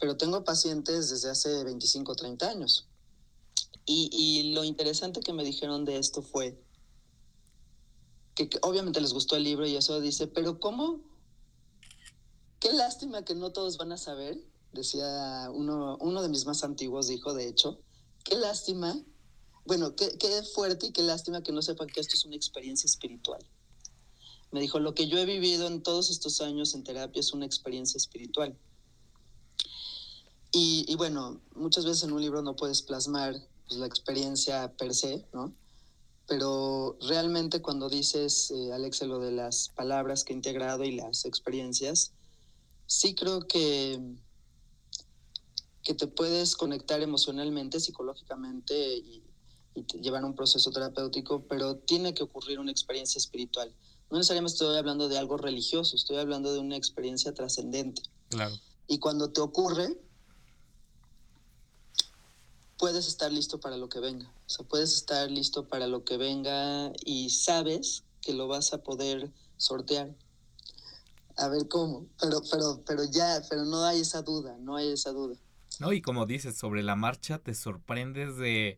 Pero 0.00 0.16
tengo 0.16 0.44
pacientes 0.44 1.10
desde 1.10 1.30
hace 1.30 1.64
25, 1.64 2.14
30 2.14 2.48
años. 2.48 2.88
Y, 3.84 4.10
y 4.12 4.52
lo 4.52 4.64
interesante 4.64 5.20
que 5.20 5.32
me 5.32 5.44
dijeron 5.44 5.84
de 5.84 5.98
esto 5.98 6.22
fue 6.22 6.60
que, 8.34 8.48
que 8.48 8.58
obviamente 8.62 9.00
les 9.00 9.12
gustó 9.12 9.36
el 9.36 9.44
libro 9.44 9.66
y 9.66 9.76
eso 9.76 10.00
dice, 10.00 10.26
pero 10.26 10.60
¿cómo? 10.60 11.00
Qué 12.60 12.72
lástima 12.72 13.24
que 13.24 13.34
no 13.34 13.52
todos 13.52 13.76
van 13.76 13.92
a 13.92 13.98
saber 13.98 14.38
decía 14.72 15.48
uno, 15.52 15.96
uno 16.00 16.22
de 16.22 16.28
mis 16.28 16.46
más 16.46 16.64
antiguos, 16.64 17.08
dijo, 17.08 17.34
de 17.34 17.48
hecho, 17.48 17.78
qué 18.24 18.36
lástima, 18.36 18.98
bueno, 19.64 19.94
qué, 19.94 20.16
qué 20.18 20.42
fuerte 20.42 20.86
y 20.86 20.92
qué 20.92 21.02
lástima 21.02 21.42
que 21.42 21.52
no 21.52 21.62
sepan 21.62 21.88
que 21.88 22.00
esto 22.00 22.14
es 22.14 22.24
una 22.24 22.36
experiencia 22.36 22.86
espiritual. 22.86 23.44
Me 24.52 24.60
dijo, 24.60 24.78
lo 24.78 24.94
que 24.94 25.08
yo 25.08 25.18
he 25.18 25.24
vivido 25.24 25.66
en 25.66 25.82
todos 25.82 26.10
estos 26.10 26.40
años 26.40 26.74
en 26.74 26.84
terapia 26.84 27.20
es 27.20 27.32
una 27.32 27.46
experiencia 27.46 27.96
espiritual. 27.96 28.56
Y, 30.52 30.84
y 30.86 30.94
bueno, 30.96 31.40
muchas 31.54 31.84
veces 31.84 32.04
en 32.04 32.12
un 32.12 32.20
libro 32.20 32.42
no 32.42 32.54
puedes 32.54 32.82
plasmar 32.82 33.34
pues, 33.66 33.80
la 33.80 33.86
experiencia 33.86 34.72
per 34.76 34.94
se, 34.94 35.26
¿no? 35.32 35.54
Pero 36.28 36.96
realmente 37.00 37.60
cuando 37.60 37.88
dices, 37.88 38.50
eh, 38.50 38.72
Alex, 38.72 39.02
lo 39.02 39.18
de 39.18 39.32
las 39.32 39.70
palabras 39.70 40.22
que 40.22 40.32
he 40.32 40.36
integrado 40.36 40.84
y 40.84 40.92
las 40.92 41.24
experiencias, 41.24 42.12
sí 42.86 43.14
creo 43.14 43.40
que 43.40 43.98
que 45.82 45.94
te 45.94 46.06
puedes 46.06 46.56
conectar 46.56 47.02
emocionalmente, 47.02 47.80
psicológicamente 47.80 48.96
y, 48.96 49.22
llevar 50.02 50.22
un 50.22 50.34
proceso 50.34 50.70
terapéutico, 50.70 51.46
pero 51.48 51.76
tiene 51.76 52.12
que 52.12 52.22
ocurrir 52.22 52.58
una 52.60 52.70
experiencia 52.70 53.18
espiritual. 53.18 53.74
No 54.12 54.18
necesariamente 54.18 54.52
estoy 54.52 54.76
hablando 54.76 55.08
de 55.08 55.16
algo 55.16 55.38
religioso, 55.38 55.96
estoy 55.96 56.18
hablando 56.18 56.52
de 56.52 56.60
una 56.60 56.76
experiencia 56.76 57.32
trascendente. 57.32 58.02
Claro. 58.28 58.54
Y 58.86 58.98
cuando 58.98 59.30
te 59.32 59.40
ocurre, 59.40 59.96
puedes 62.76 63.08
estar 63.08 63.32
listo 63.32 63.58
para 63.58 63.78
lo 63.78 63.88
que 63.88 64.00
venga. 64.00 64.30
O 64.44 64.50
sea, 64.50 64.66
puedes 64.66 64.92
estar 64.92 65.30
listo 65.30 65.66
para 65.66 65.86
lo 65.86 66.04
que 66.04 66.18
venga 66.18 66.92
y 67.06 67.30
sabes 67.30 68.04
que 68.20 68.34
lo 68.34 68.48
vas 68.48 68.74
a 68.74 68.82
poder 68.82 69.32
sortear. 69.56 70.14
A 71.38 71.48
ver 71.48 71.66
cómo, 71.68 72.06
pero, 72.20 72.42
pero, 72.50 72.82
pero 72.86 73.04
ya, 73.04 73.42
pero 73.48 73.64
no 73.64 73.82
hay 73.82 74.00
esa 74.00 74.20
duda, 74.20 74.58
no 74.58 74.76
hay 74.76 74.92
esa 74.92 75.12
duda. 75.12 75.36
No, 75.80 75.90
y 75.94 76.02
como 76.02 76.26
dices, 76.26 76.58
sobre 76.58 76.82
la 76.82 76.96
marcha 76.96 77.38
te 77.38 77.54
sorprendes 77.54 78.36
de... 78.36 78.76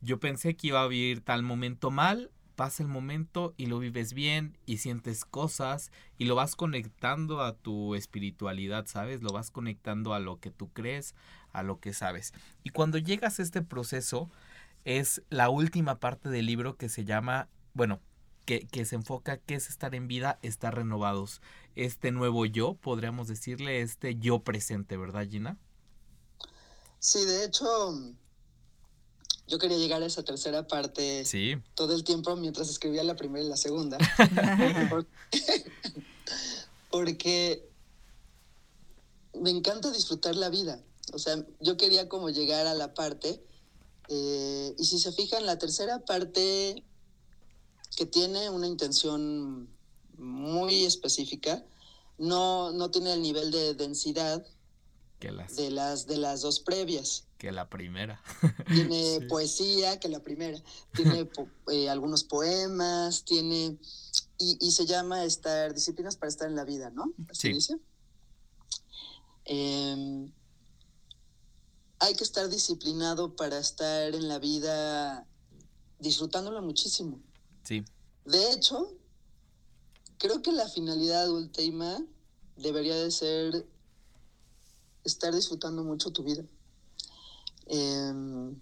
Yo 0.00 0.18
pensé 0.18 0.56
que 0.56 0.68
iba 0.68 0.82
a 0.82 0.86
vivir 0.86 1.22
tal 1.22 1.42
momento 1.42 1.90
mal, 1.90 2.30
pasa 2.56 2.82
el 2.82 2.88
momento 2.88 3.54
y 3.56 3.66
lo 3.66 3.78
vives 3.78 4.14
bien 4.14 4.58
y 4.66 4.78
sientes 4.78 5.24
cosas 5.24 5.92
y 6.18 6.24
lo 6.24 6.34
vas 6.34 6.56
conectando 6.56 7.42
a 7.42 7.54
tu 7.54 7.94
espiritualidad, 7.94 8.86
¿sabes? 8.86 9.22
Lo 9.22 9.30
vas 9.30 9.50
conectando 9.50 10.14
a 10.14 10.18
lo 10.18 10.40
que 10.40 10.50
tú 10.50 10.72
crees, 10.72 11.14
a 11.52 11.62
lo 11.62 11.78
que 11.78 11.92
sabes. 11.92 12.32
Y 12.64 12.70
cuando 12.70 12.98
llegas 12.98 13.38
a 13.38 13.42
este 13.42 13.62
proceso, 13.62 14.30
es 14.84 15.22
la 15.28 15.50
última 15.50 16.00
parte 16.00 16.28
del 16.28 16.46
libro 16.46 16.76
que 16.76 16.88
se 16.88 17.04
llama, 17.04 17.48
bueno, 17.74 18.00
que, 18.46 18.66
que, 18.66 18.84
se 18.84 18.94
enfoca 18.94 19.36
que 19.36 19.56
es 19.56 19.68
estar 19.68 19.94
en 19.94 20.08
vida, 20.08 20.38
estar 20.42 20.74
renovados. 20.74 21.42
Este 21.74 22.10
nuevo 22.10 22.46
yo, 22.46 22.74
podríamos 22.74 23.28
decirle, 23.28 23.82
este 23.82 24.16
yo 24.16 24.40
presente, 24.40 24.96
¿verdad, 24.96 25.28
Gina? 25.28 25.58
Sí, 27.00 27.24
de 27.24 27.44
hecho, 27.44 27.66
yo 29.46 29.58
quería 29.58 29.78
llegar 29.78 30.02
a 30.02 30.06
esa 30.06 30.24
tercera 30.24 30.66
parte 30.66 31.24
todo 31.74 31.94
el 31.94 32.02
tiempo 32.04 32.34
mientras 32.36 32.68
escribía 32.68 33.04
la 33.04 33.16
primera 33.16 33.44
y 33.44 33.48
la 33.48 33.56
segunda. 33.56 33.98
Porque 36.90 37.68
me 39.34 39.50
encanta 39.50 39.90
disfrutar 39.90 40.34
la 40.34 40.48
vida. 40.48 40.80
O 41.12 41.18
sea, 41.18 41.44
yo 41.60 41.76
quería 41.76 42.08
como 42.08 42.30
llegar 42.30 42.66
a 42.66 42.74
la 42.74 42.94
parte, 42.94 43.40
eh, 44.08 44.74
y 44.76 44.84
si 44.84 44.98
se 44.98 45.12
fijan, 45.12 45.46
la 45.46 45.58
tercera 45.58 46.00
parte 46.00 46.82
que 47.96 48.06
tiene 48.06 48.50
una 48.50 48.66
intención 48.66 49.68
muy 50.18 50.84
específica, 50.84 51.64
no, 52.18 52.72
no 52.72 52.90
tiene 52.90 53.12
el 53.12 53.22
nivel 53.22 53.50
de 53.50 53.74
densidad 53.74 54.44
de, 55.20 55.70
las, 55.70 56.06
de 56.06 56.18
las 56.18 56.40
dos 56.42 56.60
previas. 56.60 57.25
Que 57.38 57.52
la 57.52 57.68
primera. 57.68 58.20
Tiene 58.66 59.26
poesía, 59.28 60.00
que 60.00 60.08
la 60.08 60.20
primera. 60.20 60.58
Tiene 60.94 61.28
eh, 61.72 61.88
algunos 61.88 62.24
poemas, 62.24 63.24
tiene... 63.24 63.78
Y, 64.38 64.70
se 64.70 64.84
llama 64.84 65.24
estar, 65.24 65.72
disciplinas 65.72 66.16
para 66.16 66.28
estar 66.28 66.46
en 66.46 66.56
la 66.56 66.64
vida, 66.64 66.90
¿no? 66.90 67.10
Así 67.30 67.54
dice. 67.54 67.78
Em, 69.46 70.30
hay 71.98 72.14
que 72.14 72.24
estar 72.24 72.48
disciplinado 72.50 73.34
para 73.34 73.58
estar 73.58 74.14
en 74.14 74.28
la 74.28 74.38
vida 74.38 75.26
disfrutándola 75.98 76.60
muchísimo. 76.60 77.18
Sí. 77.62 77.82
De 78.26 78.52
hecho, 78.52 78.92
creo 80.18 80.42
que 80.42 80.52
la 80.52 80.68
finalidad 80.68 81.30
última 81.30 81.98
debería 82.56 82.96
de 82.96 83.10
ser 83.10 83.66
estar 85.04 85.34
disfrutando 85.34 85.84
mucho 85.84 86.10
tu 86.10 86.22
vida. 86.22 86.44
Em, 87.66 88.58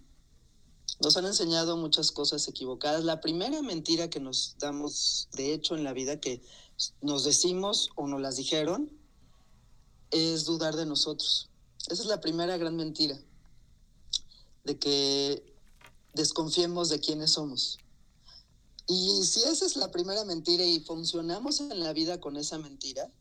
nos 1.01 1.17
han 1.17 1.25
enseñado 1.25 1.77
muchas 1.77 2.11
cosas 2.11 2.47
equivocadas. 2.47 3.03
La 3.03 3.21
primera 3.21 3.61
mentira 3.61 4.09
que 4.09 4.19
nos 4.19 4.55
damos, 4.59 5.29
de 5.33 5.53
hecho, 5.53 5.75
en 5.75 5.83
la 5.83 5.93
vida, 5.93 6.19
que 6.19 6.41
nos 7.01 7.23
decimos 7.23 7.89
o 7.95 8.07
nos 8.07 8.21
las 8.21 8.37
dijeron, 8.37 8.91
es 10.11 10.45
dudar 10.45 10.75
de 10.75 10.85
nosotros. 10.85 11.49
Esa 11.87 12.01
es 12.01 12.07
la 12.07 12.21
primera 12.21 12.57
gran 12.57 12.75
mentira, 12.75 13.19
de 14.63 14.79
que 14.79 15.53
desconfiemos 16.13 16.89
de 16.89 16.99
quiénes 16.99 17.31
somos. 17.31 17.79
Y 18.87 19.23
si 19.25 19.43
esa 19.43 19.65
es 19.65 19.75
la 19.75 19.91
primera 19.91 20.23
mentira 20.25 20.63
y 20.63 20.79
funcionamos 20.79 21.59
en 21.59 21.79
la 21.79 21.93
vida 21.93 22.19
con 22.19 22.37
esa 22.37 22.57
mentira, 22.57 23.11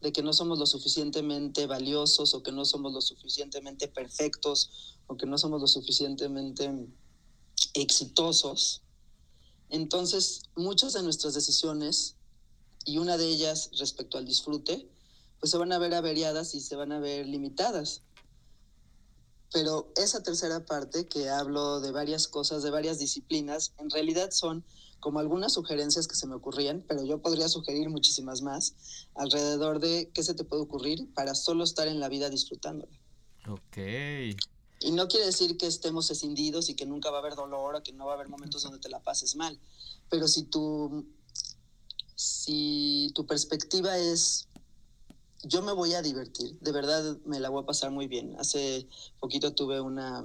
de 0.00 0.12
que 0.12 0.22
no 0.22 0.32
somos 0.32 0.58
lo 0.58 0.66
suficientemente 0.66 1.66
valiosos 1.66 2.34
o 2.34 2.42
que 2.42 2.52
no 2.52 2.64
somos 2.64 2.92
lo 2.92 3.00
suficientemente 3.00 3.88
perfectos 3.88 4.98
o 5.06 5.16
que 5.16 5.26
no 5.26 5.38
somos 5.38 5.60
lo 5.60 5.66
suficientemente 5.66 6.70
exitosos, 7.74 8.82
entonces 9.70 10.42
muchas 10.54 10.92
de 10.92 11.02
nuestras 11.02 11.34
decisiones, 11.34 12.16
y 12.86 12.98
una 12.98 13.18
de 13.18 13.26
ellas 13.26 13.70
respecto 13.78 14.16
al 14.16 14.24
disfrute, 14.24 14.88
pues 15.40 15.50
se 15.50 15.58
van 15.58 15.72
a 15.72 15.78
ver 15.78 15.92
averiadas 15.92 16.54
y 16.54 16.60
se 16.60 16.76
van 16.76 16.92
a 16.92 17.00
ver 17.00 17.26
limitadas. 17.26 18.02
Pero 19.56 19.90
esa 19.96 20.22
tercera 20.22 20.66
parte 20.66 21.08
que 21.08 21.30
hablo 21.30 21.80
de 21.80 21.90
varias 21.90 22.28
cosas, 22.28 22.62
de 22.62 22.68
varias 22.68 22.98
disciplinas, 22.98 23.72
en 23.78 23.88
realidad 23.88 24.30
son 24.30 24.62
como 25.00 25.18
algunas 25.18 25.54
sugerencias 25.54 26.06
que 26.06 26.14
se 26.14 26.26
me 26.26 26.34
ocurrían, 26.34 26.84
pero 26.86 27.06
yo 27.06 27.22
podría 27.22 27.48
sugerir 27.48 27.88
muchísimas 27.88 28.42
más 28.42 28.74
alrededor 29.14 29.80
de 29.80 30.10
qué 30.12 30.22
se 30.22 30.34
te 30.34 30.44
puede 30.44 30.60
ocurrir 30.60 31.10
para 31.14 31.34
solo 31.34 31.64
estar 31.64 31.88
en 31.88 32.00
la 32.00 32.10
vida 32.10 32.28
disfrutándola. 32.28 33.00
Ok. 33.48 33.78
Y 34.80 34.92
no 34.92 35.08
quiere 35.08 35.24
decir 35.24 35.56
que 35.56 35.66
estemos 35.66 36.10
escindidos 36.10 36.68
y 36.68 36.74
que 36.74 36.84
nunca 36.84 37.10
va 37.10 37.16
a 37.16 37.20
haber 37.20 37.34
dolor 37.34 37.76
o 37.76 37.82
que 37.82 37.94
no 37.94 38.04
va 38.04 38.12
a 38.12 38.16
haber 38.16 38.28
momentos 38.28 38.62
donde 38.62 38.78
te 38.78 38.90
la 38.90 39.00
pases 39.00 39.36
mal. 39.36 39.58
Pero 40.10 40.28
si 40.28 40.42
tu, 40.42 41.06
si 42.14 43.10
tu 43.14 43.24
perspectiva 43.24 43.96
es, 43.96 44.45
yo 45.42 45.62
me 45.62 45.72
voy 45.72 45.94
a 45.94 46.02
divertir, 46.02 46.58
de 46.60 46.72
verdad 46.72 47.18
me 47.24 47.40
la 47.40 47.48
voy 47.48 47.62
a 47.62 47.66
pasar 47.66 47.90
muy 47.90 48.06
bien. 48.06 48.36
Hace 48.38 48.86
poquito 49.20 49.52
tuve 49.52 49.80
una, 49.80 50.24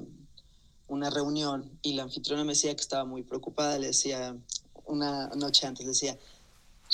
una 0.88 1.10
reunión 1.10 1.80
y 1.82 1.94
la 1.94 2.04
anfitriona 2.04 2.44
me 2.44 2.54
decía 2.54 2.76
que 2.76 2.82
estaba 2.82 3.06
muy 3.06 3.24
preocupada, 3.24 3.78
le 3.80 3.88
decía 3.88 4.36
una 4.86 5.28
noche 5.30 5.68
antes, 5.68 5.86
decía, 5.86 6.18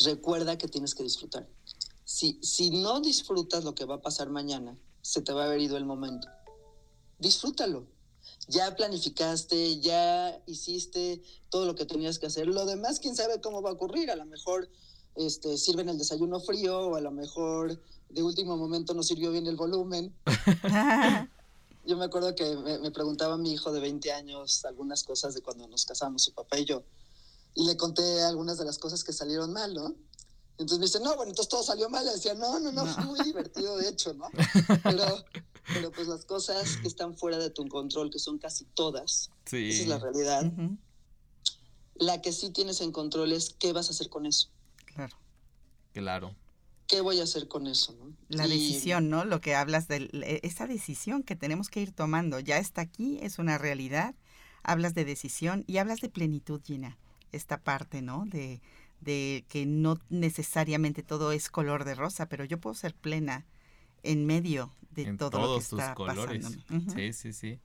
recuerda 0.03 0.57
que 0.57 0.67
tienes 0.67 0.93
que 0.93 1.03
disfrutar. 1.03 1.47
Si, 2.05 2.39
si 2.41 2.69
no 2.69 3.01
disfrutas 3.01 3.63
lo 3.63 3.75
que 3.75 3.85
va 3.85 3.95
a 3.95 4.01
pasar 4.01 4.29
mañana, 4.29 4.77
se 5.01 5.21
te 5.21 5.33
va 5.33 5.43
a 5.43 5.45
haber 5.45 5.61
ido 5.61 5.77
el 5.77 5.85
momento 5.85 6.27
disfrútalo. 7.19 7.85
Ya 8.47 8.75
planificaste, 8.75 9.79
ya 9.79 10.41
hiciste 10.45 11.21
todo 11.49 11.65
lo 11.65 11.75
que 11.75 11.85
tenías 11.85 12.19
que 12.19 12.27
hacer. 12.27 12.47
Lo 12.47 12.65
demás, 12.65 12.99
quién 12.99 13.15
sabe 13.15 13.41
cómo 13.41 13.61
va 13.61 13.71
a 13.71 13.73
ocurrir. 13.73 14.09
A 14.11 14.15
lo 14.15 14.25
mejor 14.25 14.69
este, 15.17 15.57
sirven 15.57 15.89
el 15.89 15.97
desayuno 15.97 16.39
frío 16.39 16.79
o 16.79 16.95
a 16.95 17.01
lo 17.01 17.11
mejor 17.11 17.81
de 18.09 18.23
último 18.23 18.55
momento 18.55 18.93
no 18.93 19.03
sirvió 19.03 19.31
bien 19.31 19.47
el 19.47 19.55
volumen. 19.55 20.15
yo 21.85 21.97
me 21.97 22.05
acuerdo 22.05 22.35
que 22.35 22.55
me, 22.55 22.79
me, 22.79 22.91
preguntaba 22.91 23.37
mi 23.37 23.53
hijo 23.53 23.71
de 23.71 23.79
20 23.79 24.11
años 24.11 24.63
algunas 24.65 25.03
cosas 25.03 25.33
de 25.33 25.41
cuando 25.41 25.67
nos 25.67 25.85
casamos, 25.85 26.23
su 26.23 26.33
papá 26.33 26.57
y 26.59 26.65
yo. 26.65 26.83
Y 27.55 27.65
le 27.65 27.75
conté 27.75 28.21
algunas 28.21 28.57
de 28.57 28.65
las 28.65 28.77
cosas 28.77 29.03
que 29.03 29.11
salieron 29.11 29.51
mal, 29.51 29.73
¿no? 29.73 29.95
Entonces 30.57 30.79
me 30.79 30.85
dice, 30.85 30.99
no, 30.99 31.15
bueno, 31.15 31.29
entonces 31.29 31.49
todo 31.49 31.63
salió 31.63 31.89
mal. 31.89 32.05
Le 32.05 32.13
decía, 32.13 32.33
no, 32.33 32.59
no, 32.59 32.71
no, 32.71 32.85
fue 32.85 33.05
muy 33.05 33.19
divertido, 33.21 33.77
de 33.77 33.89
hecho, 33.89 34.13
¿no? 34.13 34.29
Pero, 34.83 35.25
pero 35.73 35.91
pues 35.91 36.07
las 36.07 36.23
cosas 36.23 36.77
que 36.77 36.87
están 36.87 37.17
fuera 37.17 37.37
de 37.37 37.49
tu 37.49 37.67
control, 37.67 38.09
que 38.09 38.19
son 38.19 38.37
casi 38.37 38.63
todas, 38.73 39.31
sí. 39.45 39.69
esa 39.69 39.81
es 39.81 39.87
la 39.89 39.99
realidad. 39.99 40.49
La 41.95 42.21
que 42.21 42.31
sí 42.31 42.51
tienes 42.51 42.79
en 42.79 42.93
control 42.93 43.33
es 43.33 43.53
qué 43.59 43.73
vas 43.73 43.89
a 43.89 43.91
hacer 43.91 44.09
con 44.09 44.25
eso. 44.25 44.47
Claro. 44.97 45.17
Claro. 45.93 46.35
¿Qué 46.87 47.01
voy 47.01 47.19
a 47.19 47.23
hacer 47.23 47.47
con 47.47 47.67
eso? 47.67 47.93
¿no? 47.93 48.13
La 48.29 48.47
decisión, 48.47 49.09
¿no? 49.09 49.25
Lo 49.25 49.41
que 49.41 49.55
hablas 49.55 49.87
de 49.87 50.09
e, 50.11 50.39
esa 50.43 50.67
decisión 50.67 51.21
que 51.21 51.35
tenemos 51.35 51.69
que 51.69 51.81
ir 51.81 51.91
tomando. 51.91 52.39
Ya 52.39 52.57
está 52.57 52.81
aquí, 52.81 53.19
es 53.21 53.39
una 53.39 53.57
realidad. 53.57 54.15
Hablas 54.63 54.93
de 54.93 55.05
decisión 55.05 55.63
y 55.67 55.77
hablas 55.77 55.99
de 56.01 56.09
plenitud, 56.09 56.61
Gina. 56.63 56.97
Esta 57.31 57.61
parte, 57.61 58.01
¿no? 58.01 58.25
De, 58.25 58.61
de 59.01 59.45
que 59.49 59.65
no 59.65 59.99
necesariamente 60.09 61.03
todo 61.03 61.31
es 61.31 61.49
color 61.49 61.83
de 61.83 61.95
rosa, 61.95 62.27
pero 62.29 62.45
yo 62.45 62.59
puedo 62.59 62.73
ser 62.73 62.95
plena 62.95 63.45
en 64.03 64.25
medio 64.25 64.73
de 64.91 65.13
todo 65.17 65.39
lo 65.39 65.53
que 65.55 65.63
está 65.63 65.93
colores. 65.93 66.57
Sí, 66.95 67.13
sí, 67.13 67.33
sí. 67.33 67.59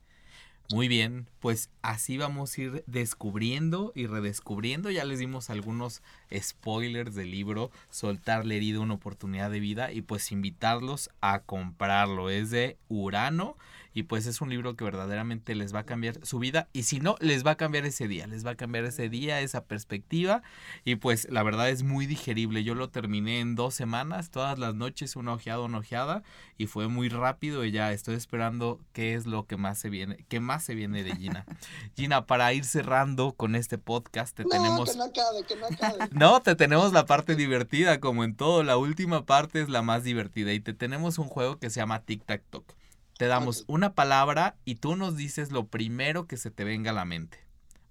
Muy 0.70 0.88
bien, 0.88 1.28
pues 1.40 1.68
así 1.82 2.16
vamos 2.16 2.56
a 2.56 2.60
ir 2.62 2.84
descubriendo 2.86 3.92
y 3.94 4.06
redescubriendo. 4.06 4.90
Ya 4.90 5.04
les 5.04 5.18
dimos 5.18 5.50
algunos 5.50 6.02
spoilers 6.34 7.14
del 7.14 7.30
libro 7.30 7.70
Soltar 7.90 8.46
la 8.46 8.54
herida, 8.54 8.80
una 8.80 8.94
oportunidad 8.94 9.50
de 9.50 9.60
vida 9.60 9.92
y 9.92 10.00
pues 10.00 10.32
invitarlos 10.32 11.10
a 11.20 11.40
comprarlo. 11.40 12.30
Es 12.30 12.50
de 12.50 12.78
Urano 12.88 13.58
y 13.94 14.04
pues 14.04 14.26
es 14.26 14.40
un 14.40 14.50
libro 14.50 14.76
que 14.76 14.84
verdaderamente 14.84 15.54
les 15.54 15.74
va 15.74 15.80
a 15.80 15.86
cambiar 15.86 16.24
su 16.24 16.38
vida 16.38 16.68
y 16.72 16.84
si 16.84 17.00
no, 17.00 17.16
les 17.20 17.46
va 17.46 17.52
a 17.52 17.56
cambiar 17.56 17.84
ese 17.84 18.08
día, 18.08 18.26
les 18.26 18.46
va 18.46 18.52
a 18.52 18.54
cambiar 18.56 18.84
ese 18.84 19.08
día, 19.08 19.40
esa 19.40 19.64
perspectiva 19.64 20.42
y 20.84 20.96
pues 20.96 21.28
la 21.30 21.42
verdad 21.42 21.68
es 21.70 21.82
muy 21.82 22.06
digerible. 22.06 22.64
Yo 22.64 22.74
lo 22.74 22.90
terminé 22.90 23.40
en 23.40 23.54
dos 23.54 23.74
semanas, 23.74 24.30
todas 24.30 24.58
las 24.58 24.74
noches, 24.74 25.16
una 25.16 25.34
ojeada, 25.34 25.60
una 25.60 25.78
ojeada 25.78 26.22
y 26.56 26.66
fue 26.66 26.88
muy 26.88 27.08
rápido 27.08 27.64
y 27.64 27.70
ya 27.70 27.92
estoy 27.92 28.14
esperando 28.14 28.80
qué 28.92 29.14
es 29.14 29.26
lo 29.26 29.46
que 29.46 29.56
más 29.56 29.78
se 29.78 29.90
viene, 29.90 30.24
qué 30.28 30.40
más 30.40 30.64
se 30.64 30.74
viene 30.74 31.02
de 31.02 31.14
Gina. 31.16 31.44
Gina, 31.96 32.26
para 32.26 32.52
ir 32.52 32.64
cerrando 32.64 33.32
con 33.32 33.54
este 33.54 33.78
podcast, 33.78 34.36
te 34.36 34.44
tenemos... 34.44 34.90
Que 34.90 34.96
no 34.96 35.04
acabe, 35.04 35.44
que 35.46 35.56
no 35.56 35.66
acabe. 35.66 36.08
no, 36.12 36.40
te 36.42 36.54
tenemos 36.54 36.92
la 36.92 37.06
parte 37.06 37.36
divertida, 37.36 38.00
como 38.00 38.24
en 38.24 38.34
todo, 38.34 38.62
la 38.62 38.76
última 38.76 39.26
parte 39.26 39.60
es 39.60 39.68
la 39.68 39.82
más 39.82 40.04
divertida 40.04 40.52
y 40.52 40.60
te 40.60 40.72
tenemos 40.72 41.18
un 41.18 41.28
juego 41.28 41.58
que 41.58 41.70
se 41.70 41.80
llama 41.80 42.00
Tic 42.00 42.24
Tac 42.24 42.42
Toc. 42.50 42.74
Te 43.22 43.28
damos 43.28 43.62
una 43.68 43.94
palabra 43.94 44.56
y 44.64 44.74
tú 44.74 44.96
nos 44.96 45.16
dices 45.16 45.52
lo 45.52 45.68
primero 45.68 46.26
que 46.26 46.36
se 46.36 46.50
te 46.50 46.64
venga 46.64 46.90
a 46.90 46.92
la 46.92 47.04
mente. 47.04 47.38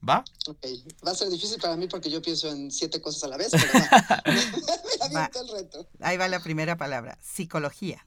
¿Va? 0.04 0.26
Ok. 0.46 0.66
Va 1.08 1.12
a 1.12 1.16
ser 1.16 1.30
difícil 1.30 1.58
para 1.62 1.78
mí 1.78 1.88
porque 1.88 2.12
yo 2.12 2.22
pienso 2.22 2.52
en 2.52 2.70
siete 2.70 3.00
cosas 3.00 3.24
a 3.24 3.28
la 3.30 3.38
vez, 3.38 3.50
pero 3.72 5.16
va. 5.16 5.32
el 5.42 5.48
reto. 5.48 5.88
Ahí 6.02 6.18
va 6.18 6.28
la 6.28 6.42
primera 6.44 6.76
palabra. 6.76 7.18
Psicología. 7.22 8.06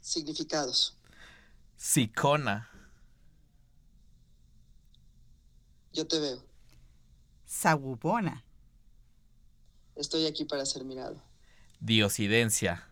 Significados. 0.00 0.98
Psicona. 1.76 2.68
Yo 5.92 6.04
te 6.04 6.18
veo. 6.18 6.42
Sabubona. 7.46 8.44
Estoy 9.94 10.26
aquí 10.26 10.44
para 10.44 10.66
ser 10.66 10.84
mirado. 10.84 11.22
Diosidencia. 11.78 12.87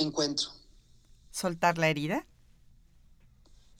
Encuentro. 0.00 0.50
¿Soltar 1.30 1.78
la 1.78 1.88
herida? 1.88 2.26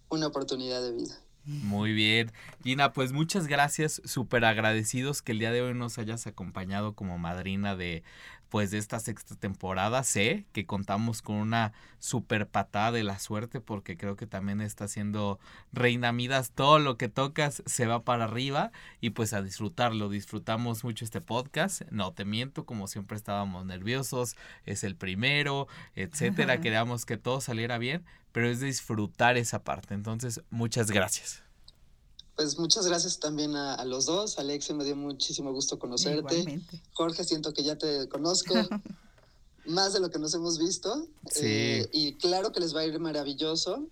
Una 0.09 0.27
oportunidad 0.27 0.83
de 0.83 0.93
vida. 0.93 1.15
Muy 1.45 1.93
bien. 1.93 2.31
Gina, 2.63 2.93
pues 2.93 3.13
muchas 3.13 3.47
gracias, 3.47 4.03
súper 4.05 4.45
agradecidos 4.45 5.23
que 5.23 5.33
el 5.33 5.39
día 5.39 5.51
de 5.51 5.63
hoy 5.63 5.75
nos 5.75 5.99
hayas 5.99 6.27
acompañado 6.27 6.95
como 6.95 7.19
madrina 7.19 7.75
de, 7.75 8.03
pues 8.51 8.71
de 8.71 8.79
esta 8.79 9.01
sexta 9.01 9.37
temporada. 9.37 10.03
Sé 10.03 10.45
que 10.53 10.67
contamos 10.67 11.23
con 11.23 11.37
una 11.37 11.73
super 11.99 12.49
patada 12.49 12.93
de 12.93 13.05
la 13.05 13.19
suerte 13.19 13.61
porque 13.61 13.97
creo 13.97 14.17
que 14.17 14.27
también 14.27 14.61
está 14.61 14.89
siendo 14.89 15.39
Reina 15.73 16.13
Midas. 16.13 16.51
Todo 16.51 16.79
lo 16.79 16.99
que 16.99 17.09
tocas 17.09 17.63
se 17.65 17.87
va 17.87 18.05
para 18.05 18.25
arriba 18.25 18.73
y 19.01 19.11
pues 19.11 19.33
a 19.33 19.41
disfrutarlo. 19.41 20.09
Disfrutamos 20.09 20.85
mucho 20.85 21.05
este 21.05 21.21
podcast. 21.21 21.83
No 21.91 22.13
te 22.13 22.25
miento, 22.25 22.67
como 22.67 22.89
siempre 22.89 23.17
estábamos 23.17 23.65
nerviosos. 23.65 24.37
Es 24.67 24.85
el 24.85 24.97
primero, 24.97 25.69
etcétera. 25.95 26.61
Queríamos 26.61 27.07
que 27.07 27.17
todo 27.17 27.41
saliera 27.41 27.79
bien, 27.79 28.05
pero 28.33 28.49
es 28.49 28.61
disfrutar 28.61 29.37
esa 29.37 29.63
parte. 29.63 29.95
Entonces, 29.95 30.43
muchas 30.51 30.91
gracias. 30.91 31.50
Pues 32.41 32.59
muchas 32.59 32.87
gracias 32.87 33.19
también 33.19 33.55
a, 33.55 33.85
los 33.85 34.07
dos. 34.07 34.39
Alexia, 34.39 34.75
me 34.75 34.83
dio 34.83 34.97
muchísimo 34.97 35.53
gusto 35.53 35.79
conocerte. 35.79 36.63
Jorge, 36.95 37.23
siento 37.23 37.53
que 37.53 37.63
ya 37.63 37.77
te 37.77 38.09
conozco 38.09 38.55
más 39.67 39.93
de 39.93 40.01
lo 40.01 40.09
que 40.09 40.19
nos 40.19 40.33
hemos 40.33 40.59
visto. 40.59 41.07
Eh, 41.37 41.87
y 41.93 42.15
claro 42.15 42.51
que 42.51 42.61
les 42.61 42.75
va 42.75 42.81
a 42.81 42.87
ir 42.87 42.99
maravilloso 42.99 43.87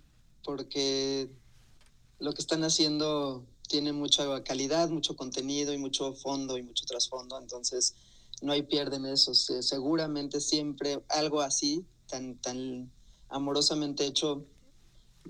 porque 0.45 1.31
lo 2.21 2.33
que 2.33 2.41
están 2.41 2.65
haciendo 2.65 3.45
tiene 3.69 3.93
mucha 3.93 4.43
calidad, 4.45 4.89
mucho 4.89 5.15
contenido 5.15 5.75
y 5.75 5.77
mucho 5.77 6.15
fondo 6.15 6.57
y 6.57 6.63
mucho 6.63 6.87
trasfondo. 6.87 7.39
Entonces, 7.39 7.97
no 8.41 8.53
hay 8.53 8.63
pierde 8.63 8.97
en 8.97 9.05
eso. 9.05 9.35
seguramente 9.35 10.41
siempre 10.41 11.05
algo 11.11 11.43
así, 11.43 11.85
tan, 12.07 12.41
tan 12.41 12.91
amorosamente 13.29 14.07
hecho, 14.07 14.47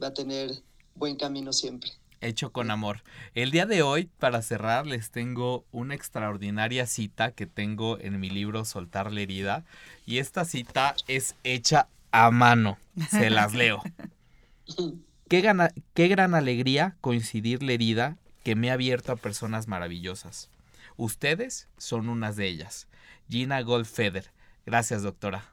va 0.00 0.06
a 0.06 0.14
tener 0.14 0.62
buen 0.94 1.16
camino 1.16 1.52
siempre 1.52 1.97
hecho 2.20 2.50
con 2.52 2.70
amor. 2.70 3.02
El 3.34 3.50
día 3.50 3.66
de 3.66 3.82
hoy, 3.82 4.10
para 4.18 4.42
cerrar, 4.42 4.86
les 4.86 5.10
tengo 5.10 5.64
una 5.72 5.94
extraordinaria 5.94 6.86
cita 6.86 7.32
que 7.32 7.46
tengo 7.46 7.98
en 8.00 8.18
mi 8.20 8.30
libro 8.30 8.64
Soltar 8.64 9.12
la 9.12 9.20
herida. 9.20 9.64
Y 10.06 10.18
esta 10.18 10.44
cita 10.44 10.94
es 11.06 11.34
hecha 11.44 11.88
a 12.12 12.30
mano. 12.30 12.78
Se 13.10 13.30
las 13.30 13.54
leo. 13.54 13.82
Qué, 15.28 15.40
gana- 15.42 15.70
qué 15.94 16.08
gran 16.08 16.34
alegría 16.34 16.96
coincidir 17.00 17.62
la 17.62 17.72
herida 17.72 18.16
que 18.44 18.54
me 18.54 18.70
ha 18.70 18.74
abierto 18.74 19.12
a 19.12 19.16
personas 19.16 19.68
maravillosas. 19.68 20.48
Ustedes 20.96 21.68
son 21.76 22.08
unas 22.08 22.36
de 22.36 22.46
ellas. 22.48 22.86
Gina 23.28 23.60
Goldfeder. 23.60 24.30
Gracias, 24.64 25.02
doctora. 25.02 25.44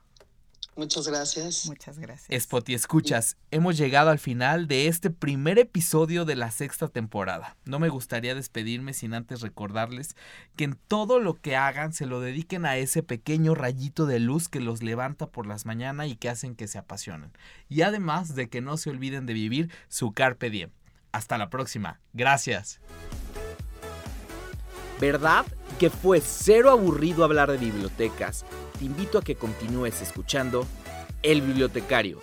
Muchas 0.76 1.08
gracias. 1.08 1.68
Muchas 1.68 2.00
gracias. 2.00 2.28
Spot 2.30 2.68
y 2.68 2.74
escuchas, 2.74 3.38
hemos 3.50 3.78
llegado 3.78 4.10
al 4.10 4.20
final 4.20 4.68
de 4.68 4.88
este 4.88 5.10
primer 5.10 5.58
episodio 5.58 6.26
de 6.26 6.36
la 6.36 6.52
sexta 6.52 6.90
temporada. 6.90 7.56
No 7.64 7.80
me 7.80 7.88
gustaría 7.88 8.36
despedirme 8.36 8.94
sin 8.94 9.14
antes 9.14 9.40
recordarles 9.40 10.18
que 10.58 10.66
en 10.66 10.78
todo 10.88 11.20
lo 11.20 11.36
que 11.36 11.56
hagan 11.56 11.94
se 11.94 12.06
lo 12.06 12.20
dediquen 12.20 12.66
a 12.66 12.76
ese 12.76 13.04
pequeño 13.04 13.56
rayito 13.56 14.06
de 14.06 14.20
luz 14.20 14.50
que 14.50 14.60
los 14.60 14.84
levanta 14.84 15.28
por 15.28 15.48
las 15.48 15.66
mañanas 15.66 16.10
y 16.10 16.18
que 16.18 16.28
hacen 16.28 16.56
que 16.56 16.68
se 16.68 16.78
apasionen. 16.78 17.32
Y 17.70 17.82
además 17.84 18.36
de 18.36 18.50
que 18.50 18.60
no 18.60 18.76
se 18.76 18.90
olviden 18.90 19.26
de 19.26 19.34
vivir 19.34 19.72
su 19.88 20.12
carpe 20.12 20.50
diem. 20.50 20.72
Hasta 21.14 21.38
la 21.38 21.50
próxima. 21.50 22.02
Gracias. 22.12 22.82
¿Verdad 25.00 25.46
que 25.80 25.90
fue 25.90 26.20
cero 26.20 26.70
aburrido 26.72 27.24
hablar 27.24 27.50
de 27.50 27.58
bibliotecas? 27.58 28.46
Te 28.78 28.86
invito 28.86 29.18
a 29.18 29.22
que 29.22 29.36
continúes 29.36 30.02
escuchando 30.02 30.66
El 31.24 31.42
Bibliotecario 31.42 32.20